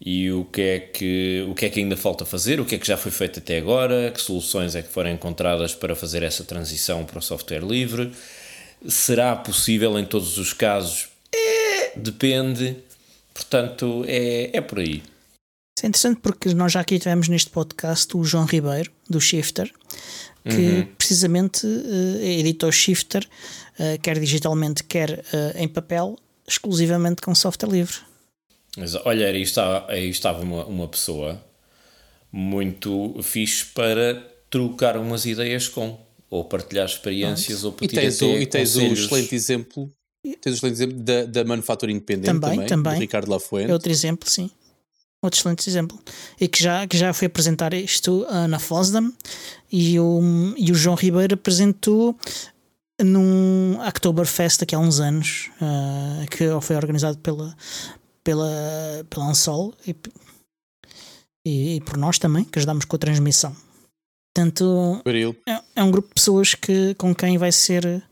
e 0.00 0.30
o 0.30 0.44
que 0.44 0.60
é 0.60 0.80
que 0.80 1.46
o 1.48 1.54
que 1.54 1.66
é 1.66 1.70
que 1.70 1.80
ainda 1.80 1.96
falta 1.96 2.24
fazer, 2.24 2.60
o 2.60 2.64
que 2.64 2.74
é 2.74 2.78
que 2.78 2.86
já 2.86 2.96
foi 2.96 3.10
feito 3.10 3.38
até 3.38 3.58
agora, 3.58 4.10
que 4.10 4.20
soluções 4.20 4.74
é 4.74 4.82
que 4.82 4.88
foram 4.88 5.10
encontradas 5.10 5.74
para 5.74 5.94
fazer 5.94 6.22
essa 6.22 6.44
transição 6.44 7.04
para 7.04 7.18
o 7.18 7.22
software 7.22 7.64
livre. 7.64 8.12
Será 8.86 9.34
possível 9.34 9.98
em 9.98 10.04
todos 10.04 10.36
os 10.36 10.52
casos? 10.52 11.08
É, 11.34 11.92
depende. 11.96 12.76
Portanto, 13.32 14.04
é, 14.06 14.50
é 14.56 14.60
por 14.60 14.78
aí. 14.78 15.02
Isso 15.76 15.86
é 15.86 15.88
interessante 15.88 16.20
porque 16.20 16.54
nós 16.54 16.72
já 16.72 16.80
aqui 16.80 16.98
tivemos 16.98 17.28
neste 17.28 17.50
podcast 17.50 18.16
o 18.16 18.22
João 18.22 18.44
Ribeiro, 18.44 18.92
do 19.10 19.20
Shifter, 19.20 19.72
que 20.44 20.54
uhum. 20.54 20.86
precisamente 20.96 21.66
uh, 21.66 22.20
editou 22.20 22.70
Shifter, 22.70 23.26
uh, 23.78 23.98
quer 24.00 24.20
digitalmente, 24.20 24.84
quer 24.84 25.10
uh, 25.10 25.56
em 25.56 25.66
papel, 25.66 26.16
exclusivamente 26.46 27.22
com 27.22 27.34
software 27.34 27.70
livre. 27.70 27.96
Mas, 28.76 28.94
olha, 28.94 29.26
aí, 29.26 29.42
está, 29.42 29.86
aí 29.88 30.08
estava 30.08 30.42
uma, 30.42 30.64
uma 30.64 30.88
pessoa 30.88 31.42
muito 32.30 33.20
fixe 33.22 33.64
para 33.66 34.14
trocar 34.50 34.96
umas 34.96 35.24
ideias 35.26 35.68
com, 35.68 35.98
ou 36.28 36.44
partilhar 36.44 36.86
experiências, 36.86 37.64
ou 37.64 37.76
e 37.80 37.88
tens, 37.88 38.20
o, 38.20 38.26
e 38.36 38.46
tens 38.46 38.76
o 38.76 38.82
excelente 38.82 39.34
exemplo 39.34 39.90
Tens 40.40 40.54
o 40.54 40.56
excelente 40.56 40.76
exemplo 40.76 40.98
da, 41.00 41.24
da 41.26 41.44
manufatura 41.44 41.92
independente 41.92 42.26
também, 42.26 42.50
também, 42.50 42.66
também. 42.66 42.98
Ricardo 42.98 43.30
Lafuente. 43.30 43.70
É 43.70 43.72
outro 43.74 43.90
exemplo, 43.90 44.28
sim. 44.28 44.50
Outro 45.20 45.38
excelente 45.38 45.68
exemplo. 45.68 45.98
E 46.40 46.48
que 46.48 46.62
já, 46.62 46.86
que 46.86 46.96
já 46.96 47.12
foi 47.12 47.26
apresentar 47.26 47.74
isto 47.74 48.24
uh, 48.24 48.48
na 48.48 48.58
FOSDAM 48.58 49.12
e 49.70 49.98
o, 49.98 50.54
e 50.56 50.72
o 50.72 50.74
João 50.74 50.96
Ribeiro 50.96 51.34
apresentou 51.34 52.16
num 53.02 53.78
Oktoberfest 53.86 54.62
aqui 54.62 54.74
há 54.74 54.78
uns 54.78 55.00
anos, 55.00 55.50
uh, 55.60 56.26
que 56.30 56.44
foi 56.62 56.76
organizado 56.76 57.18
pela, 57.18 57.54
pela, 58.24 59.06
pela 59.08 59.26
Ansol 59.26 59.74
e, 59.86 59.94
e, 61.46 61.76
e, 61.76 61.80
por 61.82 61.96
nós 61.96 62.18
também, 62.18 62.44
que 62.44 62.58
ajudamos 62.58 62.86
com 62.86 62.96
a 62.96 62.98
transmissão. 62.98 63.54
Portanto, 64.34 65.00
é, 65.46 65.60
é, 65.76 65.82
um 65.82 65.90
grupo 65.90 66.08
de 66.08 66.14
pessoas 66.14 66.54
que, 66.54 66.94
com 66.94 67.14
quem 67.14 67.38
vai 67.38 67.52
ser 67.52 68.02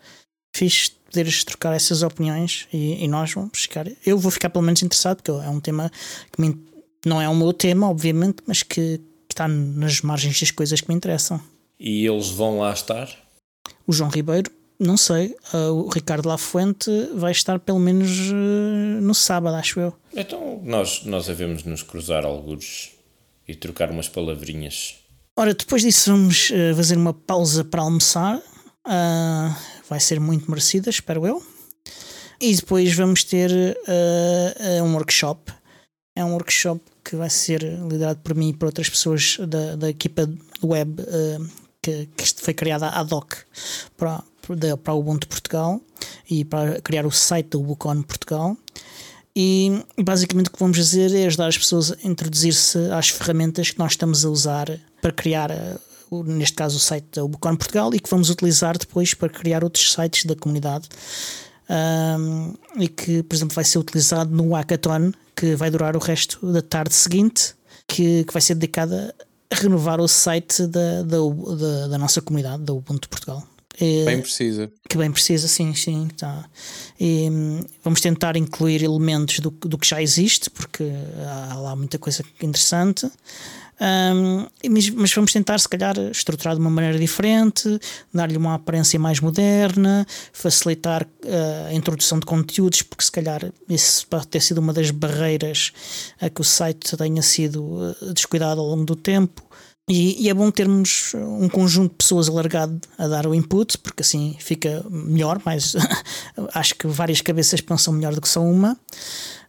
fixe 0.54 0.92
poderes 1.12 1.42
trocar 1.42 1.74
essas 1.74 2.02
opiniões 2.02 2.68
e, 2.72 3.04
e, 3.04 3.08
nós 3.08 3.32
vamos 3.32 3.62
ficar. 3.62 3.86
Eu 4.06 4.16
vou 4.16 4.30
ficar 4.30 4.50
pelo 4.50 4.64
menos 4.64 4.82
interessado, 4.82 5.16
porque 5.16 5.30
é 5.30 5.48
um 5.48 5.60
tema 5.60 5.90
que 6.30 6.40
me, 6.40 6.56
não 7.04 7.20
é 7.20 7.28
o 7.28 7.34
meu 7.34 7.52
tema, 7.52 7.88
obviamente, 7.88 8.42
mas 8.46 8.62
que, 8.62 8.98
que 8.98 9.32
está 9.32 9.48
nas 9.48 10.00
margens 10.00 10.38
das 10.38 10.50
coisas 10.50 10.80
que 10.80 10.88
me 10.88 10.94
interessam. 10.94 11.40
E 11.78 12.06
eles 12.06 12.28
vão 12.28 12.60
lá 12.60 12.72
estar? 12.72 13.08
O 13.86 13.92
João 13.92 14.10
Ribeiro 14.10 14.50
não 14.82 14.96
sei. 14.96 15.36
Uh, 15.54 15.86
o 15.86 15.88
Ricardo 15.88 16.28
Lafuente 16.28 16.90
vai 17.14 17.32
estar 17.32 17.58
pelo 17.58 17.78
menos 17.78 18.10
uh, 18.30 19.00
no 19.00 19.14
sábado, 19.14 19.56
acho 19.56 19.80
eu. 19.80 19.94
Então 20.14 20.60
nós, 20.64 21.04
nós 21.04 21.26
devemos 21.26 21.64
nos 21.64 21.82
cruzar 21.82 22.24
alguns 22.24 22.90
e 23.46 23.54
trocar 23.54 23.90
umas 23.90 24.08
palavrinhas. 24.08 24.96
Ora, 25.36 25.54
depois 25.54 25.82
disso 25.82 26.10
vamos 26.10 26.50
uh, 26.50 26.74
fazer 26.74 26.96
uma 26.96 27.14
pausa 27.14 27.64
para 27.64 27.82
almoçar. 27.82 28.42
vai 29.88 30.00
ser 30.00 30.20
muito 30.20 30.50
merecida, 30.50 30.90
espero 30.90 31.26
eu. 31.26 31.42
E 32.40 32.54
depois 32.56 32.92
vamos 32.92 33.22
ter 33.22 33.52
um 34.84 34.94
workshop. 34.94 35.52
É 36.16 36.24
um 36.24 36.32
workshop 36.32 36.80
que 37.04 37.14
vai 37.14 37.30
ser 37.30 37.62
liderado 37.62 38.18
por 38.18 38.34
mim 38.34 38.48
e 38.48 38.52
por 38.52 38.66
outras 38.66 38.90
pessoas 38.90 39.38
da, 39.46 39.76
da 39.76 39.88
equipa 39.88 40.28
web 40.60 41.00
que, 41.80 42.06
que 42.16 42.42
foi 42.42 42.52
criada 42.52 42.88
ad 42.88 43.14
hoc 43.14 43.34
para, 43.96 44.24
para 44.82 44.94
o 44.94 45.00
Ubuntu 45.00 45.28
Portugal 45.28 45.80
e 46.28 46.44
para 46.44 46.80
criar 46.80 47.06
o 47.06 47.10
site 47.10 47.50
do 47.50 47.60
Ubucon 47.60 48.02
Portugal. 48.02 48.56
E 49.34 49.82
basicamente 49.98 50.48
o 50.48 50.50
que 50.50 50.58
vamos 50.58 50.76
fazer 50.76 51.14
é 51.14 51.26
ajudar 51.26 51.48
as 51.48 51.56
pessoas 51.56 51.92
a 51.92 51.96
introduzir-se 52.06 52.78
às 52.92 53.08
ferramentas 53.08 53.70
que 53.70 53.78
nós 53.78 53.92
estamos 53.92 54.24
a 54.24 54.30
usar 54.30 54.66
para 55.00 55.12
criar, 55.12 55.50
neste 56.10 56.54
caso, 56.54 56.76
o 56.76 56.80
site 56.80 57.06
da 57.14 57.24
Ubucon 57.24 57.56
Portugal 57.56 57.94
e 57.94 58.00
que 58.00 58.10
vamos 58.10 58.28
utilizar 58.28 58.76
depois 58.76 59.14
para 59.14 59.30
criar 59.30 59.64
outros 59.64 59.92
sites 59.92 60.26
da 60.26 60.36
comunidade. 60.36 60.88
Um, 61.70 62.54
e 62.76 62.88
que, 62.88 63.22
por 63.22 63.34
exemplo, 63.34 63.54
vai 63.54 63.64
ser 63.64 63.78
utilizado 63.78 64.34
no 64.34 64.52
hackathon 64.54 65.12
que 65.34 65.54
vai 65.54 65.70
durar 65.70 65.96
o 65.96 65.98
resto 65.98 66.52
da 66.52 66.60
tarde 66.60 66.94
seguinte, 66.94 67.54
que, 67.86 68.24
que 68.24 68.32
vai 68.32 68.42
ser 68.42 68.54
dedicada 68.54 69.14
a 69.50 69.54
renovar 69.54 70.00
o 70.00 70.08
site 70.08 70.66
da, 70.66 71.02
da, 71.02 71.16
da, 71.16 71.88
da 71.88 71.98
nossa 71.98 72.20
comunidade, 72.20 72.62
da 72.62 72.74
Ubuntu 72.74 73.08
Portugal. 73.08 73.46
Bem 73.80 74.20
precisa. 74.20 74.70
Que 74.88 74.96
bem 74.96 75.10
precisa, 75.10 75.48
sim, 75.48 75.74
sim. 75.74 76.08
Tá. 76.16 76.44
E, 77.00 77.28
hum, 77.30 77.60
vamos 77.82 78.00
tentar 78.00 78.36
incluir 78.36 78.82
elementos 78.82 79.40
do, 79.40 79.50
do 79.50 79.78
que 79.78 79.88
já 79.88 80.00
existe, 80.00 80.50
porque 80.50 80.84
há 81.50 81.54
lá 81.56 81.76
muita 81.76 81.98
coisa 81.98 82.22
interessante. 82.40 83.10
Um, 83.82 84.46
mas, 84.70 84.90
mas, 84.90 85.12
vamos 85.12 85.32
tentar, 85.32 85.58
se 85.58 85.68
calhar, 85.68 85.98
estruturar 86.12 86.54
de 86.54 86.60
uma 86.60 86.70
maneira 86.70 86.96
diferente, 86.96 87.80
dar-lhe 88.14 88.36
uma 88.36 88.54
aparência 88.54 88.96
mais 88.98 89.18
moderna, 89.18 90.06
facilitar 90.32 91.02
uh, 91.02 91.66
a 91.68 91.74
introdução 91.74 92.20
de 92.20 92.26
conteúdos, 92.26 92.82
porque 92.82 93.02
se 93.02 93.10
calhar 93.10 93.52
isso 93.68 94.06
pode 94.06 94.28
ter 94.28 94.40
sido 94.40 94.58
uma 94.58 94.72
das 94.72 94.92
barreiras 94.92 95.72
a 96.20 96.30
que 96.30 96.40
o 96.40 96.44
site 96.44 96.96
tenha 96.96 97.22
sido 97.22 97.64
uh, 97.64 98.14
descuidado 98.14 98.60
ao 98.60 98.66
longo 98.68 98.84
do 98.84 98.94
tempo. 98.94 99.42
E, 99.88 100.24
e, 100.24 100.28
é 100.28 100.34
bom 100.34 100.50
termos 100.50 101.12
um 101.14 101.48
conjunto 101.48 101.90
de 101.90 101.96
pessoas 101.96 102.28
alargado 102.28 102.80
a 102.96 103.08
dar 103.08 103.26
o 103.26 103.34
input, 103.34 103.76
porque 103.78 104.02
assim 104.02 104.36
fica 104.38 104.84
melhor, 104.88 105.40
mas 105.44 105.74
acho 106.54 106.76
que 106.76 106.86
várias 106.86 107.20
cabeças 107.20 107.60
pensam 107.60 107.92
melhor 107.92 108.14
do 108.14 108.20
que 108.20 108.28
só 108.28 108.40
uma. 108.42 108.74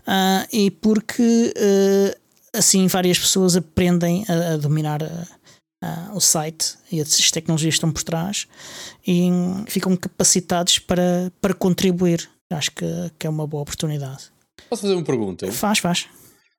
Uh, 0.06 0.48
e 0.52 0.72
porque 0.72 1.54
uh, 1.56 2.18
assim 2.52 2.88
várias 2.88 3.18
pessoas 3.20 3.56
aprendem 3.56 4.26
a, 4.28 4.54
a 4.54 4.58
dominar 4.58 5.04
a, 5.04 5.28
a, 5.82 6.14
o 6.14 6.20
site 6.20 6.78
e 6.92 7.00
as 7.00 7.32
tecnologias 7.32 7.76
estão 7.76 7.92
por 7.92 8.04
trás 8.04 8.48
e 9.06 9.30
ficam 9.68 9.96
capacitados 9.96 10.80
para, 10.80 11.32
para 11.40 11.54
contribuir. 11.54 12.28
Acho 12.50 12.72
que, 12.72 12.86
que 13.18 13.28
é 13.28 13.30
uma 13.30 13.48
boa 13.48 13.62
oportunidade. 13.62 14.32
Posso 14.70 14.82
fazer 14.82 14.96
uma 14.96 15.04
pergunta? 15.04 15.52
Faz, 15.52 15.80
faz. 15.80 16.08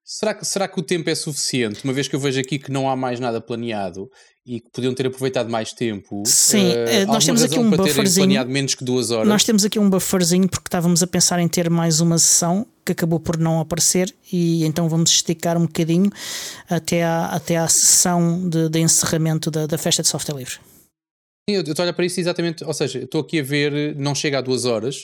Será 0.06 0.34
que, 0.34 0.44
será 0.44 0.68
que 0.68 0.78
o 0.78 0.82
tempo 0.82 1.08
é 1.08 1.14
suficiente, 1.14 1.82
uma 1.82 1.92
vez 1.92 2.06
que 2.06 2.14
eu 2.14 2.20
vejo 2.20 2.38
aqui 2.38 2.58
que 2.58 2.70
não 2.70 2.90
há 2.90 2.94
mais 2.94 3.18
nada 3.18 3.40
planeado 3.40 4.10
e 4.46 4.60
que 4.60 4.70
podiam 4.70 4.92
ter 4.92 5.06
aproveitado 5.06 5.48
mais 5.48 5.72
tempo? 5.72 6.22
Sim, 6.26 6.68
uh, 6.72 7.06
nós 7.06 7.24
temos 7.24 7.42
aqui 7.42 7.58
um 7.58 7.70
bufferzinho. 7.70 8.26
planeado 8.26 8.50
menos 8.50 8.74
que 8.74 8.84
duas 8.84 9.10
horas? 9.10 9.26
Nós 9.26 9.44
temos 9.44 9.64
aqui 9.64 9.78
um 9.78 9.88
bufferzinho 9.88 10.46
porque 10.46 10.68
estávamos 10.68 11.02
a 11.02 11.06
pensar 11.06 11.38
em 11.38 11.48
ter 11.48 11.70
mais 11.70 12.00
uma 12.00 12.18
sessão 12.18 12.66
que 12.84 12.92
acabou 12.92 13.18
por 13.18 13.38
não 13.38 13.60
aparecer 13.60 14.14
e 14.30 14.66
então 14.66 14.90
vamos 14.90 15.10
esticar 15.10 15.56
um 15.56 15.62
bocadinho 15.62 16.10
até 16.68 17.02
à, 17.02 17.28
até 17.28 17.56
à 17.56 17.66
sessão 17.66 18.46
de, 18.46 18.68
de 18.68 18.80
encerramento 18.80 19.50
da, 19.50 19.66
da 19.66 19.78
festa 19.78 20.02
de 20.02 20.08
software 20.08 20.36
livre. 20.36 20.56
Sim, 21.48 21.56
eu 21.56 21.62
estou 21.62 21.82
a 21.82 21.84
olhar 21.84 21.94
para 21.94 22.04
isso 22.04 22.20
exatamente, 22.20 22.62
ou 22.62 22.74
seja, 22.74 22.98
estou 22.98 23.22
aqui 23.22 23.40
a 23.40 23.42
ver, 23.42 23.96
não 23.96 24.14
chega 24.14 24.36
a 24.36 24.42
duas 24.42 24.66
horas. 24.66 24.96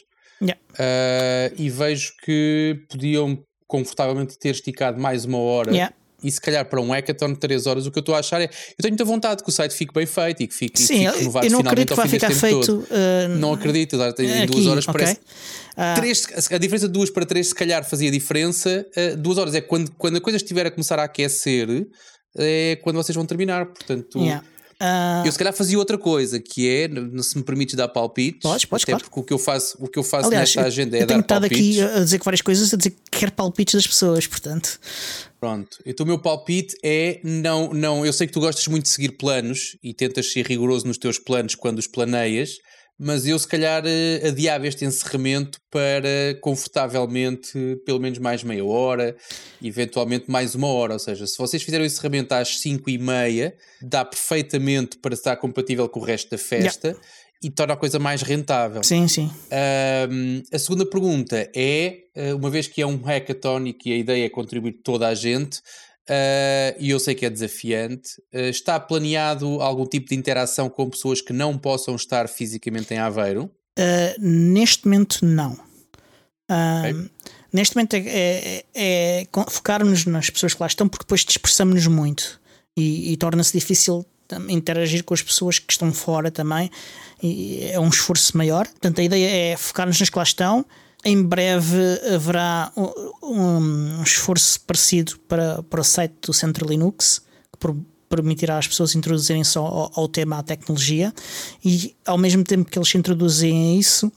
Yeah. 0.42 0.58
Uh, 0.72 1.54
e 1.58 1.68
vejo 1.68 2.12
que 2.24 2.82
podiam 2.88 3.38
confortavelmente 3.70 4.36
ter 4.36 4.50
esticado 4.50 5.00
mais 5.00 5.24
uma 5.24 5.38
hora. 5.38 5.70
Yeah. 5.70 5.94
E 6.22 6.30
se 6.30 6.40
calhar 6.40 6.66
para 6.66 6.80
um 6.80 6.90
hackathon 6.90 7.32
de 7.32 7.38
3 7.38 7.66
horas, 7.66 7.86
o 7.86 7.90
que 7.90 7.98
eu 7.98 8.00
estou 8.00 8.14
a 8.14 8.18
achar 8.18 8.42
é. 8.42 8.44
Eu 8.44 8.82
tenho 8.82 8.92
muita 8.92 9.04
vontade 9.04 9.42
que 9.42 9.48
o 9.48 9.52
site 9.52 9.72
fique 9.72 9.94
bem 9.94 10.04
feito 10.04 10.42
e 10.42 10.46
que 10.48 10.54
fique, 10.54 10.78
Sim, 10.78 11.06
fique 11.06 11.18
renovado 11.18 11.46
eu 11.46 11.50
não 11.50 11.58
finalmente 11.58 11.68
acredito 11.68 11.88
que 11.88 11.96
vai 11.96 12.08
ficar 12.08 12.30
feito. 12.30 12.78
Uh, 12.78 13.38
não 13.38 13.54
acredito, 13.54 13.96
em 13.96 14.46
duas 14.46 14.66
horas 14.66 14.86
okay. 14.86 14.92
parece. 15.00 15.20
Uh, 15.20 15.94
três, 15.94 16.26
a 16.52 16.58
diferença 16.58 16.88
de 16.88 16.92
duas 16.92 17.08
para 17.08 17.24
três, 17.24 17.48
se 17.48 17.54
calhar, 17.54 17.88
fazia 17.88 18.10
diferença. 18.10 18.84
Uh, 18.94 19.16
duas 19.16 19.38
horas 19.38 19.54
é 19.54 19.62
quando, 19.62 19.90
quando 19.92 20.16
a 20.16 20.20
coisa 20.20 20.36
estiver 20.36 20.66
a 20.66 20.70
começar 20.70 20.98
a 20.98 21.04
aquecer, 21.04 21.86
é 22.36 22.76
quando 22.82 22.96
vocês 22.96 23.16
vão 23.16 23.24
terminar. 23.24 23.66
Portanto, 23.66 24.18
yeah. 24.18 24.44
Uh... 24.80 25.26
Eu 25.26 25.32
se 25.32 25.38
calhar 25.38 25.52
fazia 25.52 25.78
outra 25.78 25.98
coisa, 25.98 26.40
que 26.40 26.68
é, 26.68 26.88
se 27.22 27.36
me 27.36 27.44
permites 27.44 27.74
dar 27.74 27.88
palpites, 27.88 28.40
podes, 28.42 28.64
podes, 28.64 28.84
até 28.84 28.92
claro. 28.92 29.04
porque 29.04 29.20
o 29.20 29.22
que 29.22 29.32
eu 29.32 29.38
faço, 29.38 29.76
o 29.78 29.86
que 29.86 29.98
eu 29.98 30.02
faço 30.02 30.28
Aliás, 30.28 30.54
nesta 30.54 30.66
agenda 30.66 30.96
é 30.96 31.04
dar 31.04 31.22
palpites. 31.22 31.58
Eu 31.58 31.58
tenho 31.58 31.70
estado 31.70 31.86
aqui 31.86 31.98
a 31.98 32.04
dizer 32.04 32.20
várias 32.24 32.40
coisas, 32.40 32.72
a 32.72 32.76
dizer 32.78 32.90
que 32.90 33.18
quero 33.18 33.32
palpites 33.32 33.74
das 33.74 33.86
pessoas, 33.86 34.26
portanto. 34.26 34.80
Pronto, 35.38 35.78
então 35.84 36.04
o 36.04 36.06
meu 36.06 36.18
palpite 36.18 36.76
é 36.82 37.20
não, 37.22 37.72
não, 37.72 38.04
eu 38.04 38.12
sei 38.12 38.26
que 38.26 38.32
tu 38.32 38.40
gostas 38.40 38.66
muito 38.68 38.84
de 38.84 38.90
seguir 38.90 39.12
planos 39.12 39.76
e 39.82 39.92
tentas 39.92 40.32
ser 40.32 40.46
rigoroso 40.46 40.86
nos 40.86 40.98
teus 40.98 41.18
planos 41.18 41.54
quando 41.54 41.78
os 41.78 41.86
planeias, 41.86 42.58
mas 43.02 43.26
eu 43.26 43.38
se 43.38 43.48
calhar 43.48 43.82
eh, 43.86 44.28
adiava 44.28 44.66
este 44.66 44.84
encerramento 44.84 45.58
para 45.70 46.36
confortavelmente 46.42 47.80
pelo 47.86 47.98
menos 47.98 48.18
mais 48.18 48.44
meia 48.44 48.62
hora, 48.62 49.16
eventualmente 49.62 50.30
mais 50.30 50.54
uma 50.54 50.66
hora. 50.68 50.92
Ou 50.92 50.98
seja, 50.98 51.26
se 51.26 51.38
vocês 51.38 51.62
fizerem 51.62 51.86
o 51.86 51.88
encerramento 51.88 52.34
às 52.34 52.58
5 52.58 52.90
e 52.90 52.98
meia, 52.98 53.56
dá 53.80 54.04
perfeitamente 54.04 54.98
para 54.98 55.14
estar 55.14 55.34
compatível 55.36 55.88
com 55.88 55.98
o 55.98 56.02
resto 56.02 56.30
da 56.30 56.36
festa. 56.36 56.88
Yeah. 56.88 57.06
E 57.42 57.48
torna 57.48 57.72
a 57.72 57.76
coisa 57.76 57.98
mais 57.98 58.20
rentável. 58.20 58.84
Sim, 58.84 59.08
sim. 59.08 59.30
Um, 60.10 60.42
a 60.52 60.58
segunda 60.58 60.84
pergunta 60.84 61.50
é: 61.56 62.00
eh, 62.14 62.34
uma 62.34 62.50
vez 62.50 62.68
que 62.68 62.82
é 62.82 62.86
um 62.86 63.00
hackathon 63.00 63.64
e 63.64 63.72
que 63.72 63.94
a 63.94 63.96
ideia 63.96 64.26
é 64.26 64.28
contribuir 64.28 64.82
toda 64.84 65.08
a 65.08 65.14
gente, 65.14 65.62
Uh, 66.10 66.74
e 66.80 66.90
eu 66.90 66.98
sei 66.98 67.14
que 67.14 67.24
é 67.24 67.30
desafiante. 67.30 68.20
Uh, 68.34 68.50
está 68.50 68.80
planeado 68.80 69.62
algum 69.62 69.86
tipo 69.86 70.08
de 70.08 70.16
interação 70.16 70.68
com 70.68 70.90
pessoas 70.90 71.20
que 71.20 71.32
não 71.32 71.56
possam 71.56 71.94
estar 71.94 72.28
fisicamente 72.28 72.92
em 72.92 72.98
Aveiro? 72.98 73.44
Uh, 73.78 74.18
neste 74.18 74.86
momento, 74.86 75.24
não. 75.24 75.52
Okay. 76.50 77.08
Neste 77.52 77.76
momento 77.76 77.94
é, 77.94 78.02
é, 78.08 78.64
é 78.74 79.26
focar-nos 79.48 80.04
nas 80.04 80.28
pessoas 80.30 80.52
que 80.52 80.60
lá 80.60 80.66
estão, 80.66 80.88
porque 80.88 81.04
depois 81.04 81.24
dispersamos-nos 81.24 81.86
muito 81.86 82.40
e, 82.76 83.12
e 83.12 83.16
torna-se 83.16 83.52
difícil 83.52 84.04
interagir 84.48 85.04
com 85.04 85.14
as 85.14 85.22
pessoas 85.22 85.60
que 85.60 85.72
estão 85.72 85.92
fora 85.92 86.30
também. 86.30 86.70
E 87.22 87.68
é 87.70 87.78
um 87.78 87.88
esforço 87.88 88.36
maior. 88.36 88.66
Portanto, 88.66 89.00
a 89.00 89.04
ideia 89.04 89.52
é 89.52 89.56
focar-nos 89.56 89.98
nas 90.00 90.10
que 90.10 90.16
lá 90.16 90.24
estão 90.24 90.66
em 91.04 91.22
breve 91.22 91.78
haverá 92.14 92.72
um, 92.76 93.12
um, 93.22 94.02
esforço 94.02 94.60
parecido 94.60 95.18
para, 95.26 95.62
para 95.62 95.80
o 95.80 95.84
site 95.84 96.14
do 96.26 96.32
Centro 96.32 96.68
Linux, 96.68 97.22
que 97.52 97.74
permitirá 98.08 98.58
às 98.58 98.66
pessoas 98.66 98.94
introduzirem-se 98.94 99.56
ao, 99.56 99.90
ao, 99.94 100.08
tema 100.08 100.38
à 100.38 100.42
tecnologia. 100.42 101.12
E 101.64 101.94
ao 102.04 102.18
mesmo 102.18 102.44
tempo 102.44 102.70
que 102.70 102.78
eles 102.78 102.94
introduzem 102.94 103.76
a 103.76 103.78
isso, 103.78 104.12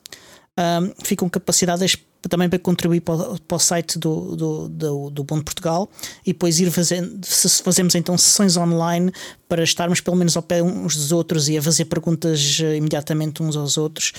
um, 0.59 1.03
ficam 1.03 1.29
capacitadas 1.29 1.95
também 2.29 2.49
para 2.49 2.59
contribuir 2.59 3.01
para 3.01 3.15
o, 3.15 3.41
para 3.41 3.55
o 3.55 3.59
site 3.59 3.99
do, 3.99 4.35
do, 4.35 4.69
do, 4.69 5.09
do 5.09 5.23
Bom 5.23 5.37
de 5.37 5.43
Portugal 5.43 5.89
e 6.25 6.33
depois 6.33 6.59
ir 6.59 6.71
fazendo, 6.71 7.19
fazemos 7.63 7.95
então 7.95 8.17
sessões 8.17 8.57
online 8.57 9.11
para 9.47 9.63
estarmos 9.63 10.01
pelo 10.01 10.17
menos 10.17 10.35
ao 10.35 10.41
pé 10.41 10.63
uns 10.63 10.95
dos 10.95 11.11
outros 11.11 11.47
e 11.47 11.57
a 11.57 11.61
fazer 11.61 11.85
perguntas 11.85 12.59
eh, 12.59 12.77
imediatamente 12.77 13.43
uns 13.43 13.55
aos 13.55 13.77
outros 13.77 14.11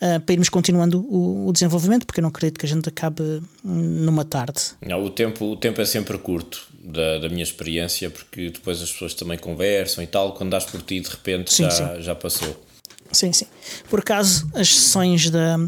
uh, 0.00 0.18
para 0.20 0.32
irmos 0.32 0.48
continuando 0.48 1.00
o, 1.08 1.46
o, 1.46 1.52
desenvolvimento, 1.52 2.04
porque 2.04 2.18
eu 2.18 2.22
não 2.22 2.30
acredito 2.30 2.58
que 2.58 2.66
a 2.66 2.68
gente 2.68 2.88
acabe 2.88 3.40
numa 3.62 4.24
tarde. 4.24 4.60
Não, 4.84 5.04
o 5.04 5.10
tempo, 5.10 5.44
o 5.44 5.56
tempo 5.56 5.80
é 5.80 5.84
sempre 5.84 6.18
curto 6.18 6.66
da, 6.82 7.18
da 7.18 7.28
minha 7.28 7.42
experiência, 7.42 8.10
porque 8.10 8.50
depois 8.50 8.82
as 8.82 8.90
pessoas 8.90 9.14
também 9.14 9.38
conversam 9.38 10.02
e 10.02 10.06
tal, 10.06 10.34
quando 10.34 10.50
dás 10.50 10.64
por 10.64 10.82
ti 10.82 10.98
de 10.98 11.08
repente 11.08 11.52
sim, 11.52 11.64
já, 11.64 11.70
sim. 11.70 12.02
já 12.02 12.14
passou. 12.14 12.70
Sim, 13.12 13.32
sim. 13.32 13.46
Por 13.88 14.00
acaso, 14.00 14.48
as 14.54 14.72
sessões 14.72 15.30
da, 15.30 15.58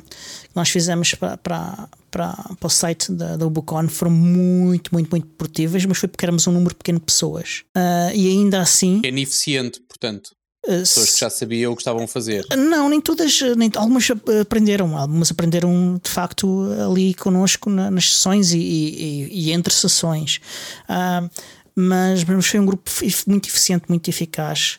nós 0.55 0.69
fizemos 0.69 1.15
para, 1.15 1.37
para, 1.37 1.89
para, 2.11 2.33
para 2.59 2.67
o 2.67 2.71
site 2.71 3.13
da, 3.13 3.37
da 3.37 3.47
Ubucon 3.47 3.89
foram 3.89 4.13
muito, 4.13 4.93
muito, 4.93 5.11
muito 5.11 5.27
produtivas, 5.39 5.85
mas 5.85 5.99
foi 5.99 6.09
porque 6.09 6.25
éramos 6.25 6.47
um 6.47 6.53
número 6.53 6.75
pequeno 6.75 6.99
de 6.99 7.05
pessoas. 7.05 7.65
Uh, 7.77 8.15
e 8.15 8.29
ainda 8.29 8.61
assim. 8.61 9.01
É 9.05 9.09
ineficiente, 9.09 9.81
portanto. 9.81 10.31
Uh, 10.65 10.79
pessoas 10.79 11.15
que 11.15 11.21
já 11.21 11.31
sabiam 11.31 11.73
o 11.73 11.77
que 11.77 11.83
estavam 11.83 12.05
a 12.05 12.09
fazer. 12.09 12.45
Não, 12.57 12.89
nem 12.89 13.01
todas, 13.01 13.41
nem, 13.57 13.71
algumas 13.75 14.09
aprenderam, 14.41 14.97
algumas 14.97 15.31
aprenderam 15.31 16.01
de 16.03 16.11
facto 16.11 16.69
ali 16.87 17.15
connosco 17.15 17.69
na, 17.69 17.91
nas 17.91 18.13
sessões 18.13 18.53
e, 18.53 18.59
e, 18.59 19.49
e 19.49 19.53
entre 19.53 19.73
sessões. 19.75 20.41
Uh, 20.85 21.29
mas, 21.75 22.23
mas 22.25 22.47
foi 22.47 22.61
um 22.61 22.67
grupo 22.67 22.91
muito 23.27 23.49
eficiente, 23.49 23.87
muito 23.89 24.09
eficaz 24.09 24.79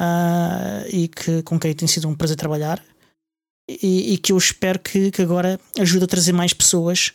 uh, 0.00 0.88
e 0.88 1.08
que, 1.08 1.42
com 1.42 1.58
quem 1.58 1.74
tem 1.74 1.86
sido 1.86 2.08
um 2.08 2.14
prazer 2.14 2.36
trabalhar 2.36 2.82
e, 3.82 4.14
e 4.14 4.18
que 4.18 4.32
eu 4.32 4.38
espero 4.38 4.78
que, 4.78 5.10
que, 5.10 5.22
agora 5.22 5.58
ajude 5.78 6.04
a 6.04 6.06
trazer 6.06 6.32
mais 6.32 6.52
pessoas, 6.52 7.12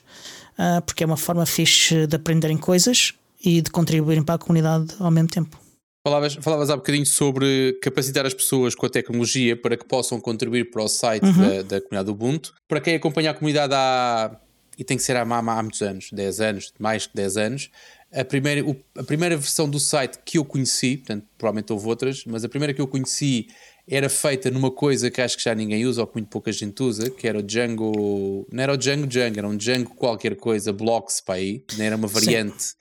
uh, 0.58 0.82
porque 0.82 1.04
é 1.04 1.06
uma 1.06 1.18
forma 1.18 1.46
fixe 1.46 2.08
de 2.08 2.16
aprenderem 2.16 2.58
coisas 2.58 3.14
e 3.44 3.62
de 3.62 3.70
contribuírem 3.70 4.24
para 4.24 4.36
a 4.36 4.38
comunidade 4.38 4.88
ao 5.00 5.12
mesmo 5.12 5.30
tempo. 5.30 5.60
Falavas, 6.04 6.36
falavas 6.36 6.70
há 6.70 6.76
bocadinho 6.78 7.06
sobre 7.06 7.78
capacitar 7.82 8.26
as 8.26 8.34
pessoas 8.34 8.74
com 8.74 8.86
a 8.86 8.90
tecnologia 8.90 9.58
para 9.58 9.76
que 9.76 9.86
possam 9.86 10.22
contribuir 10.22 10.72
para 10.72 10.82
o 10.82 10.88
site 10.88 11.26
uhum. 11.26 11.42
da, 11.42 11.62
da 11.64 11.82
comunidade 11.82 12.10
Ubuntu. 12.10 12.54
Para 12.68 12.80
quem 12.80 12.96
acompanha 12.96 13.32
a 13.32 13.34
comunidade 13.34 13.74
há, 13.74 14.32
e 14.78 14.86
tem 14.86 14.96
que 14.96 15.04
ser 15.04 15.18
há, 15.18 15.24
há, 15.24 15.38
há 15.38 15.62
muitos 15.62 15.82
anos, 15.82 16.10
10 16.12 16.40
anos, 16.40 16.74
mais 16.80 17.08
que 17.08 17.16
10 17.16 17.38
anos, 17.38 17.70
a 18.14 18.24
primeira, 18.24 18.66
a 18.98 19.04
primeira 19.04 19.36
versão 19.36 19.70
do 19.70 19.80
site 19.80 20.18
que 20.24 20.38
eu 20.38 20.46
conheci, 20.46 20.98
portanto, 20.98 21.26
provavelmente 21.38 21.74
houve 21.74 21.88
outras, 21.88 22.24
mas 22.26 22.44
a 22.44 22.50
primeira 22.50 22.74
que 22.74 22.80
eu 22.80 22.88
conheci 22.88 23.48
era 23.90 24.10
feita 24.10 24.52
numa 24.52 24.70
coisa 24.70 25.10
que 25.10 25.22
acho 25.22 25.38
que 25.38 25.44
já 25.44 25.56
ninguém 25.56 25.86
usa 25.86 26.02
ou 26.02 26.08
que 26.08 26.16
muito 26.16 26.30
pouca 26.30 26.52
gente 26.52 26.82
usa, 26.84 27.10
que 27.10 27.28
era 27.28 27.40
o 27.40 27.42
Django. 27.42 28.46
Não 28.52 28.62
era 28.62 28.74
o 28.74 28.78
Django 28.78 29.08
Django, 29.08 29.40
era 29.40 29.48
um 29.48 29.56
Django 29.56 29.96
qualquer 29.96 30.36
coisa, 30.36 30.74
Blocks 30.74 31.22
para 31.22 31.36
aí, 31.36 31.64
não 31.78 31.86
era 31.86 31.96
uma 31.96 32.08
variante. 32.08 32.74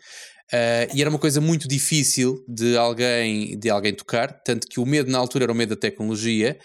Uh, 0.52 0.94
e 0.94 1.00
era 1.00 1.10
uma 1.10 1.18
coisa 1.18 1.40
muito 1.40 1.68
difícil 1.68 2.44
de 2.48 2.76
alguém, 2.76 3.58
de 3.58 3.70
alguém 3.70 3.94
tocar, 3.94 4.32
tanto 4.44 4.66
que 4.66 4.78
o 4.80 4.86
medo 4.86 5.10
na 5.10 5.18
altura 5.18 5.44
era 5.44 5.52
o 5.52 5.54
medo 5.54 5.70
da 5.70 5.76
tecnologia. 5.76 6.58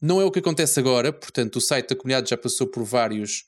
Não 0.00 0.20
é 0.20 0.24
o 0.24 0.30
que 0.30 0.40
acontece 0.40 0.78
agora, 0.78 1.12
portanto, 1.12 1.56
o 1.56 1.60
site 1.60 1.88
da 1.88 1.96
comunidade 1.96 2.30
já 2.30 2.36
passou 2.36 2.66
por 2.66 2.84
vários 2.84 3.44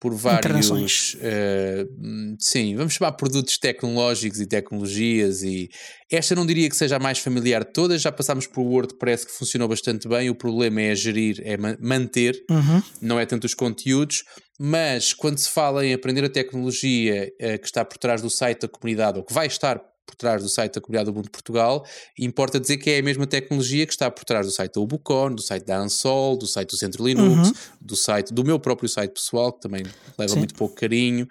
por 0.00 0.14
vários, 0.14 1.14
uh, 1.14 2.36
sim, 2.38 2.76
vamos 2.76 2.94
chamar 2.94 3.12
produtos 3.12 3.58
tecnológicos 3.58 4.40
e 4.40 4.46
tecnologias 4.46 5.42
e 5.42 5.68
esta 6.10 6.34
não 6.34 6.46
diria 6.46 6.68
que 6.68 6.76
seja 6.76 6.96
a 6.96 6.98
mais 7.00 7.18
familiar 7.18 7.64
de 7.64 7.72
todas, 7.72 8.00
já 8.00 8.12
passámos 8.12 8.46
por 8.46 8.62
WordPress 8.62 9.26
que 9.26 9.32
funcionou 9.32 9.66
bastante 9.68 10.08
bem, 10.08 10.30
o 10.30 10.36
problema 10.36 10.80
é 10.80 10.94
gerir, 10.94 11.42
é 11.44 11.56
manter, 11.80 12.40
uhum. 12.48 12.82
não 13.02 13.18
é 13.18 13.26
tanto 13.26 13.44
os 13.44 13.54
conteúdos, 13.54 14.22
mas 14.58 15.12
quando 15.12 15.38
se 15.38 15.48
fala 15.48 15.84
em 15.84 15.92
aprender 15.92 16.24
a 16.24 16.30
tecnologia 16.30 17.32
uh, 17.40 17.58
que 17.58 17.66
está 17.66 17.84
por 17.84 17.98
trás 17.98 18.22
do 18.22 18.30
site 18.30 18.62
da 18.62 18.68
comunidade 18.68 19.18
ou 19.18 19.24
que 19.24 19.34
vai 19.34 19.48
estar 19.48 19.80
por 20.08 20.16
trás 20.16 20.42
do 20.42 20.48
site 20.48 20.74
da 20.74 20.80
Comunidade 20.80 21.10
do 21.10 21.14
Mundo 21.14 21.30
Portugal, 21.30 21.84
importa 22.18 22.58
dizer 22.58 22.78
que 22.78 22.88
é 22.88 22.98
a 22.98 23.02
mesma 23.02 23.26
tecnologia 23.26 23.86
que 23.86 23.92
está 23.92 24.10
por 24.10 24.24
trás 24.24 24.46
do 24.46 24.52
site 24.52 24.72
da 24.74 24.80
Ubucon, 24.80 25.34
do 25.34 25.42
site 25.42 25.66
da 25.66 25.78
Ansol, 25.78 26.38
do 26.38 26.46
site 26.46 26.70
do 26.70 26.78
Centro 26.78 27.04
Linux, 27.04 27.48
uhum. 27.48 27.54
do 27.78 27.94
site 27.94 28.32
do 28.32 28.42
meu 28.42 28.58
próprio 28.58 28.88
site 28.88 29.12
pessoal, 29.12 29.52
que 29.52 29.60
também 29.60 29.82
leva 30.16 30.32
Sim. 30.32 30.38
muito 30.38 30.54
pouco 30.54 30.74
carinho. 30.74 31.28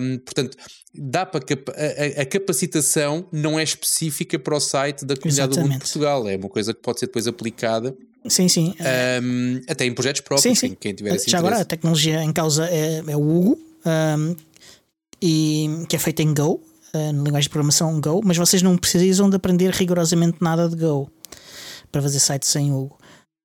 Um, 0.00 0.18
portanto, 0.18 0.56
dá 0.92 1.24
para 1.24 1.40
a, 1.40 2.22
a, 2.22 2.26
capacitação 2.26 3.24
não 3.30 3.56
é 3.56 3.62
específica 3.62 4.36
para 4.36 4.56
o 4.56 4.60
site 4.60 5.04
da 5.04 5.14
Comunidade 5.14 5.52
Exatamente. 5.52 5.68
do 5.68 5.72
Mundo 5.72 5.80
Portugal, 5.80 6.28
é 6.28 6.36
uma 6.36 6.48
coisa 6.48 6.74
que 6.74 6.80
pode 6.80 6.98
ser 6.98 7.06
depois 7.06 7.28
aplicada. 7.28 7.94
Sim, 8.26 8.48
sim. 8.48 8.74
Um, 9.22 9.60
até 9.68 9.84
em 9.84 9.94
projetos 9.94 10.22
próprios, 10.22 10.58
sim, 10.58 10.68
sim. 10.68 10.76
quem 10.78 10.92
tiver 10.92 11.10
Já 11.10 11.14
interesse. 11.14 11.36
agora, 11.36 11.60
a 11.60 11.64
tecnologia 11.64 12.22
em 12.22 12.32
causa 12.32 12.66
é, 12.66 13.02
é 13.06 13.16
o 13.16 13.20
Hugo, 13.20 13.58
um, 13.86 14.36
e, 15.20 15.84
que 15.88 15.94
é 15.94 15.98
feita 16.00 16.22
em 16.22 16.34
Go, 16.34 16.60
uh, 16.94 17.12
na 17.12 17.22
linguagem 17.22 17.42
de 17.42 17.50
programação 17.50 18.00
Go, 18.00 18.20
mas 18.24 18.36
vocês 18.36 18.62
não 18.62 18.76
precisam 18.76 19.28
de 19.28 19.36
aprender 19.36 19.70
rigorosamente 19.70 20.38
nada 20.40 20.68
de 20.68 20.76
Go 20.76 21.10
para 21.90 22.02
fazer 22.02 22.20
sites 22.20 22.54
em 22.56 22.72
Hugo. 22.72 22.98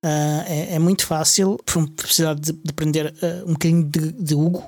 Uh, 0.04 0.42
é, 0.46 0.74
é, 0.74 0.78
muito 0.78 1.04
fácil, 1.04 1.58
precisar 1.96 2.34
de, 2.34 2.52
de 2.52 2.70
aprender 2.70 3.12
uh, 3.22 3.48
um 3.48 3.52
bocadinho 3.52 3.84
de, 3.84 4.12
de 4.12 4.34
Hugo 4.34 4.64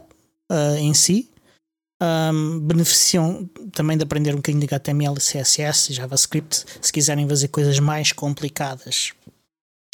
em 0.81 0.93
si. 0.93 1.31
Um, 2.03 2.61
beneficiam 2.61 3.49
também 3.73 3.97
de 3.97 4.03
aprender 4.03 4.33
um 4.33 4.37
bocadinho 4.37 4.67
de 4.67 4.75
HTML, 4.75 5.15
CSS 5.17 5.93
JavaScript 5.93 6.65
se 6.81 6.91
quiserem 6.91 7.29
fazer 7.29 7.49
coisas 7.49 7.79
mais 7.79 8.11
complicadas. 8.11 9.13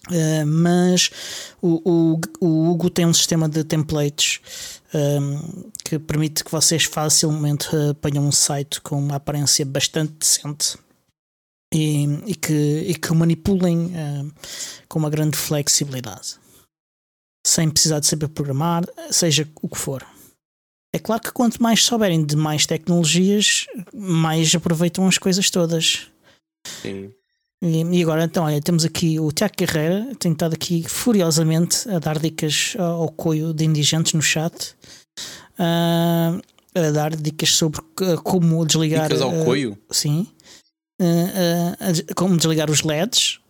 Uh, 0.08 0.46
mas 0.46 1.10
o, 1.60 1.82
o, 1.84 2.20
o, 2.40 2.70
Hugo 2.70 2.88
tem 2.88 3.04
um 3.04 3.12
sistema 3.12 3.48
de 3.48 3.64
templates 3.64 4.40
um, 4.96 5.70
que 5.84 5.98
permite 5.98 6.42
que 6.42 6.50
vocês 6.50 6.84
facilmente 6.84 7.68
apanhem 7.90 8.20
um 8.20 8.32
site 8.32 8.80
com 8.80 8.98
uma 8.98 9.16
aparência 9.16 9.64
bastante 9.66 10.12
decente 10.14 10.78
e, 11.72 12.04
e 12.26 12.34
que, 12.34 12.84
e 12.88 12.94
que 12.94 13.12
manipulem 13.12 13.86
uh, 13.86 14.32
com 14.88 14.98
uma 14.98 15.10
grande 15.10 15.36
flexibilidade, 15.36 16.36
sem 17.46 17.68
precisar 17.68 18.00
de 18.00 18.06
saber 18.06 18.28
programar, 18.28 18.84
seja 19.10 19.46
o 19.60 19.68
que 19.68 19.78
for. 19.78 20.06
É 20.94 20.98
claro 20.98 21.20
que 21.20 21.32
quanto 21.32 21.62
mais 21.62 21.84
souberem 21.84 22.24
de 22.24 22.36
mais 22.36 22.64
tecnologias, 22.64 23.66
mais 23.92 24.54
aproveitam 24.54 25.06
as 25.06 25.18
coisas 25.18 25.50
todas. 25.50 26.10
Sim. 26.80 27.12
E, 27.62 27.82
e, 27.82 28.02
agora, 28.02 28.24
então, 28.24 28.44
olha, 28.44 28.60
temos 28.60 28.84
aqui 28.84 29.18
o 29.18 29.32
Tiago 29.32 29.54
Carreira, 29.56 30.08
tem 30.18 30.32
estado 30.32 30.54
aqui 30.54 30.84
furiosamente 30.86 31.88
a 31.88 31.98
dar 31.98 32.18
dicas 32.18 32.74
ao 32.78 33.08
coio 33.08 33.54
de 33.54 33.64
indigentes 33.64 34.12
no 34.12 34.22
chat. 34.22 34.74
Uh, 35.58 36.42
a 36.74 36.90
dar 36.92 37.16
dicas 37.16 37.54
sobre 37.54 37.80
como 38.22 38.64
desligar. 38.66 39.04
Dicas 39.04 39.22
ao 39.22 39.40
uh, 39.40 39.44
coio? 39.44 39.78
Sim. 39.90 40.26
Uh, 41.00 42.14
como 42.14 42.36
desligar 42.36 42.70
os 42.70 42.82
LEDs 42.82 43.40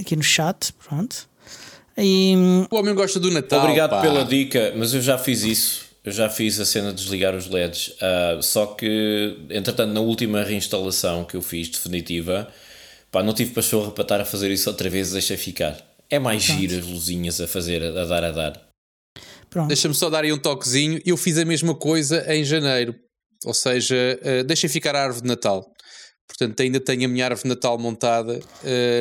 aqui 0.00 0.16
no 0.16 0.22
chat. 0.22 0.72
Pronto. 0.88 1.28
E, 1.98 2.34
o 2.70 2.76
homem 2.76 2.94
gosta 2.94 3.20
do 3.20 3.30
Natal. 3.30 3.60
Obrigado 3.60 3.90
pá. 3.90 4.00
pela 4.00 4.24
dica, 4.24 4.72
mas 4.76 4.94
eu 4.94 5.02
já 5.02 5.18
fiz 5.18 5.42
isso. 5.42 5.84
Eu 6.02 6.12
já 6.12 6.28
fiz 6.28 6.58
a 6.58 6.66
cena 6.66 6.90
de 6.90 7.02
desligar 7.02 7.34
os 7.34 7.48
LEDs. 7.48 7.94
só 8.42 8.66
que, 8.66 9.38
entretanto, 9.50 9.92
na 9.92 10.00
última 10.00 10.42
reinstalação 10.42 11.24
que 11.24 11.34
eu 11.34 11.42
fiz 11.42 11.68
definitiva 11.68 12.50
Pá, 13.14 13.22
não 13.22 13.32
tive 13.32 13.52
pachorra 13.52 13.92
para 13.92 14.02
estar 14.02 14.20
a 14.20 14.24
fazer 14.24 14.50
isso 14.50 14.68
outra 14.68 14.90
vez, 14.90 15.12
deixa 15.12 15.38
ficar. 15.38 15.80
É 16.10 16.18
mais 16.18 16.44
Pronto. 16.44 16.58
giro 16.58 16.80
as 16.80 16.84
luzinhas 16.84 17.40
a 17.40 17.46
fazer, 17.46 17.80
a 17.80 18.04
dar 18.04 18.24
a 18.24 18.32
dar. 18.32 18.60
Deixa-me 19.68 19.94
só 19.94 20.10
dar 20.10 20.24
aí 20.24 20.32
um 20.32 20.36
toquezinho. 20.36 21.00
Eu 21.06 21.16
fiz 21.16 21.38
a 21.38 21.44
mesma 21.44 21.76
coisa 21.76 22.24
em 22.34 22.42
janeiro. 22.42 22.92
Ou 23.44 23.54
seja, 23.54 23.94
uh, 24.20 24.42
deixem 24.42 24.68
ficar 24.68 24.96
a 24.96 25.04
árvore 25.04 25.22
de 25.22 25.28
Natal. 25.28 25.64
Portanto, 26.26 26.60
ainda 26.60 26.80
tenho 26.80 27.04
a 27.04 27.08
minha 27.08 27.24
árvore 27.24 27.44
de 27.44 27.48
Natal 27.50 27.78
montada. 27.78 28.40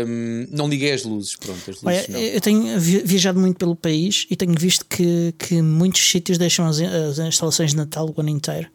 Um, 0.06 0.46
não 0.52 0.70
liguei 0.70 0.92
as 0.92 1.04
luzes. 1.04 1.36
Pronto, 1.36 1.72
as 1.72 1.82
luzes 1.82 1.84
Olha, 1.84 2.20
Eu 2.20 2.40
tenho 2.40 2.80
viajado 2.80 3.40
muito 3.40 3.58
pelo 3.58 3.76
país 3.76 4.28
e 4.30 4.36
tenho 4.36 4.54
visto 4.54 4.86
que, 4.86 5.34
que 5.40 5.60
muitos 5.60 6.08
sítios 6.08 6.38
deixam 6.38 6.68
as, 6.68 6.80
as 6.80 7.18
instalações 7.18 7.72
de 7.72 7.78
Natal 7.78 8.14
o 8.16 8.22
ano 8.22 8.30
inteiro 8.30 8.70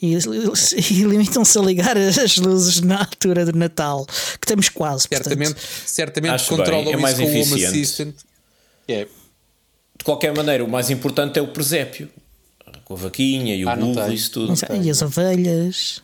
e, 0.00 0.14
e 0.90 1.02
limitam-se 1.02 1.58
a 1.58 1.62
ligar 1.62 1.96
as 1.96 2.36
luzes 2.36 2.80
na 2.80 2.98
altura 2.98 3.44
do 3.44 3.56
Natal, 3.56 4.06
que 4.06 4.44
estamos 4.44 4.68
quase. 4.68 5.08
Certamente, 5.08 5.60
certamente 5.86 6.44
controlam 6.48 6.92
é 6.92 6.96
mais 6.96 7.18
isso 7.18 7.30
com 7.30 7.38
o 7.38 7.42
Home 7.42 7.64
Assistant. 7.64 8.14
É. 8.88 9.06
De 9.98 10.04
qualquer 10.04 10.34
maneira, 10.34 10.64
o 10.64 10.68
mais 10.68 10.90
importante 10.90 11.38
é 11.38 11.42
o 11.42 11.48
presépio. 11.48 12.08
Com 12.84 12.94
a 12.94 12.96
vaquinha 12.96 13.56
e 13.56 13.64
o 13.64 13.68
ah, 13.68 13.74
burro 13.74 14.12
e 14.12 14.14
isso 14.14 14.30
tudo. 14.30 14.54
E 14.82 14.90
as 14.90 15.02
ovelhas. 15.02 16.02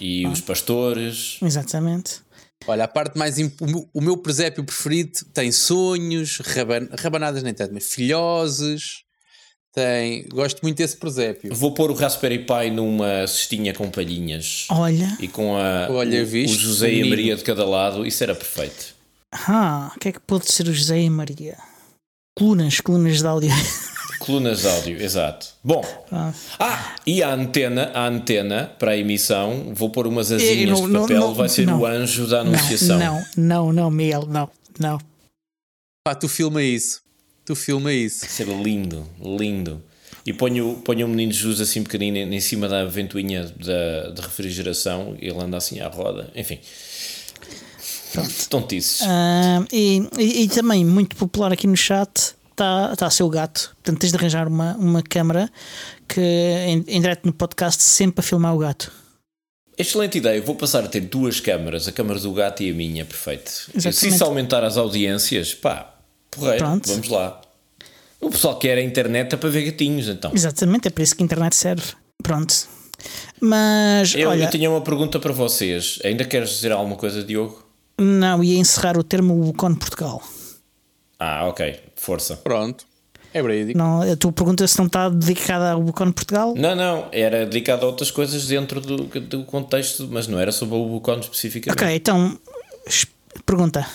E 0.00 0.24
ah. 0.24 0.30
os 0.30 0.40
pastores. 0.40 1.38
Exatamente. 1.40 2.20
Olha, 2.66 2.84
a 2.84 2.88
parte 2.88 3.16
mais. 3.16 3.38
Imp... 3.38 3.54
O 3.92 4.00
meu 4.00 4.16
presépio 4.16 4.64
preferido 4.64 5.24
tem 5.32 5.52
sonhos, 5.52 6.38
raban... 6.38 6.88
rabanadas 6.98 7.42
nem 7.42 7.54
tanto, 7.54 7.72
mas 7.72 7.84
filhoses. 7.84 9.05
Tem, 9.76 10.24
gosto 10.32 10.62
muito 10.62 10.78
desse 10.78 10.96
presépio. 10.96 11.54
Vou 11.54 11.70
pôr 11.70 11.90
o 11.90 11.94
Raspberry 11.94 12.38
Pi 12.38 12.70
numa 12.70 13.26
cestinha 13.26 13.74
com 13.74 13.90
palhinhas. 13.90 14.64
Olha. 14.70 15.14
E 15.20 15.28
com 15.28 15.54
a, 15.54 15.88
Olha, 15.90 16.22
o, 16.22 16.26
o 16.26 16.48
José 16.48 16.94
e 16.94 17.02
a 17.02 17.06
Maria 17.06 17.36
de 17.36 17.44
cada 17.44 17.66
lado. 17.66 18.06
Isso 18.06 18.24
era 18.24 18.34
perfeito. 18.34 18.94
Ah, 19.30 19.92
o 19.94 19.98
que 19.98 20.08
é 20.08 20.12
que 20.12 20.20
pode 20.20 20.50
ser 20.50 20.66
o 20.66 20.72
José 20.72 21.02
e 21.02 21.06
a 21.06 21.10
Maria? 21.10 21.58
Colunas, 22.38 22.80
colunas 22.80 23.18
de 23.18 23.26
áudio. 23.26 23.50
Colunas 24.18 24.62
de 24.62 24.68
áudio, 24.68 25.02
exato. 25.02 25.48
Bom, 25.62 25.84
ah. 26.10 26.32
ah, 26.58 26.96
e 27.06 27.22
a 27.22 27.34
antena, 27.34 27.90
a 27.92 28.06
antena 28.06 28.72
para 28.78 28.92
a 28.92 28.96
emissão, 28.96 29.74
vou 29.74 29.90
pôr 29.90 30.06
umas 30.06 30.32
asinhas 30.32 30.80
não, 30.80 30.86
de 30.86 30.98
papel, 30.98 31.20
não, 31.20 31.26
não, 31.28 31.34
vai 31.34 31.48
ser 31.50 31.68
o 31.68 31.84
anjo 31.84 32.26
da 32.26 32.40
anunciação. 32.40 32.98
Não, 32.98 33.24
não, 33.36 33.72
não, 33.74 33.90
Miguel, 33.90 34.26
não, 34.26 34.50
não. 34.80 34.98
Pá, 36.02 36.14
tu 36.14 36.28
filma 36.28 36.62
isso. 36.62 37.05
Tu 37.46 37.54
filma 37.54 37.92
isso. 37.92 38.20
Vai 38.20 38.28
ser 38.28 38.48
lindo, 38.48 39.06
lindo. 39.20 39.82
E 40.26 40.32
ponho, 40.32 40.82
ponho 40.84 41.06
o 41.06 41.08
menino 41.08 41.30
Jesus 41.30 41.60
assim 41.60 41.84
pequenino 41.84 42.18
em 42.18 42.40
cima 42.40 42.68
da 42.68 42.84
ventoinha 42.84 43.44
da, 43.44 44.10
de 44.10 44.20
refrigeração 44.20 45.16
e 45.20 45.28
ele 45.28 45.38
anda 45.40 45.56
assim 45.56 45.78
à 45.78 45.86
roda. 45.86 46.28
Enfim. 46.34 46.58
Pronto. 48.12 48.48
Tontices. 48.48 49.02
Uh, 49.02 49.66
e, 49.72 50.08
e, 50.18 50.42
e, 50.42 50.48
também 50.48 50.84
muito 50.84 51.14
popular 51.14 51.52
aqui 51.52 51.68
no 51.68 51.76
chat 51.76 52.34
está 52.50 52.96
tá 52.96 53.08
seu 53.10 53.28
gato. 53.28 53.76
Portanto, 53.76 54.00
tens 54.00 54.10
de 54.10 54.16
arranjar 54.16 54.48
uma, 54.48 54.74
uma 54.76 55.02
câmera 55.02 55.48
que 56.08 56.20
em, 56.20 56.84
em 56.88 57.00
direto 57.00 57.26
no 57.26 57.32
podcast 57.32 57.80
sempre 57.80 58.20
a 58.20 58.22
filmar 58.24 58.52
o 58.52 58.58
gato. 58.58 58.90
Excelente 59.78 60.18
ideia. 60.18 60.42
Vou 60.42 60.56
passar 60.56 60.82
a 60.82 60.88
ter 60.88 61.02
duas 61.02 61.38
câmaras, 61.38 61.86
a 61.86 61.92
câmara 61.92 62.18
do 62.18 62.32
gato 62.32 62.64
e 62.64 62.70
a 62.70 62.74
minha, 62.74 63.04
perfeito. 63.04 63.70
Exatamente. 63.74 63.96
Se 63.96 64.08
isso 64.08 64.24
aumentar 64.24 64.64
as 64.64 64.76
audiências, 64.76 65.54
pá, 65.54 65.95
Porreiro, 66.36 66.64
Pronto. 66.64 66.88
vamos 66.88 67.08
lá. 67.08 67.40
O 68.20 68.30
pessoal 68.30 68.58
quer 68.58 68.78
a 68.78 68.82
internet 68.82 69.34
é 69.34 69.36
para 69.36 69.48
ver 69.48 69.64
gatinhos, 69.64 70.08
então. 70.08 70.32
Exatamente, 70.34 70.88
é 70.88 70.90
para 70.90 71.02
isso 71.04 71.14
que 71.14 71.22
a 71.22 71.24
internet 71.24 71.54
serve. 71.54 71.92
Pronto. 72.22 72.54
Mas. 73.40 74.14
Eu, 74.14 74.30
olha, 74.30 74.44
eu 74.44 74.50
tinha 74.50 74.70
uma 74.70 74.80
pergunta 74.80 75.18
para 75.18 75.32
vocês. 75.32 75.98
Ainda 76.04 76.24
queres 76.24 76.50
dizer 76.50 76.72
alguma 76.72 76.96
coisa, 76.96 77.22
Diogo? 77.22 77.62
Não, 77.98 78.42
ia 78.42 78.58
encerrar 78.58 78.98
o 78.98 79.02
termo 79.02 79.48
Ucon 79.48 79.74
Portugal. 79.74 80.22
Ah, 81.18 81.46
ok. 81.46 81.80
Força. 81.96 82.36
Pronto. 82.36 82.84
É 83.32 83.42
verídico. 83.42 83.78
Não, 83.78 84.00
a 84.00 84.16
tua 84.16 84.32
pergunta 84.32 84.66
se 84.66 84.78
não 84.78 84.86
está 84.86 85.08
dedicada 85.08 85.72
ao 85.72 85.82
Ucon 85.82 86.10
Portugal? 86.12 86.54
Não, 86.56 86.74
não. 86.74 87.08
Era 87.12 87.44
dedicada 87.44 87.84
a 87.84 87.86
outras 87.86 88.10
coisas 88.10 88.46
dentro 88.46 88.80
do, 88.80 89.04
do 89.20 89.44
contexto, 89.44 90.08
mas 90.10 90.26
não 90.26 90.38
era 90.38 90.52
sobre 90.52 90.74
o 90.74 90.96
Ucon 90.96 91.18
especificamente. 91.18 91.82
Ok, 91.82 91.94
então. 91.94 92.38
Pergunta. 93.44 93.86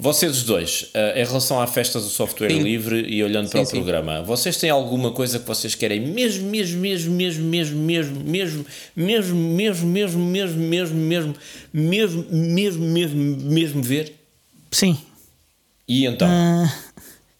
Vocês 0.00 0.44
dois, 0.44 0.90
uh, 0.94 1.18
em 1.18 1.24
relação 1.26 1.60
à 1.60 1.66
festa 1.66 2.00
do 2.00 2.06
software 2.06 2.50
sim. 2.50 2.62
livre 2.62 3.04
e 3.06 3.22
olhando 3.22 3.48
sim, 3.48 3.52
para 3.52 3.60
o 3.60 3.66
sim. 3.66 3.72
programa, 3.72 4.22
vocês 4.22 4.56
têm 4.56 4.70
alguma 4.70 5.12
coisa 5.12 5.38
que 5.38 5.46
vocês 5.46 5.74
querem 5.74 6.00
mesmo, 6.00 6.48
mesmo, 6.48 6.80
mesmo, 6.80 7.12
mesmo, 7.12 7.44
mesmo, 7.44 7.78
mesmo, 7.78 8.24
mesmo, 8.24 8.64
mesmo, 8.96 9.36
mesmo, 9.44 9.86
mesmo, 9.86 10.24
mesmo, 10.24 10.56
mesmo, 10.56 10.96
mesmo, 10.96 11.34
mesmo, 11.74 12.24
mesmo, 12.32 12.82
mesmo, 12.82 13.50
mesmo 13.50 13.82
ver? 13.82 14.14
Sim. 14.70 14.96
E 15.86 16.06
então? 16.06 16.28
Uh, 16.28 16.70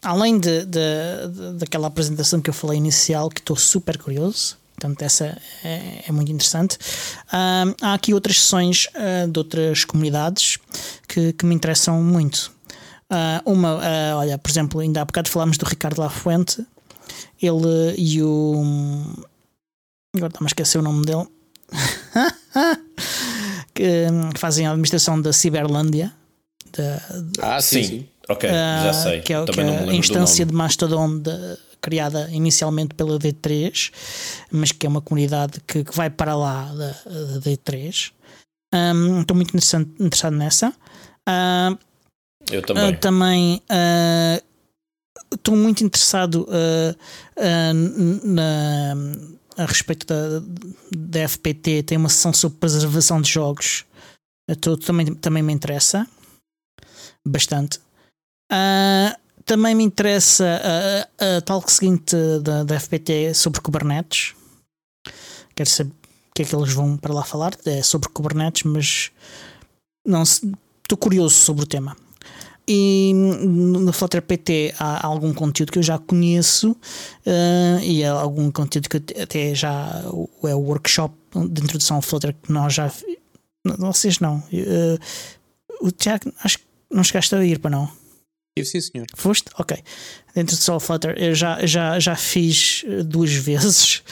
além 0.03 0.39
de, 0.39 0.67
de, 0.67 0.81
de, 1.33 1.53
daquela 1.61 1.87
apresentação 1.87 2.43
que 2.43 2.51
eu 2.51 2.55
falei 2.55 2.77
inicial, 2.77 3.31
que 3.31 3.41
estou 3.41 3.57
super 3.57 3.97
curioso, 3.97 4.60
portanto, 4.81 5.03
essa 5.03 5.37
é, 5.63 6.05
é 6.09 6.13
muito 6.13 6.33
interessante. 6.33 6.79
Uh, 7.27 7.77
há 7.83 7.93
aqui 7.93 8.15
outras 8.15 8.41
sessões 8.41 8.87
uh, 8.87 9.31
de 9.31 9.39
outras 9.39 9.85
comunidades 9.85 10.57
que, 11.07 11.35
que 11.35 11.45
me 11.45 11.55
interessam 11.55 12.03
muito. 12.03 12.51
Uh, 13.11 13.53
uma, 13.53 13.81
olha, 14.17 14.39
por 14.39 14.51
exemplo, 14.51 14.81
ainda 14.81 15.03
há 15.03 15.05
bocado 15.05 15.29
falámos 15.29 15.59
do 15.59 15.67
Ricardo 15.67 16.01
Lafuente. 16.01 16.65
ele 17.43 17.95
e 17.99 18.23
o. 18.23 18.63
Agora 20.17 20.31
está-me 20.31 20.47
a 20.47 20.49
esquecer 20.49 20.79
o 20.79 20.83
nome 20.83 21.05
dele. 21.05 21.27
que 23.75 24.07
fazem 24.37 24.67
a 24.67 24.71
administração 24.71 25.21
da 25.21 25.33
Ciberlândia. 25.33 26.13
Da, 26.73 27.03
ah, 27.43 27.61
sim, 27.61 27.83
sim. 27.83 27.89
sim. 27.89 28.09
Ok, 28.29 28.49
já 28.49 28.93
sei. 28.93 29.21
Que 29.21 29.35
é, 29.35 29.45
que 29.45 29.61
é 29.61 29.65
a 29.65 29.95
instância 29.95 30.47
de 30.47 30.53
Mastodon 30.53 31.19
de, 31.19 31.33
criada 31.81 32.29
inicialmente 32.31 32.95
pela 32.95 33.19
D3, 33.19 33.93
mas 34.51 34.73
que 34.73 34.87
é 34.87 34.89
uma 34.89 35.01
comunidade 35.01 35.61
que, 35.67 35.85
que 35.85 35.97
vai 35.97 36.11
para 36.11 36.35
lá 36.35 36.67
da, 36.67 36.91
da 36.91 37.41
D3. 37.41 38.13
Um, 38.73 39.21
estou 39.23 39.37
muito 39.37 39.57
interessado 39.57 40.37
nessa. 40.37 40.71
Uh, 41.29 41.79
Eu 42.51 42.63
também. 42.63 42.95
Uh, 42.95 42.97
também 42.99 43.63
estou 45.33 45.57
muito 45.57 45.85
interessado 45.85 46.47
na, 48.25 48.95
a 49.57 49.67
respeito 49.67 50.07
da, 50.07 50.43
da 50.91 51.29
FPT. 51.29 51.83
Tem 51.85 51.99
uma 51.99 52.09
sessão 52.09 52.33
sobre 52.33 52.59
preservação 52.59 53.21
de 53.21 53.31
jogos. 53.31 53.85
Tô, 54.61 54.77
também, 54.77 55.15
também 55.15 55.43
me 55.43 55.53
interessa 55.53 56.07
bastante. 57.27 57.79
Uh, 58.51 59.15
também 59.51 59.75
me 59.75 59.83
interessa 59.83 60.63
a, 61.19 61.39
a 61.39 61.41
tal 61.41 61.61
seguinte 61.67 62.15
da, 62.41 62.63
da 62.63 62.79
FPT 62.79 63.35
sobre 63.35 63.61
Kubernetes. 63.61 64.33
Quero 65.57 65.69
saber 65.69 65.91
o 65.91 66.35
que 66.37 66.43
é 66.43 66.45
que 66.45 66.55
eles 66.55 66.73
vão 66.73 66.97
para 66.97 67.13
lá 67.13 67.25
falar. 67.25 67.57
É 67.67 67.83
sobre 67.83 68.09
Kubernetes, 68.11 68.63
mas 68.63 69.11
não 70.07 70.23
estou 70.23 70.97
curioso 70.97 71.35
sobre 71.35 71.65
o 71.65 71.67
tema. 71.67 71.97
E 72.69 73.13
no 73.13 73.93
Flutter 73.93 74.23
PT 74.23 74.77
há 74.79 75.05
algum 75.05 75.35
conteúdo 75.35 75.73
que 75.73 75.81
eu 75.81 75.83
já 75.83 75.99
conheço 75.99 76.71
uh, 76.71 77.83
e 77.83 78.05
há 78.05 78.13
algum 78.13 78.53
conteúdo 78.53 78.89
que 78.89 79.21
até 79.21 79.53
já 79.53 80.01
é 80.45 80.55
o 80.55 80.61
workshop 80.61 81.13
de 81.35 81.61
introdução 81.61 81.97
ao 81.97 82.03
Flutter 82.03 82.37
que 82.41 82.53
nós 82.53 82.73
já. 82.73 82.89
Vocês 83.65 84.21
não. 84.21 84.37
Uh, 84.53 84.97
o 85.81 85.91
Tiago, 85.91 86.33
acho 86.45 86.59
que 86.59 86.65
não 86.89 87.03
chegaste 87.03 87.35
a 87.35 87.45
ir 87.45 87.59
para 87.59 87.73
não. 87.73 88.00
Sim, 88.59 88.81
senhor. 88.81 89.07
Foste? 89.15 89.51
Ok. 89.59 89.79
Dentro 90.35 90.57
do 90.57 90.61
Soul 90.61 90.81
Flutter 90.81 91.15
eu 91.17 91.35
já, 91.35 91.65
já, 91.65 91.99
já 91.99 92.17
fiz 92.17 92.85
eh, 92.87 93.03
duas 93.03 93.33
vezes. 93.35 94.03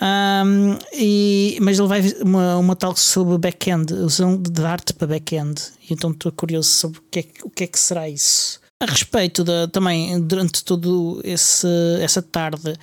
Um, 0.00 0.78
e, 0.92 1.58
mas 1.60 1.78
ele 1.78 1.88
vai 1.88 2.00
uma, 2.22 2.56
uma 2.56 2.76
tal 2.76 2.94
sobre 2.94 3.36
back-end, 3.38 3.92
usam 3.94 4.36
de 4.36 4.64
arte 4.64 4.92
para 4.92 5.06
back-end. 5.06 5.60
Então 5.90 6.10
estou 6.10 6.30
curioso 6.30 6.68
sobre 6.68 6.98
o 6.98 7.02
que, 7.10 7.20
é, 7.20 7.24
o 7.42 7.50
que 7.50 7.64
é 7.64 7.66
que 7.66 7.78
será 7.78 8.08
isso. 8.08 8.60
A 8.80 8.86
respeito 8.86 9.42
da 9.42 9.66
também, 9.66 10.20
durante 10.20 10.62
todo 10.64 11.20
esse, 11.24 11.66
essa 12.00 12.22
tarde, 12.22 12.74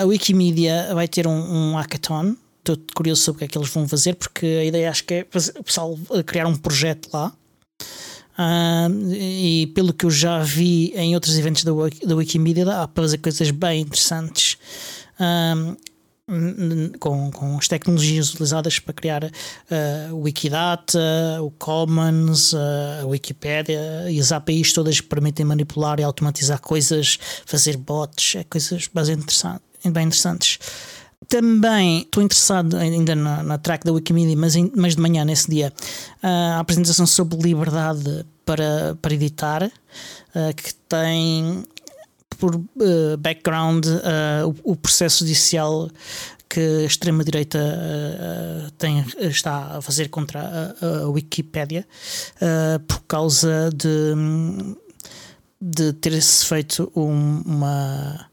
a 0.00 0.04
Wikimedia 0.04 0.94
vai 0.94 1.08
ter 1.08 1.26
um, 1.26 1.32
um 1.72 1.74
hackathon. 1.74 2.36
Estou 2.60 2.78
curioso 2.94 3.22
sobre 3.22 3.36
o 3.36 3.38
que 3.40 3.44
é 3.44 3.48
que 3.48 3.58
eles 3.58 3.68
vão 3.68 3.88
fazer, 3.88 4.14
porque 4.14 4.46
a 4.46 4.64
ideia 4.64 4.90
acho 4.90 5.02
que 5.04 5.14
é 5.14 5.26
o 5.58 5.64
pessoal 5.64 5.98
criar 6.24 6.46
um 6.46 6.54
projeto 6.54 7.08
lá 7.12 7.32
Uh, 8.36 9.12
e 9.14 9.68
pelo 9.68 9.92
que 9.92 10.04
eu 10.04 10.10
já 10.10 10.40
vi 10.40 10.92
em 10.96 11.14
outros 11.14 11.38
eventos 11.38 11.62
da, 11.62 11.70
da 12.04 12.16
Wikimedia, 12.16 12.64
dá 12.64 12.88
para 12.88 13.04
fazer 13.04 13.18
coisas 13.18 13.50
bem 13.52 13.82
interessantes 13.82 14.58
uh, 15.20 15.76
com, 16.98 17.30
com 17.30 17.58
as 17.58 17.68
tecnologias 17.68 18.30
utilizadas 18.30 18.78
para 18.80 18.94
criar 18.94 19.24
uh, 19.24 20.14
o 20.14 20.22
Wikidata, 20.22 20.98
o 21.42 21.50
Commons, 21.52 22.54
a 22.54 23.06
Wikipedia 23.06 24.10
e 24.10 24.18
as 24.18 24.32
APIs 24.32 24.72
todas 24.72 25.00
que 25.00 25.06
permitem 25.06 25.46
manipular 25.46 26.00
e 26.00 26.02
automatizar 26.02 26.60
coisas, 26.60 27.18
fazer 27.46 27.76
bots, 27.76 28.36
é 28.36 28.44
coisas 28.44 28.88
bem. 28.92 29.60
Bem 29.84 30.06
interessantes. 30.06 30.58
Também 31.28 32.00
estou 32.00 32.22
interessado 32.22 32.76
ainda 32.76 33.14
na, 33.14 33.42
na 33.42 33.58
track 33.58 33.84
da 33.84 33.92
Wikimedia, 33.92 34.36
mas, 34.36 34.54
mas 34.76 34.94
de 34.94 35.00
manhã, 35.00 35.24
nesse 35.24 35.50
dia, 35.50 35.72
a 36.22 36.60
apresentação 36.60 37.06
sobre 37.06 37.36
liberdade 37.38 38.24
para, 38.44 38.96
para 39.00 39.14
editar, 39.14 39.64
uh, 39.64 40.54
que 40.54 40.74
tem 40.88 41.64
por 42.38 42.56
uh, 42.56 43.16
background 43.18 43.86
uh, 43.86 44.54
o, 44.64 44.72
o, 44.72 44.76
processo 44.76 45.20
judicial 45.20 45.88
que 46.48 46.60
a 46.60 46.84
extrema-direita 46.84 47.58
uh, 47.58 49.26
está 49.26 49.78
a 49.78 49.82
fazer 49.82 50.08
contra 50.08 50.74
a, 50.80 51.04
a 51.04 51.08
Wikipédia 51.08 51.86
por 52.86 53.00
causa 53.08 53.70
de, 53.74 54.14
de 55.60 55.92
ter-se 55.94 56.44
feito 56.44 56.92
um, 56.94 57.42
uma, 57.44 58.26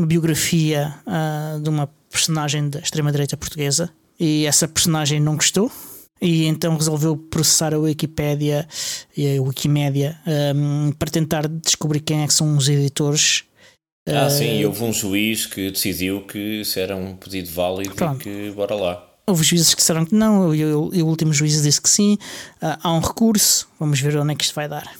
biografia 0.00 0.94
de 1.62 1.68
uma 1.68 1.88
personagem 2.10 2.68
da 2.68 2.80
extrema-direita 2.80 3.36
portuguesa 3.36 3.90
e 4.18 4.44
essa 4.44 4.68
personagem 4.68 5.20
não 5.20 5.36
gostou 5.36 5.70
e 6.20 6.46
então 6.46 6.76
resolveu 6.76 7.16
processar 7.16 7.72
a 7.72 7.78
Wikipédia 7.78 8.68
e 9.16 9.38
a 9.38 9.42
Wikimédia 9.42 10.18
um, 10.54 10.92
para 10.92 11.10
tentar 11.10 11.48
descobrir 11.48 12.00
quem 12.00 12.22
é 12.22 12.26
que 12.26 12.34
são 12.34 12.56
os 12.56 12.68
editores. 12.68 13.44
Ah, 14.06 14.26
uh, 14.26 14.30
sim, 14.30 14.64
houve 14.64 14.84
um 14.84 14.92
juiz 14.92 15.46
que 15.46 15.70
decidiu 15.70 16.22
que 16.26 16.38
isso 16.60 16.78
era 16.78 16.94
um 16.96 17.16
pedido 17.16 17.50
válido 17.50 17.94
pronto. 17.94 18.20
e 18.20 18.24
que 18.24 18.50
bora 18.50 18.74
lá. 18.74 19.06
Houve 19.26 19.44
juízes 19.44 19.74
que 19.74 19.80
disseram 19.80 20.04
que 20.04 20.14
não, 20.14 20.54
e 20.54 20.64
o, 20.64 20.90
o 20.90 21.06
último 21.06 21.32
juiz 21.32 21.62
disse 21.62 21.80
que 21.80 21.88
sim. 21.88 22.18
Uh, 22.60 22.76
há 22.82 22.92
um 22.92 23.00
recurso, 23.00 23.68
vamos 23.78 24.00
ver 24.00 24.16
onde 24.16 24.32
é 24.32 24.34
que 24.34 24.44
isto 24.44 24.54
vai 24.54 24.68
dar. 24.68 24.90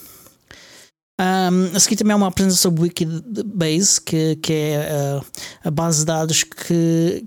Um, 1.20 1.76
a 1.76 1.80
seguir 1.80 1.96
também 1.96 2.14
há 2.14 2.16
uma 2.16 2.28
apresentação 2.28 2.70
sobre 2.70 2.84
Wikibase, 2.84 4.00
que, 4.00 4.36
que 4.36 4.52
é 4.54 5.18
uh, 5.20 5.26
a 5.62 5.70
base 5.70 5.98
de 5.98 6.06
dados 6.06 6.44
que, 6.44 7.26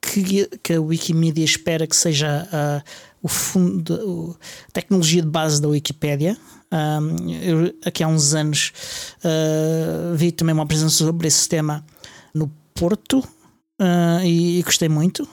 que, 0.00 0.46
que 0.62 0.74
a 0.74 0.80
Wikimedia 0.80 1.44
espera 1.44 1.84
que 1.84 1.96
seja 1.96 2.46
uh, 2.46 2.88
o 3.20 3.26
fundo, 3.26 4.38
a 4.68 4.72
tecnologia 4.72 5.20
de 5.20 5.28
base 5.28 5.60
da 5.60 5.66
Wikipédia. 5.66 6.36
Um, 6.70 7.32
eu, 7.32 7.74
aqui 7.84 8.04
há 8.04 8.08
uns 8.08 8.34
anos 8.34 8.72
uh, 9.24 10.14
vi 10.14 10.30
também 10.30 10.54
uma 10.54 10.62
apresentação 10.62 11.08
sobre 11.08 11.26
esse 11.26 11.48
tema 11.48 11.84
no 12.32 12.48
Porto 12.72 13.26
e, 14.22 14.60
e 14.60 14.62
gostei 14.62 14.88
muito. 14.88 15.26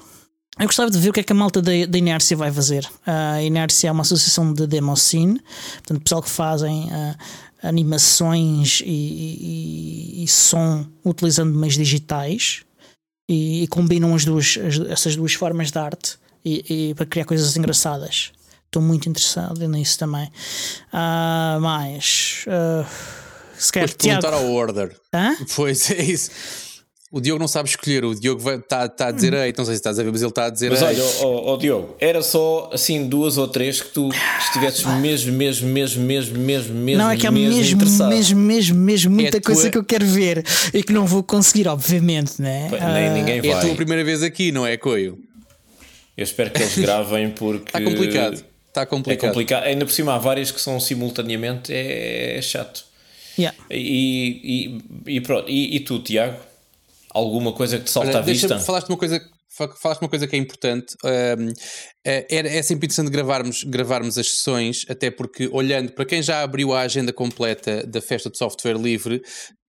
Eu 0.58 0.66
gostava 0.68 0.90
de 0.90 0.98
ver 0.98 1.10
o 1.10 1.14
que 1.14 1.20
é 1.20 1.24
que 1.24 1.34
a 1.34 1.36
malta 1.36 1.62
da, 1.62 1.74
Inércia 1.74 2.36
vai 2.36 2.50
fazer. 2.52 2.90
A 3.06 3.44
Inércia 3.44 3.90
é 3.90 3.92
uma 3.92 4.02
associação 4.02 4.54
de 4.54 4.66
demoscene, 4.66 5.40
portanto, 5.76 6.02
pessoal 6.02 6.24
que 6.24 6.30
fazem 6.30 6.86
uh, 6.86 7.16
animações 7.68 8.82
e, 8.86 8.89
e, 8.89 10.24
e, 10.24 10.28
som 10.28 10.86
utilizando 11.03 11.53
meios 11.57 11.76
digitais 11.76 12.63
e, 13.30 13.63
e 13.63 13.68
combinam 13.68 14.13
as 14.13 14.24
duas, 14.24 14.57
as, 14.57 14.80
essas 14.89 15.16
duas 15.16 15.34
formas 15.34 15.72
de 15.72 15.80
arte 15.80 16.18
e, 16.43 16.93
para 16.95 17.05
criar 17.05 17.26
coisas 17.26 17.57
engraçadas. 17.57 18.32
Estou 18.66 18.82
muito 18.82 19.09
interessado 19.09 19.68
nisso 19.68 19.97
também. 19.97 20.30
Uh, 20.93 21.59
mais. 21.61 22.45
Uh, 22.47 22.86
se 23.57 23.72
quer, 23.72 23.93
perguntar 23.93 24.34
ao 24.34 24.51
Order. 24.51 24.95
Hã? 25.13 25.36
Pois 25.55 25.89
é 25.91 26.01
isso. 26.01 26.30
O 27.16 27.22
Diogo 27.22 27.39
não 27.39 27.47
sabe 27.47 27.70
escolher, 27.70 28.03
o 28.03 28.13
Diogo 28.13 28.41
está 28.51 28.89
tá 28.89 29.07
a 29.07 29.11
dizer 29.11 29.32
ei, 29.32 29.53
não 29.57 29.63
sei 29.63 29.76
se 29.76 29.80
estás 29.80 29.97
a 29.97 30.03
ver, 30.03 30.11
mas 30.11 30.22
ele 30.22 30.30
está 30.32 30.47
a 30.47 30.49
dizer 30.49 30.70
Mas 30.70 30.82
olha, 30.82 31.01
oh, 31.22 31.53
oh, 31.53 31.55
Diogo, 31.55 31.95
era 31.97 32.22
só 32.22 32.70
assim 32.74 33.07
duas 33.07 33.38
ou 33.38 33.47
três 33.47 33.82
que 33.82 33.88
tu 33.88 34.09
estivesses 34.38 34.84
mesmo, 34.84 35.32
mesmo, 35.32 35.70
mesmo, 35.70 36.03
mesmo, 36.03 36.38
mesmo, 36.38 36.76
mesmo. 36.76 37.01
Não, 37.01 37.09
é 37.09 37.16
que 37.16 37.26
há 37.26 37.32
mesmo, 37.32 37.78
mesmo, 37.78 38.09
mesmo, 38.09 38.38
mesmo, 38.41 38.78
mesmo 38.82 39.16
muita 39.16 39.38
é 39.38 39.39
coisa 39.39 39.61
tua... 39.61 39.72
que 39.72 39.78
eu 39.78 39.86
quero 39.86 40.05
ver 40.05 40.43
e 40.74 40.84
que 40.84 40.91
não 40.91 41.05
vou 41.05 41.24
conseguir, 41.24 41.70
obviamente, 41.70 42.41
né? 42.41 42.70
Nem, 42.70 43.13
ninguém 43.13 43.39
vai. 43.39 43.49
É 43.49 43.53
a 43.53 43.61
tua 43.61 43.76
primeira 43.76 44.03
vez 44.03 44.22
aqui, 44.22 44.51
não 44.51 44.68
é, 44.68 44.76
Coio? 44.76 45.18
Eu 46.18 46.24
espero 46.26 46.51
que 46.51 46.63
eles 46.63 46.78
gravem 46.78 47.30
porque. 47.30 47.78
Está 47.78 47.82
complicado. 47.82 48.45
Está 48.68 48.86
complicado. 48.86 49.24
É 49.24 49.28
complicado. 49.30 49.63
Ainda 49.63 49.86
por 49.86 49.93
cima 49.93 50.16
há 50.16 50.18
várias 50.18 50.51
que 50.51 50.59
são 50.59 50.82
simultaneamente, 50.82 51.72
é, 51.72 52.38
é 52.38 52.41
chato. 52.41 52.84
Yeah. 53.39 53.57
E, 53.72 54.82
e, 55.07 55.16
e 55.16 55.22
pronto. 55.22 55.49
E, 55.49 55.78
e 55.78 55.80
tu, 55.80 55.99
Tiago? 55.99 56.55
Alguma 57.16 57.53
coisa 57.53 57.78
que 57.78 57.86
te 57.86 57.91
salta 57.91 58.09
Olha, 58.09 58.20
à 58.20 58.22
vista? 58.22 58.59
Falaste 58.59 58.89
uma 58.89 58.97
coisa 58.97 59.22
falaste 59.82 60.01
uma 60.01 60.09
coisa 60.09 60.28
que 60.28 60.36
é 60.36 60.39
importante. 60.39 60.95
Um, 61.03 61.53
é, 62.05 62.26
é 62.30 62.61
sempre 62.61 62.88
interessante 62.88 63.09
gravarmos, 63.09 63.63
gravarmos 63.63 64.18
as 64.18 64.28
sessões, 64.28 64.86
até 64.89 65.09
porque, 65.09 65.47
olhando 65.51 65.93
para 65.93 66.05
quem 66.05 66.22
já 66.22 66.41
abriu 66.41 66.74
a 66.74 66.82
agenda 66.82 67.13
completa 67.13 67.86
da 67.88 68.01
festa 68.01 68.30
de 68.30 68.38
software 68.38 68.78
livre, 68.78 69.22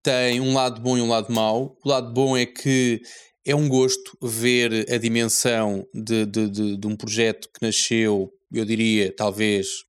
tem 0.02 0.40
um 0.40 0.54
lado 0.54 0.80
bom 0.80 0.98
e 0.98 1.00
um 1.00 1.08
lado 1.08 1.32
mau. 1.32 1.76
O 1.84 1.88
lado 1.88 2.12
bom 2.12 2.36
é 2.36 2.44
que 2.44 3.00
é 3.46 3.54
um 3.54 3.68
gosto 3.68 4.18
ver 4.20 4.86
a 4.92 4.98
dimensão 4.98 5.84
de, 5.94 6.26
de, 6.26 6.50
de, 6.50 6.76
de 6.76 6.86
um 6.86 6.96
projeto 6.96 7.48
que 7.54 7.64
nasceu, 7.64 8.28
eu 8.52 8.64
diria, 8.64 9.14
talvez 9.16 9.85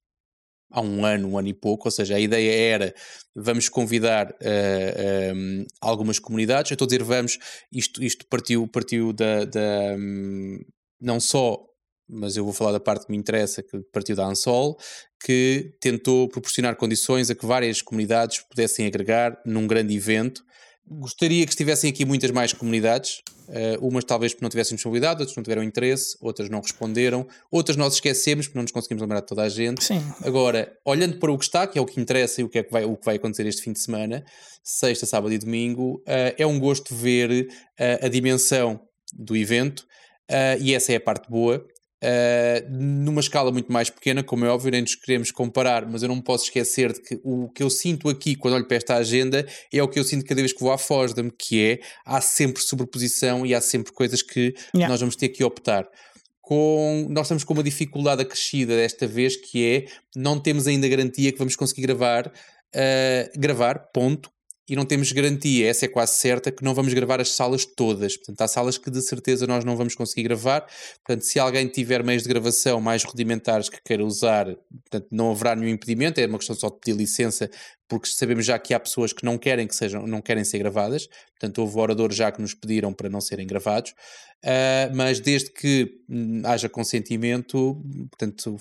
há 0.70 0.82
um 0.82 1.06
ano, 1.06 1.30
um 1.30 1.38
ano 1.38 1.48
e 1.48 1.54
pouco, 1.54 1.88
ou 1.88 1.92
seja, 1.92 2.16
a 2.16 2.20
ideia 2.20 2.74
era 2.74 2.96
vamos 3.36 3.70
convidar 3.70 4.30
uh, 4.32 4.36
eh, 4.42 5.32
um, 5.34 5.60
ehm, 5.62 5.66
algumas 5.80 6.20
comunidades, 6.20 6.72
eu 6.72 6.76
estou 6.76 6.86
a 6.86 6.90
dizer 6.90 7.04
vamos, 7.04 7.38
isto, 7.72 8.04
isto 8.04 8.26
partiu, 8.28 8.68
partiu 8.68 9.14
da, 9.14 9.46
da 9.46 9.96
um, 9.98 10.60
não 11.00 11.20
só, 11.20 11.64
mas 12.10 12.38
eu 12.38 12.44
vou 12.44 12.54
falar 12.54 12.72
da 12.72 12.80
parte 12.80 13.06
que 13.06 13.12
me 13.12 13.18
interessa, 13.18 13.62
que 13.62 13.80
partiu 13.92 14.16
da 14.16 14.26
Ansol, 14.26 14.78
que 15.24 15.74
tentou 15.80 16.30
proporcionar 16.30 16.76
condições 16.76 17.30
a 17.30 17.36
que 17.36 17.46
várias 17.46 17.82
comunidades 17.82 18.40
pudessem 18.42 18.86
agregar 18.86 19.40
num 19.46 19.68
grande 19.68 19.96
evento 19.96 20.44
Gostaria 20.90 21.46
que 21.46 21.52
estivessem 21.52 21.90
aqui 21.90 22.06
muitas 22.06 22.32
mais 22.32 22.54
comunidades, 22.54 23.22
uh, 23.50 23.86
umas 23.86 24.06
talvez 24.06 24.34
porque 24.34 24.46
não 24.46 24.50
tivessem 24.50 24.76
disponibilidade, 24.76 25.20
outras 25.20 25.36
não 25.36 25.44
tiveram 25.44 25.62
interesse, 25.62 26.16
outras 26.22 26.50
não 26.50 26.62
responderam, 26.62 27.28
outras 27.52 27.76
nós 27.76 27.96
esquecemos 27.96 28.48
porque 28.48 28.58
não 28.58 28.64
nos 28.64 28.72
conseguimos 28.72 29.02
lembrar 29.02 29.20
de 29.20 29.28
toda 29.28 29.44
a 29.44 29.50
gente. 29.50 29.84
Sim. 29.84 30.02
Agora, 30.24 30.72
olhando 30.86 31.18
para 31.18 31.30
o 31.32 31.38
que 31.38 31.44
está, 31.44 31.68
que 31.68 31.78
é 31.78 31.82
o 31.82 31.86
que 31.86 32.00
interessa 32.00 32.40
e 32.40 32.44
o 32.46 32.50
que, 32.50 32.60
é 32.60 32.64
que, 32.64 32.72
vai, 32.72 32.86
o 32.86 32.96
que 32.96 33.06
vai 33.06 33.18
acontecer 33.18 33.46
este 33.46 33.62
fim 33.62 33.74
de 33.74 33.80
semana, 33.80 34.24
sexta, 34.64 35.06
sábado 35.06 35.34
e 35.34 35.38
domingo, 35.38 35.96
uh, 36.08 36.34
é 36.38 36.48
um 36.48 36.58
gosto 36.58 36.96
ver 36.96 37.50
uh, 37.50 38.06
a 38.06 38.08
dimensão 38.08 38.80
do 39.14 39.36
evento 39.36 39.86
e 40.60 40.74
essa 40.74 40.92
é 40.92 40.98
a 40.98 41.00
parte 41.00 41.30
boa. 41.30 41.66
Uh, 42.04 42.70
numa 42.70 43.22
escala 43.22 43.52
muito 43.52 43.72
mais 43.72 43.90
pequena, 43.90 44.24
como 44.24 44.46
é 44.46 44.50
óbvio, 44.50 44.70
nem 44.70 44.82
nos 44.82 44.94
queremos 44.94 45.32
comparar, 45.32 45.88
mas 45.88 46.04
eu 46.04 46.08
não 46.08 46.18
me 46.18 46.24
posso 46.24 46.46
esquecer 46.46 46.94
de 46.94 47.02
que 47.02 47.20
o 47.24 47.50
que 47.50 47.64
eu 47.64 47.72
sinto 47.72 48.08
aqui 48.08 48.36
quando 48.36 48.54
olho 48.54 48.68
para 48.68 48.78
esta 48.78 48.96
agenda 48.96 49.48
é 49.74 49.82
o 49.82 49.88
que 49.88 49.98
eu 49.98 50.04
sinto 50.04 50.24
cada 50.24 50.40
vez 50.40 50.54
que 50.54 50.60
vou 50.60 50.72
à 50.72 50.78
Fosdam, 50.78 51.30
que 51.30 51.60
é 51.60 51.80
há 52.06 52.22
sempre 52.22 52.62
sobreposição 52.62 53.46
e 53.46 53.56
há 53.56 53.62
sempre 53.62 53.92
coisas 53.94 54.22
que 54.22 54.54
yeah. 54.76 54.88
nós 54.88 55.00
vamos 55.00 55.16
ter 55.16 55.30
que 55.30 55.44
optar. 55.44 55.90
Com, 56.40 57.08
nós 57.10 57.26
estamos 57.26 57.44
com 57.44 57.54
uma 57.54 57.64
dificuldade 57.64 58.22
acrescida 58.22 58.76
desta 58.76 59.08
vez 59.08 59.36
que 59.36 59.66
é 59.66 59.86
não 60.16 60.40
temos 60.40 60.68
ainda 60.68 60.88
garantia 60.88 61.32
que 61.32 61.38
vamos 61.40 61.56
conseguir 61.56 61.82
gravar, 61.82 62.28
uh, 62.28 63.40
gravar, 63.40 63.90
ponto, 63.92 64.30
e 64.70 64.76
não 64.76 64.86
temos 64.86 65.12
garantia, 65.12 65.70
essa 65.70 65.86
é 65.86 65.88
quase 65.88 66.14
certa, 66.14 66.52
que 66.52 66.64
não 66.64 66.74
vamos 66.74 66.94
gravar 66.94 67.22
as 67.22 67.32
salas 67.32 67.66
todas. 67.66 68.18
Portanto, 68.18 68.42
há 68.42 68.48
salas 68.48 68.78
que 68.78 68.92
de 68.92 69.02
certeza 69.02 69.48
nós 69.48 69.64
não 69.64 69.78
vamos 69.78 69.96
conseguir 69.96 70.24
gravar. 70.24 70.68
Portanto, 71.06 71.22
se 71.22 71.40
alguém 71.40 71.68
tiver 71.68 72.04
meios 72.04 72.24
de 72.24 72.30
gravação 72.30 72.82
mais 72.82 73.04
rudimentares 73.04 73.70
que 73.70 73.82
queira 73.82 74.04
usar, 74.04 74.46
portanto, 74.46 75.08
não 75.12 75.32
haverá 75.32 75.56
nenhum 75.56 75.74
impedimento, 75.74 76.20
é 76.20 76.26
uma 76.26 76.38
questão 76.38 76.56
só 76.56 76.70
de 76.70 76.80
pedir 76.80 76.98
licença, 76.98 77.50
porque 77.88 78.08
sabemos 78.08 78.46
já 78.46 78.60
que 78.60 78.74
há 78.74 78.80
pessoas 78.80 79.14
que 79.14 79.24
não 79.24 79.38
querem 79.38 79.68
que 79.68 79.76
sejam, 79.76 80.06
não 80.06 80.22
querem 80.22 80.44
ser 80.44 80.58
gravadas. 80.60 81.08
Portanto, 81.32 81.60
houve 81.60 81.80
oradores 81.80 82.16
já 82.16 82.32
que 82.32 82.42
nos 82.42 82.54
pediram 82.54 82.94
para 82.94 83.10
não 83.10 83.22
serem 83.22 83.48
gravados. 83.48 83.92
Uh, 84.44 84.94
mas 84.96 85.20
desde 85.20 85.52
que 85.52 86.00
hum, 86.08 86.42
haja 86.46 86.70
consentimento, 86.70 87.82
portanto, 88.12 88.58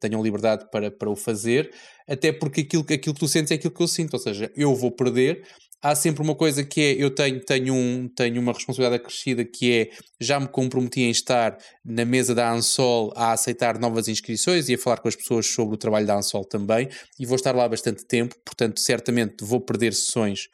tenham 0.00 0.22
liberdade 0.22 0.68
para, 0.70 0.90
para 0.90 1.08
o 1.08 1.14
fazer, 1.14 1.72
até 2.08 2.32
porque 2.32 2.62
aquilo, 2.62 2.82
aquilo 2.82 3.14
que 3.14 3.20
tu 3.20 3.28
sentes 3.28 3.52
é 3.52 3.54
aquilo 3.54 3.72
que 3.72 3.82
eu 3.82 3.88
sinto, 3.88 4.14
ou 4.14 4.20
seja, 4.20 4.50
eu 4.56 4.74
vou 4.74 4.90
perder. 4.90 5.46
Há 5.82 5.94
sempre 5.94 6.22
uma 6.22 6.34
coisa 6.34 6.62
que 6.62 6.80
é, 6.80 6.92
eu 7.02 7.10
tenho, 7.10 7.40
tenho, 7.40 7.72
um, 7.72 8.06
tenho 8.06 8.40
uma 8.40 8.52
responsabilidade 8.52 9.02
acrescida 9.02 9.44
que 9.44 9.72
é, 9.72 9.90
já 10.20 10.38
me 10.38 10.46
comprometi 10.46 11.00
em 11.00 11.10
estar 11.10 11.56
na 11.82 12.04
mesa 12.04 12.34
da 12.34 12.52
Ansol 12.52 13.12
a 13.16 13.32
aceitar 13.32 13.78
novas 13.78 14.06
inscrições 14.06 14.68
e 14.68 14.74
a 14.74 14.78
falar 14.78 14.98
com 14.98 15.08
as 15.08 15.16
pessoas 15.16 15.46
sobre 15.46 15.76
o 15.76 15.78
trabalho 15.78 16.06
da 16.06 16.16
Ansol 16.16 16.44
também, 16.44 16.88
e 17.18 17.24
vou 17.24 17.36
estar 17.36 17.54
lá 17.54 17.66
bastante 17.66 18.04
tempo, 18.04 18.34
portanto, 18.44 18.78
certamente 18.78 19.42
vou 19.42 19.60
perder 19.60 19.94
sessões 19.94 20.48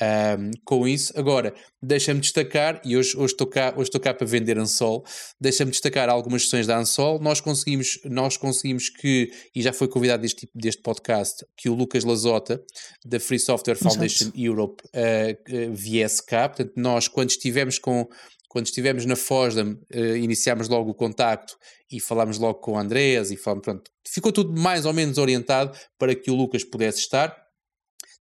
um, 0.00 0.50
com 0.64 0.86
isso. 0.86 1.12
Agora, 1.18 1.54
deixa-me 1.82 2.20
destacar, 2.20 2.80
e 2.84 2.96
hoje, 2.96 3.16
hoje, 3.16 3.32
estou 3.32 3.46
cá, 3.46 3.72
hoje 3.76 3.88
estou 3.88 4.00
cá 4.00 4.14
para 4.14 4.26
vender 4.26 4.58
Ansol, 4.58 5.04
deixa-me 5.40 5.70
destacar 5.70 6.08
algumas 6.08 6.44
sessões 6.44 6.66
da 6.66 6.78
Ansol. 6.78 7.18
Nós 7.20 7.40
conseguimos, 7.40 7.98
nós 8.04 8.36
conseguimos 8.36 8.88
que, 8.88 9.30
e 9.54 9.62
já 9.62 9.72
foi 9.72 9.88
convidado 9.88 10.22
deste, 10.22 10.48
deste 10.54 10.82
podcast, 10.82 11.44
que 11.56 11.68
o 11.68 11.74
Lucas 11.74 12.04
Lazota, 12.04 12.62
da 13.04 13.18
Free 13.18 13.38
Software 13.38 13.76
Foundation 13.76 14.24
Exato. 14.24 14.40
Europe, 14.40 14.82
uh, 14.86 15.74
viesse 15.74 16.24
cá. 16.24 16.48
Portanto, 16.48 16.72
nós, 16.76 17.08
quando 17.08 17.30
estivemos 17.30 17.78
com. 17.78 18.08
Quando 18.52 18.66
estivemos 18.66 19.06
na 19.06 19.14
Fosdam, 19.14 19.78
uh, 19.94 20.16
iniciámos 20.16 20.68
logo 20.68 20.90
o 20.90 20.94
contacto 20.94 21.56
e 21.88 22.00
falámos 22.00 22.36
logo 22.36 22.58
com 22.58 22.72
o 22.72 22.78
Andreas 22.78 23.30
e 23.30 23.36
falamos, 23.36 23.62
pronto, 23.62 23.88
ficou 24.04 24.32
tudo 24.32 24.60
mais 24.60 24.86
ou 24.86 24.92
menos 24.92 25.18
orientado 25.18 25.78
para 25.96 26.16
que 26.16 26.32
o 26.32 26.34
Lucas 26.34 26.64
pudesse 26.64 26.98
estar 26.98 27.32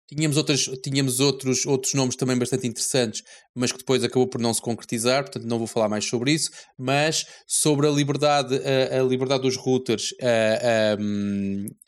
Tínhamos, 0.10 0.38
outras, 0.38 0.62
tínhamos 0.84 1.20
outros, 1.20 1.66
outros 1.68 1.94
nomes 1.94 2.16
também 2.16 2.36
bastante 2.36 2.66
interessantes, 2.66 3.24
mas 3.54 3.72
que 3.72 3.78
depois 3.78 4.04
acabou 4.04 4.28
por 4.28 4.42
não 4.42 4.52
se 4.52 4.62
concretizar, 4.62 5.24
portanto 5.24 5.46
não 5.46 5.60
vou 5.60 5.68
falar 5.68 5.88
mais 5.88 6.06
sobre 6.06 6.32
isso. 6.32 6.50
Mas 6.76 7.28
sobre 7.46 7.86
a 7.88 7.92
liberdade, 7.92 8.60
a, 8.92 9.00
a 9.00 9.04
liberdade 9.04 9.44
dos 9.44 9.56
routers 9.56 10.14
a, 10.20 10.96
a, 10.96 10.98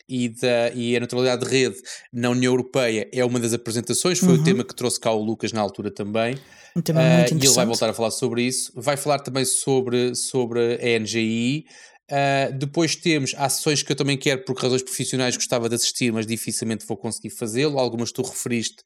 e, 0.08 0.28
da, 0.28 0.70
e 0.72 0.96
a 0.96 1.00
neutralidade 1.00 1.44
de 1.44 1.50
rede 1.50 1.76
na 2.12 2.30
União 2.30 2.52
Europeia 2.52 3.08
é 3.12 3.24
uma 3.24 3.40
das 3.40 3.52
apresentações, 3.52 4.20
foi 4.20 4.34
uhum. 4.34 4.40
o 4.40 4.44
tema 4.44 4.62
que 4.62 4.74
trouxe 4.74 5.00
cá 5.00 5.10
o 5.10 5.20
Lucas 5.20 5.52
na 5.52 5.60
altura 5.60 5.90
também. 5.90 6.38
Um 6.74 6.80
tema 6.80 7.00
muito 7.02 7.34
interessante. 7.34 7.44
E 7.44 7.46
ele 7.46 7.54
vai 7.54 7.66
voltar 7.66 7.90
a 7.90 7.92
falar 7.92 8.10
sobre 8.10 8.42
isso. 8.42 8.72
Vai 8.74 8.96
falar 8.96 9.18
também 9.18 9.44
sobre, 9.44 10.14
sobre 10.14 10.74
a 10.74 10.98
NGI. 10.98 11.66
Uh, 12.10 12.52
depois 12.58 12.96
temos 12.96 13.34
ações 13.36 13.82
que 13.82 13.92
eu 13.92 13.96
também 13.96 14.18
quero, 14.18 14.44
por 14.44 14.56
razões 14.56 14.82
profissionais, 14.82 15.36
gostava 15.36 15.68
de 15.68 15.74
assistir, 15.74 16.12
mas 16.12 16.26
dificilmente 16.26 16.86
vou 16.86 16.96
conseguir 16.96 17.30
fazê-lo. 17.30 17.78
Algumas 17.78 18.12
tu 18.12 18.22
referiste, 18.22 18.82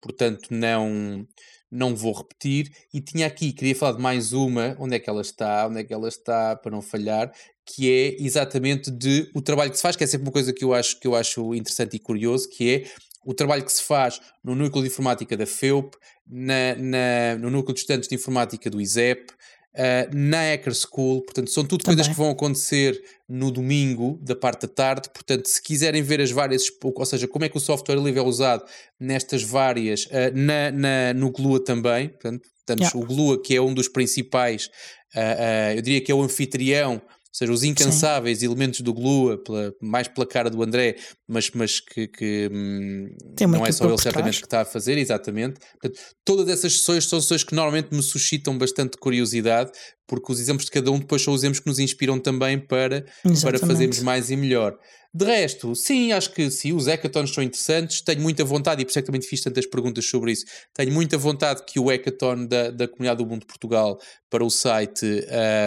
portanto, 0.00 0.48
não, 0.50 1.26
não 1.70 1.94
vou 1.94 2.12
repetir. 2.12 2.70
E 2.92 3.00
tinha 3.00 3.26
aqui, 3.26 3.52
queria 3.52 3.74
falar 3.74 3.92
de 3.92 4.02
mais 4.02 4.32
uma, 4.32 4.76
onde 4.78 4.96
é 4.96 4.98
que 4.98 5.08
ela 5.08 5.22
está, 5.22 5.66
onde 5.66 5.80
é 5.80 5.84
que 5.84 5.92
ela 5.92 6.08
está, 6.08 6.56
para 6.56 6.70
não 6.70 6.82
falhar, 6.82 7.32
que 7.66 7.90
é 7.90 8.22
exatamente 8.22 8.90
de 8.90 9.30
o 9.34 9.42
trabalho 9.42 9.70
que 9.70 9.76
se 9.76 9.82
faz, 9.82 9.96
que 9.96 10.04
é 10.04 10.06
sempre 10.06 10.26
uma 10.26 10.32
coisa 10.32 10.52
que 10.52 10.64
eu 10.64 10.74
acho, 10.74 10.98
que 11.00 11.06
eu 11.06 11.14
acho 11.14 11.54
interessante 11.54 11.96
e 11.96 11.98
curioso, 11.98 12.48
que 12.48 12.70
é 12.70 12.84
o 13.24 13.34
trabalho 13.34 13.64
que 13.64 13.72
se 13.72 13.82
faz 13.82 14.20
no 14.42 14.54
núcleo 14.54 14.82
de 14.82 14.90
informática 14.90 15.36
da 15.36 15.46
FEUP, 15.46 15.96
na, 16.26 16.74
na 16.76 17.38
no 17.38 17.50
núcleo 17.50 17.74
de 17.74 17.80
estudantes 17.80 18.08
de 18.08 18.14
informática 18.14 18.68
do 18.68 18.80
ISEP, 18.80 19.32
Uh, 19.74 20.16
na 20.16 20.52
Hacker 20.52 20.72
School, 20.72 21.22
portanto, 21.22 21.50
são 21.50 21.64
tudo 21.64 21.82
Também. 21.82 21.96
coisas 21.96 22.12
que 22.12 22.16
vão 22.16 22.30
acontecer 22.30 23.02
no 23.28 23.50
domingo, 23.50 24.18
da 24.22 24.36
parte 24.36 24.62
da 24.62 24.68
tarde. 24.68 25.10
Portanto, 25.12 25.46
se 25.46 25.60
quiserem 25.60 26.00
ver 26.00 26.20
as 26.20 26.30
várias, 26.30 26.66
ou 26.82 27.04
seja, 27.04 27.26
como 27.26 27.44
é 27.44 27.48
que 27.48 27.56
o 27.56 27.60
software 27.60 27.96
livre 27.96 28.20
é 28.20 28.22
usado 28.22 28.64
nestas 29.00 29.42
várias, 29.42 30.04
uh, 30.06 30.32
na, 30.32 30.70
na, 30.70 31.14
no 31.14 31.32
Glua 31.32 31.58
também. 31.62 32.08
Portanto, 32.08 32.48
temos 32.64 32.86
yeah. 32.86 32.98
o 32.98 33.04
Glua, 33.04 33.42
que 33.42 33.56
é 33.56 33.60
um 33.60 33.74
dos 33.74 33.88
principais, 33.88 34.66
uh, 35.14 35.74
eu 35.74 35.82
diria 35.82 36.00
que 36.00 36.12
é 36.12 36.14
o 36.14 36.22
anfitrião 36.22 37.02
seja, 37.36 37.52
os 37.52 37.64
incansáveis 37.64 38.38
Sim. 38.38 38.46
elementos 38.46 38.80
do 38.80 38.94
Glua, 38.94 39.36
pela, 39.36 39.74
mais 39.82 40.06
pela 40.06 40.26
cara 40.26 40.48
do 40.48 40.62
André, 40.62 40.96
mas, 41.26 41.50
mas 41.52 41.80
que, 41.80 42.06
que 42.06 42.48
hum, 42.52 43.08
não 43.40 43.66
é 43.66 43.72
só 43.72 43.88
ele 43.88 43.98
certamente 43.98 44.38
que 44.38 44.46
está 44.46 44.60
a 44.60 44.64
fazer, 44.64 44.96
exatamente. 44.96 45.58
Portanto, 45.80 46.00
todas 46.24 46.48
essas 46.48 46.78
sessões 46.78 47.04
são 47.06 47.20
sessões 47.20 47.42
que 47.42 47.54
normalmente 47.54 47.92
me 47.92 48.02
suscitam 48.02 48.56
bastante 48.56 48.96
curiosidade, 48.96 49.72
porque 50.06 50.32
os 50.32 50.38
exemplos 50.38 50.66
de 50.66 50.70
cada 50.70 50.90
um 50.92 50.98
depois 50.98 51.22
são 51.22 51.34
os 51.34 51.42
exemplos 51.42 51.60
que 51.60 51.66
nos 51.66 51.78
inspiram 51.78 52.20
também 52.20 52.58
para, 52.58 53.04
para 53.42 53.58
fazermos 53.58 54.00
mais 54.00 54.30
e 54.30 54.36
melhor. 54.36 54.78
De 55.16 55.24
resto, 55.24 55.76
sim, 55.76 56.10
acho 56.10 56.32
que 56.32 56.50
sim, 56.50 56.72
os 56.72 56.88
hackathons 56.88 57.32
são 57.32 57.44
interessantes. 57.44 58.00
Tenho 58.00 58.20
muita 58.20 58.44
vontade, 58.44 58.82
e 58.82 58.84
por 58.84 58.90
isso 58.90 58.98
é 58.98 59.02
que 59.02 59.06
também 59.06 59.20
te 59.20 59.28
fiz 59.28 59.40
tantas 59.40 59.64
perguntas 59.64 60.04
sobre 60.04 60.32
isso. 60.32 60.44
Tenho 60.74 60.90
muita 60.90 61.16
vontade 61.16 61.62
que 61.64 61.78
o 61.78 61.88
hackathon 61.88 62.46
da, 62.46 62.70
da 62.70 62.88
Comunidade 62.88 63.22
do 63.22 63.26
Mundo 63.26 63.42
de 63.42 63.46
Portugal 63.46 63.96
para 64.28 64.44
o 64.44 64.50
site 64.50 65.06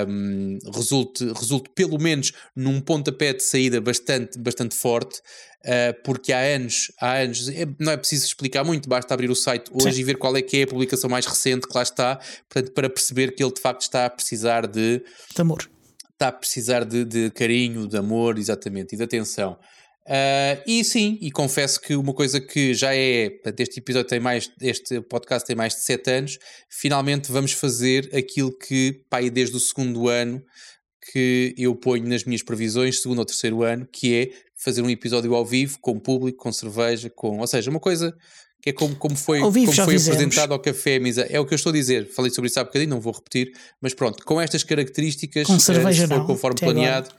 um, 0.10 0.58
resulte, 0.76 1.24
resulte 1.32 1.70
pelo 1.74 1.98
menos 1.98 2.34
num 2.54 2.82
pontapé 2.82 3.32
de 3.32 3.42
saída 3.42 3.80
bastante, 3.80 4.38
bastante 4.38 4.76
forte. 4.76 5.22
Uh, 5.64 5.96
porque 6.04 6.34
há 6.34 6.40
anos, 6.40 6.92
há 7.00 7.20
anos, 7.20 7.48
é, 7.48 7.66
não 7.80 7.94
é 7.94 7.98
preciso 7.98 8.26
explicar 8.26 8.66
muito, 8.66 8.90
basta 8.90 9.14
abrir 9.14 9.30
o 9.30 9.36
site 9.36 9.72
hoje 9.72 9.96
Sim. 9.96 10.02
e 10.02 10.04
ver 10.04 10.18
qual 10.18 10.36
é 10.36 10.42
que 10.42 10.58
é 10.58 10.64
a 10.64 10.68
publicação 10.68 11.10
mais 11.10 11.26
recente 11.26 11.68
que 11.68 11.74
lá 11.74 11.84
está, 11.84 12.20
portanto, 12.50 12.74
para 12.74 12.90
perceber 12.90 13.34
que 13.34 13.42
ele 13.42 13.54
de 13.54 13.62
facto 13.62 13.82
está 13.82 14.06
a 14.06 14.10
precisar 14.10 14.68
de, 14.68 15.02
de 15.34 15.42
amor 15.42 15.70
está 16.18 16.30
a 16.30 16.32
precisar 16.32 16.84
de, 16.84 17.06
de 17.06 17.30
carinho, 17.30 17.88
de 17.88 17.96
amor, 17.96 18.40
exatamente, 18.40 18.94
e 18.94 18.98
de 18.98 19.04
atenção. 19.04 19.58
Uh, 20.08 20.64
e 20.66 20.84
sim, 20.84 21.18
e 21.22 21.30
confesso 21.30 21.80
que 21.80 21.96
uma 21.96 22.14
coisa 22.14 22.40
que 22.40 22.74
já 22.74 22.96
é, 22.96 23.30
portanto, 23.30 23.60
este 23.60 23.80
episódio 23.80 24.08
tem 24.08 24.20
mais, 24.20 24.50
este 24.62 25.02
podcast 25.02 25.46
tem 25.46 25.56
mais 25.56 25.74
de 25.74 25.82
7 25.82 26.12
anos, 26.12 26.40
finalmente 26.70 27.32
vamos 27.32 27.52
fazer 27.52 28.10
aquilo 28.16 28.58
que, 28.58 29.04
pá, 29.10 29.20
desde 29.22 29.56
o 29.56 29.60
segundo 29.60 30.08
ano 30.08 30.42
que 31.12 31.54
eu 31.58 31.76
ponho 31.76 32.08
nas 32.08 32.24
minhas 32.24 32.42
previsões, 32.42 33.02
segundo 33.02 33.20
ou 33.20 33.26
terceiro 33.26 33.64
ano, 33.64 33.88
que 33.92 34.16
é 34.16 34.30
fazer 34.56 34.82
um 34.82 34.90
episódio 34.90 35.36
ao 35.36 35.46
vivo, 35.46 35.78
com 35.80 36.00
público, 36.00 36.38
com 36.38 36.52
cerveja, 36.52 37.10
com, 37.10 37.40
ou 37.40 37.48
seja, 37.48 37.70
uma 37.70 37.80
coisa 37.80 38.16
que 38.68 38.70
é 38.70 38.74
como, 38.74 38.96
como 38.96 39.16
foi, 39.16 39.40
como 39.40 39.54
foi 39.54 39.96
apresentado 39.96 40.54
ao 40.54 40.60
café 40.60 41.00
Misa. 41.00 41.26
É 41.30 41.40
o 41.40 41.46
que 41.46 41.54
eu 41.54 41.56
estou 41.56 41.70
a 41.70 41.74
dizer. 41.74 42.08
Falei 42.08 42.32
sobre 42.32 42.50
isso 42.50 42.60
há 42.60 42.64
bocadinho, 42.64 42.90
não 42.90 43.00
vou 43.00 43.14
repetir, 43.14 43.54
mas 43.82 43.94
pronto, 43.94 44.24
com 44.26 44.42
estas 44.42 44.64
características, 44.64 45.48
com 45.48 45.60
cerveja 45.60 46.04
se 46.04 46.08
for 46.08 46.18
não, 46.18 46.26
conforme 46.26 46.60
planeado, 46.60 47.10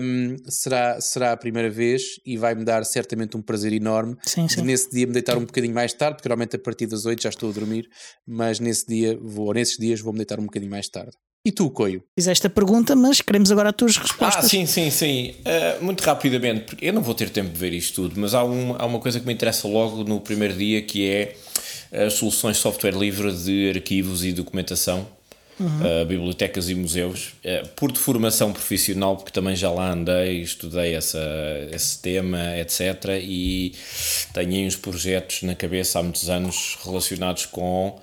um, 0.00 0.36
será, 0.48 1.00
será 1.00 1.32
a 1.32 1.36
primeira 1.36 1.70
vez 1.70 2.20
e 2.26 2.36
vai-me 2.36 2.64
dar 2.64 2.84
certamente 2.84 3.36
um 3.36 3.42
prazer 3.42 3.72
enorme 3.72 4.16
sim, 4.22 4.46
sim. 4.48 4.56
de 4.56 4.62
nesse 4.66 4.90
dia 4.90 5.06
me 5.06 5.12
deitar 5.12 5.36
um 5.38 5.44
bocadinho 5.44 5.74
mais 5.74 5.92
tarde, 5.92 6.16
porque 6.16 6.28
normalmente 6.28 6.56
a 6.56 6.58
partir 6.58 6.86
das 6.86 7.06
8 7.06 7.22
já 7.22 7.30
estou 7.30 7.48
a 7.48 7.52
dormir, 7.52 7.88
mas 8.26 8.60
nesse 8.60 8.86
dia 8.86 9.18
vou, 9.20 9.46
ou 9.46 9.54
nesses 9.54 9.78
dias 9.78 10.00
vou-me 10.00 10.18
deitar 10.18 10.38
um 10.38 10.44
bocadinho 10.44 10.70
mais 10.70 10.88
tarde. 10.88 11.12
E 11.44 11.50
tu, 11.50 11.70
Coio? 11.70 12.02
Fizeste 12.18 12.46
a 12.46 12.50
pergunta, 12.50 12.94
mas 12.94 13.22
queremos 13.22 13.50
agora 13.50 13.70
as 13.70 13.74
tuas 13.74 13.96
respostas. 13.96 14.44
Ah, 14.44 14.48
sim, 14.48 14.66
sim, 14.66 14.90
sim. 14.90 15.34
Uh, 15.40 15.84
muito 15.84 16.02
rapidamente, 16.02 16.64
porque 16.64 16.84
eu 16.84 16.92
não 16.92 17.00
vou 17.00 17.14
ter 17.14 17.30
tempo 17.30 17.50
de 17.50 17.58
ver 17.58 17.72
isto 17.72 18.02
tudo, 18.02 18.20
mas 18.20 18.34
há, 18.34 18.44
um, 18.44 18.76
há 18.78 18.84
uma 18.84 18.98
coisa 18.98 19.18
que 19.18 19.26
me 19.26 19.32
interessa 19.32 19.66
logo 19.66 20.04
no 20.04 20.20
primeiro 20.20 20.54
dia 20.54 20.82
que 20.82 21.08
é 21.08 21.36
as 22.06 22.14
soluções 22.14 22.56
de 22.56 22.62
software 22.62 22.92
livre 22.92 23.32
de 23.32 23.70
arquivos 23.74 24.22
e 24.22 24.32
documentação. 24.32 25.06
uhum. 25.58 26.02
uh, 26.02 26.06
bibliotecas 26.06 26.70
e 26.70 26.74
museus, 26.74 27.34
uh, 27.44 27.68
por 27.76 27.94
formação 27.96 28.52
profissional, 28.52 29.16
porque 29.16 29.30
também 29.30 29.54
já 29.54 29.70
lá 29.70 29.92
andei, 29.92 30.40
estudei 30.40 30.94
essa, 30.94 31.20
esse 31.72 32.00
tema, 32.00 32.58
etc. 32.58 33.20
E 33.22 33.74
tenho 34.32 34.66
uns 34.66 34.76
projetos 34.76 35.42
na 35.42 35.54
cabeça 35.54 35.98
há 35.98 36.02
muitos 36.02 36.28
anos 36.28 36.78
relacionados 36.84 37.46
com 37.46 38.00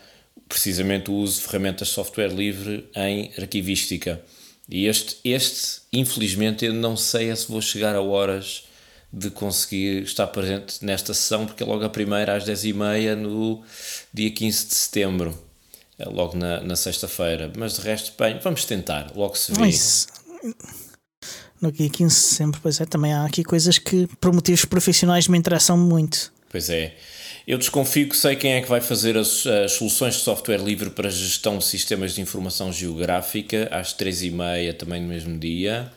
precisamente 0.47 1.11
o 1.11 1.13
uso 1.13 1.41
de 1.41 1.47
ferramentas 1.47 1.89
de 1.89 1.93
software 1.93 2.29
livre 2.29 2.89
em 2.95 3.31
arquivística. 3.37 4.21
E 4.69 4.85
este, 4.85 5.17
este 5.23 5.81
infelizmente, 5.93 6.65
eu 6.65 6.73
não 6.73 6.97
sei 6.97 7.33
se 7.35 7.47
vou 7.47 7.61
chegar 7.61 7.95
a 7.95 8.01
horas 8.01 8.65
de 9.11 9.29
conseguir 9.29 10.03
estar 10.03 10.27
presente 10.27 10.83
nesta 10.83 11.13
sessão, 11.13 11.45
porque 11.45 11.63
é 11.63 11.65
logo 11.65 11.83
a 11.83 11.89
primeira 11.89 12.35
às 12.35 12.43
10h30 12.43 13.15
no 13.15 13.63
dia 14.13 14.29
15 14.29 14.67
de 14.67 14.75
setembro, 14.75 15.47
é 15.97 16.05
logo 16.05 16.37
na, 16.37 16.61
na 16.61 16.75
sexta-feira. 16.75 17.51
Mas 17.55 17.75
de 17.75 17.81
resto, 17.81 18.13
bem, 18.19 18.37
vamos 18.43 18.65
tentar, 18.65 19.11
logo 19.15 19.35
se 19.35 19.53
vê. 19.53 19.59
Mas, 19.59 20.07
no 21.61 21.71
dia 21.71 21.89
15 21.89 22.15
de 22.15 22.21
setembro, 22.21 22.59
pois 22.61 22.79
é, 22.81 22.85
também 22.85 23.13
há 23.13 23.25
aqui 23.25 23.43
coisas 23.43 23.77
que, 23.77 24.07
por 24.19 24.33
motivos 24.33 24.65
profissionais, 24.65 25.27
me 25.27 25.37
interessam 25.37 25.77
muito. 25.77 26.31
Pois 26.49 26.69
é. 26.69 26.95
Eu 27.47 27.57
desconfio 27.57 28.09
que 28.09 28.17
sei 28.17 28.35
quem 28.35 28.55
é 28.55 28.61
que 28.61 28.67
vai 28.67 28.81
fazer 28.81 29.17
as, 29.17 29.47
as, 29.47 29.71
soluções 29.71 30.15
de 30.15 30.19
software 30.19 30.57
livre 30.57 30.89
para 30.89 31.09
gestão 31.09 31.57
de 31.57 31.63
sistemas 31.63 32.13
de 32.13 32.19
informação 32.19 32.73
geográfica 32.73 33.69
às 33.71 33.93
três 33.93 34.21
e 34.21 34.29
meia 34.29 34.73
também 34.73 35.01
no 35.01 35.07
mesmo 35.07 35.39
dia. 35.39 35.89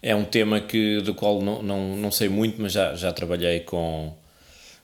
É 0.00 0.16
um 0.16 0.24
tema 0.24 0.58
que, 0.58 1.02
do 1.02 1.14
qual 1.14 1.42
não, 1.42 1.62
não, 1.62 1.96
não 1.96 2.10
sei 2.10 2.30
muito, 2.30 2.62
mas 2.62 2.72
já, 2.72 2.94
já 2.94 3.12
trabalhei 3.12 3.60
com, 3.60 4.14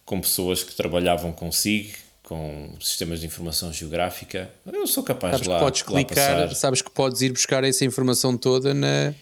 com 0.04 0.20
pessoas 0.20 0.62
que 0.62 0.74
trabalhavam 0.74 1.32
com 1.32 1.50
SIG, 1.50 1.94
com 2.22 2.74
sistemas 2.78 3.20
de 3.20 3.26
informação 3.26 3.72
geográfica. 3.72 4.50
Eu 4.70 4.86
sou 4.86 5.02
capaz 5.02 5.32
sabes 5.32 5.44
de 5.44 5.48
lá, 5.48 5.56
que 5.56 5.64
podes 5.64 5.82
clicar, 5.82 6.54
Sabes 6.54 6.82
que 6.82 6.90
podes 6.90 7.22
ir 7.22 7.32
buscar 7.32 7.64
essa 7.64 7.86
informação 7.86 8.36
toda 8.36 8.74
na... 8.74 9.14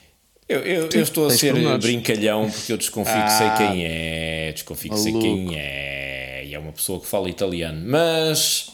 Eu, 0.48 0.58
eu, 0.62 0.88
eu 0.92 1.02
estou 1.02 1.28
a 1.28 1.30
ser 1.30 1.54
brincalhão 1.78 2.50
porque 2.50 2.72
eu 2.72 2.76
desconfio 2.76 3.14
ah, 3.14 3.24
que 3.24 3.30
sei 3.30 3.50
quem 3.56 3.86
é, 3.86 4.50
desconfio 4.52 4.90
maluco. 4.90 5.08
que 5.08 5.12
sei 5.12 5.22
quem 5.22 5.56
é, 5.56 6.09
é 6.54 6.58
uma 6.58 6.72
pessoa 6.72 7.00
que 7.00 7.06
fala 7.06 7.28
italiano, 7.28 7.82
mas 7.86 8.70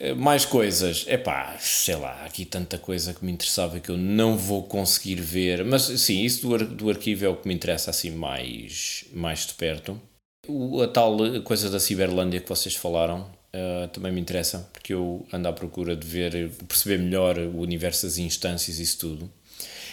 eh, 0.00 0.14
mais 0.14 0.44
coisas, 0.44 1.04
é 1.08 1.16
pá, 1.16 1.56
sei 1.58 1.96
lá, 1.96 2.24
aqui 2.24 2.44
tanta 2.44 2.78
coisa 2.78 3.12
que 3.12 3.24
me 3.24 3.32
interessava 3.32 3.80
que 3.80 3.90
eu 3.90 3.96
não 3.96 4.36
vou 4.36 4.62
conseguir 4.62 5.16
ver, 5.16 5.64
mas 5.64 5.82
sim, 5.82 6.22
isso 6.22 6.42
do, 6.46 6.54
ar, 6.54 6.64
do 6.64 6.88
arquivo 6.88 7.24
é 7.24 7.28
o 7.28 7.36
que 7.36 7.48
me 7.48 7.54
interessa 7.54 7.90
assim 7.90 8.10
mais, 8.12 9.04
mais 9.12 9.46
de 9.46 9.54
perto. 9.54 10.00
O, 10.46 10.80
a 10.80 10.88
tal 10.88 11.16
coisa 11.42 11.68
da 11.68 11.80
Ciberlândia 11.80 12.40
que 12.40 12.48
vocês 12.48 12.74
falaram 12.76 13.22
uh, 13.22 13.88
também 13.88 14.12
me 14.12 14.20
interessa, 14.20 14.68
porque 14.72 14.94
eu 14.94 15.26
ando 15.32 15.48
à 15.48 15.52
procura 15.52 15.96
de 15.96 16.06
ver, 16.06 16.50
perceber 16.68 16.98
melhor 16.98 17.36
o 17.38 17.58
universo 17.58 18.06
das 18.06 18.18
instâncias 18.18 18.78
e 18.78 18.82
isso 18.82 18.98
tudo. 18.98 19.30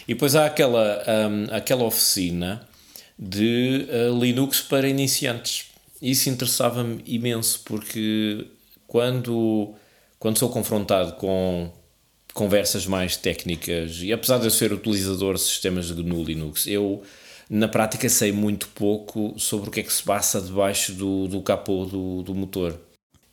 E 0.07 0.13
depois 0.13 0.35
há 0.35 0.45
aquela, 0.45 1.03
um, 1.29 1.55
aquela 1.55 1.83
oficina 1.83 2.67
de 3.17 3.87
uh, 3.89 4.19
Linux 4.19 4.61
para 4.61 4.87
iniciantes. 4.87 5.74
Isso 6.01 6.29
interessava-me 6.29 7.01
imenso, 7.05 7.61
porque 7.65 8.47
quando 8.87 9.73
quando 10.19 10.39
sou 10.39 10.49
confrontado 10.49 11.13
com 11.13 11.71
conversas 12.33 12.85
mais 12.85 13.15
técnicas, 13.15 14.01
e 14.01 14.11
apesar 14.11 14.39
de 14.39 14.45
eu 14.45 14.51
ser 14.51 14.73
utilizador 14.73 15.35
de 15.35 15.41
sistemas 15.41 15.87
de 15.87 15.93
GNU 15.93 16.23
Linux, 16.23 16.67
eu 16.67 17.03
na 17.49 17.67
prática 17.67 18.09
sei 18.09 18.31
muito 18.31 18.67
pouco 18.69 19.35
sobre 19.37 19.69
o 19.69 19.71
que 19.71 19.81
é 19.81 19.83
que 19.83 19.93
se 19.93 20.03
passa 20.03 20.41
debaixo 20.41 20.93
do, 20.93 21.27
do 21.27 21.41
capô 21.41 21.85
do, 21.85 22.23
do 22.23 22.33
motor. 22.33 22.77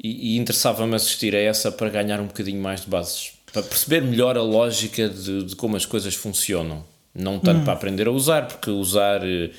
E, 0.03 0.35
e 0.35 0.39
interessava-me 0.39 0.95
assistir 0.95 1.35
a 1.35 1.39
essa 1.39 1.73
para 1.73 1.89
ganhar 1.89 2.21
um 2.21 2.27
bocadinho 2.27 2.61
mais 2.61 2.83
de 2.83 2.89
bases, 2.89 3.33
para 3.53 3.63
perceber 3.63 4.03
melhor 4.03 4.37
a 4.37 4.43
lógica 4.43 5.09
de, 5.09 5.45
de 5.45 5.57
como 5.57 5.77
as 5.77 5.87
coisas 5.87 6.15
funcionam. 6.15 6.85
Não 7.15 7.39
tanto 7.39 7.61
hum. 7.61 7.65
para 7.65 7.75
aprender 7.75 8.07
a 8.07 8.11
usar, 8.11 8.47
porque 8.49 8.71
usar 8.71 9.23
eh, 9.23 9.51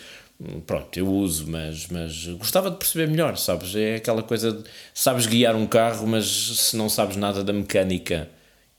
pronto, 0.65 0.97
eu 0.97 1.07
uso, 1.07 1.49
mas, 1.49 1.87
mas 1.87 2.25
gostava 2.37 2.69
de 2.71 2.77
perceber 2.77 3.07
melhor, 3.07 3.37
sabes? 3.37 3.75
É 3.75 3.95
aquela 3.95 4.23
coisa 4.23 4.51
de 4.51 4.63
sabes 4.93 5.25
guiar 5.25 5.55
um 5.55 5.67
carro, 5.67 6.05
mas 6.07 6.25
se 6.25 6.75
não 6.75 6.89
sabes 6.89 7.15
nada 7.15 7.43
da 7.43 7.53
mecânica 7.53 8.29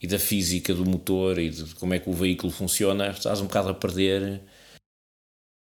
e 0.00 0.06
da 0.06 0.18
física 0.18 0.74
do 0.74 0.84
motor 0.84 1.38
e 1.38 1.50
de 1.50 1.74
como 1.76 1.94
é 1.94 1.98
que 1.98 2.10
o 2.10 2.12
veículo 2.12 2.52
funciona, 2.52 3.08
estás 3.08 3.40
um 3.40 3.46
bocado 3.46 3.70
a 3.70 3.74
perder 3.74 4.42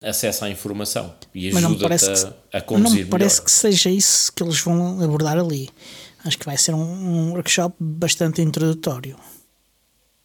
acesso 0.01 0.45
à 0.45 0.49
informação 0.49 1.13
e 1.33 1.49
ajuda-te 1.49 2.05
a, 2.53 2.57
a 2.57 2.61
conduzir 2.61 2.99
Não 2.99 3.05
me 3.05 3.09
parece 3.09 3.35
melhor. 3.35 3.45
que 3.45 3.51
seja 3.51 3.89
isso 3.89 4.31
que 4.31 4.43
eles 4.43 4.59
vão 4.61 5.01
abordar 5.01 5.37
ali. 5.37 5.69
Acho 6.23 6.37
que 6.37 6.45
vai 6.45 6.57
ser 6.57 6.73
um, 6.73 6.81
um 6.81 7.31
workshop 7.31 7.75
bastante 7.79 8.41
introdutório. 8.41 9.17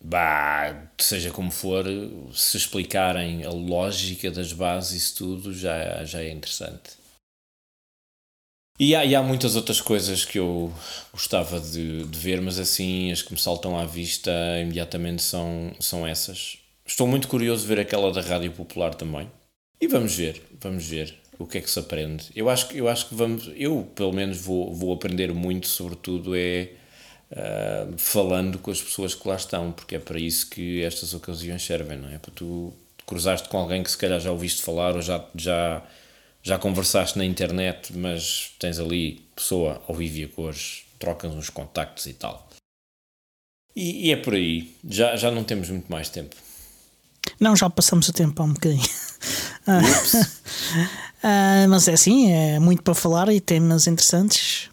Bah, 0.07 0.91
seja 0.99 1.31
como 1.31 1.51
for, 1.51 1.87
se 2.35 2.59
explicarem 2.59 3.43
a 3.43 3.51
lógica 3.51 4.31
das 4.31 4.53
bases, 4.53 5.03
isso 5.03 5.17
tudo 5.17 5.55
já, 5.55 6.05
já 6.05 6.21
é 6.21 6.31
interessante. 6.31 6.91
E 8.79 8.95
há, 8.95 9.03
e 9.03 9.15
há 9.15 9.23
muitas 9.23 9.57
outras 9.57 9.81
coisas 9.81 10.23
que 10.25 10.39
eu 10.39 10.71
gostava 11.11 11.59
de, 11.59 12.05
de, 12.05 12.19
ver, 12.19 12.43
mas 12.43 12.59
assim 12.59 13.13
as 13.13 13.23
que 13.23 13.33
me 13.33 13.39
saltam 13.39 13.79
à 13.79 13.87
vista 13.87 14.31
imediatamente 14.61 15.23
são, 15.23 15.73
são 15.81 16.07
essas. 16.07 16.59
Estou 16.85 17.07
muito 17.07 17.27
curioso 17.27 17.63
de 17.63 17.69
ver 17.69 17.81
aquela 17.81 18.13
da 18.13 18.21
Rádio 18.21 18.53
Popular 18.53 18.95
também. 18.95 19.31
E 19.81 19.87
vamos 19.87 20.15
ver, 20.15 20.43
vamos 20.61 20.87
ver 20.87 21.15
o 21.39 21.47
que 21.47 21.59
é 21.59 21.61
que 21.63 21.71
se 21.71 21.79
aprende. 21.79 22.27
Eu 22.37 22.51
acho, 22.51 22.71
eu 22.77 22.89
acho 22.89 23.09
que 23.09 23.15
vamos, 23.15 23.51
eu 23.57 23.91
pelo 23.95 24.13
menos 24.13 24.37
vou, 24.37 24.75
vou 24.75 24.93
aprender 24.93 25.33
muito, 25.33 25.67
sobretudo 25.67 26.37
é 26.37 26.73
uh, 27.35 27.99
falando 27.99 28.59
com 28.59 28.71
as 28.71 28.81
pessoas 28.81 29.15
que 29.15 29.29
lá 29.29 29.37
estão, 29.37 29.73
porque 29.73 29.97
é 29.97 29.99
para 29.99 30.19
isso 30.19 30.49
que 30.49 30.83
estas 30.83 31.13
ocasiões 31.13 31.65
servem, 31.65 31.99
não 31.99 32.09
é? 32.09 32.19
Para 32.19 32.33
tu 32.33 32.73
cruzaste 33.07 33.49
com 33.49 33.59
alguém 33.59 33.83
que 33.83 33.91
se 33.91 33.99
calhar 33.99 34.21
já 34.21 34.31
ouviste 34.31 34.63
falar 34.63 34.95
ou 34.95 35.03
já, 35.03 35.23
já, 35.35 35.83
já 36.43 36.59
conversaste 36.59 37.19
na 37.19 37.25
internet, 37.25 37.93
mas 37.97 38.53
tens 38.59 38.79
ali 38.79 39.27
pessoa 39.35 39.83
ao 39.87 39.95
vivo 39.95 40.19
e 40.19 40.25
a 40.25 40.29
cores, 40.29 40.85
trocas 40.99 41.33
uns 41.33 41.51
contactos 41.51 42.07
e 42.07 42.15
tal. 42.15 42.49
E, 43.77 44.09
e, 44.09 44.13
é 44.13 44.17
por 44.17 44.35
aí, 44.35 44.75
já, 44.89 45.17
já 45.17 45.31
não 45.31 45.43
temos 45.43 45.69
muito 45.69 45.91
mais 45.91 46.09
tempo. 46.09 46.37
Não, 47.41 47.57
já 47.57 47.69
passamos 47.69 48.09
o 48.09 48.13
tempo 48.13 48.41
há 48.41 48.45
um 48.45 48.53
bocadinho. 48.53 48.85
uh, 49.67 49.81
mas 51.69 51.89
é 51.89 51.95
assim, 51.95 52.31
é 52.31 52.61
muito 52.61 52.83
para 52.83 52.95
falar 52.95 53.29
e 53.31 53.41
temas 53.41 53.89
interessantes. 53.89 54.71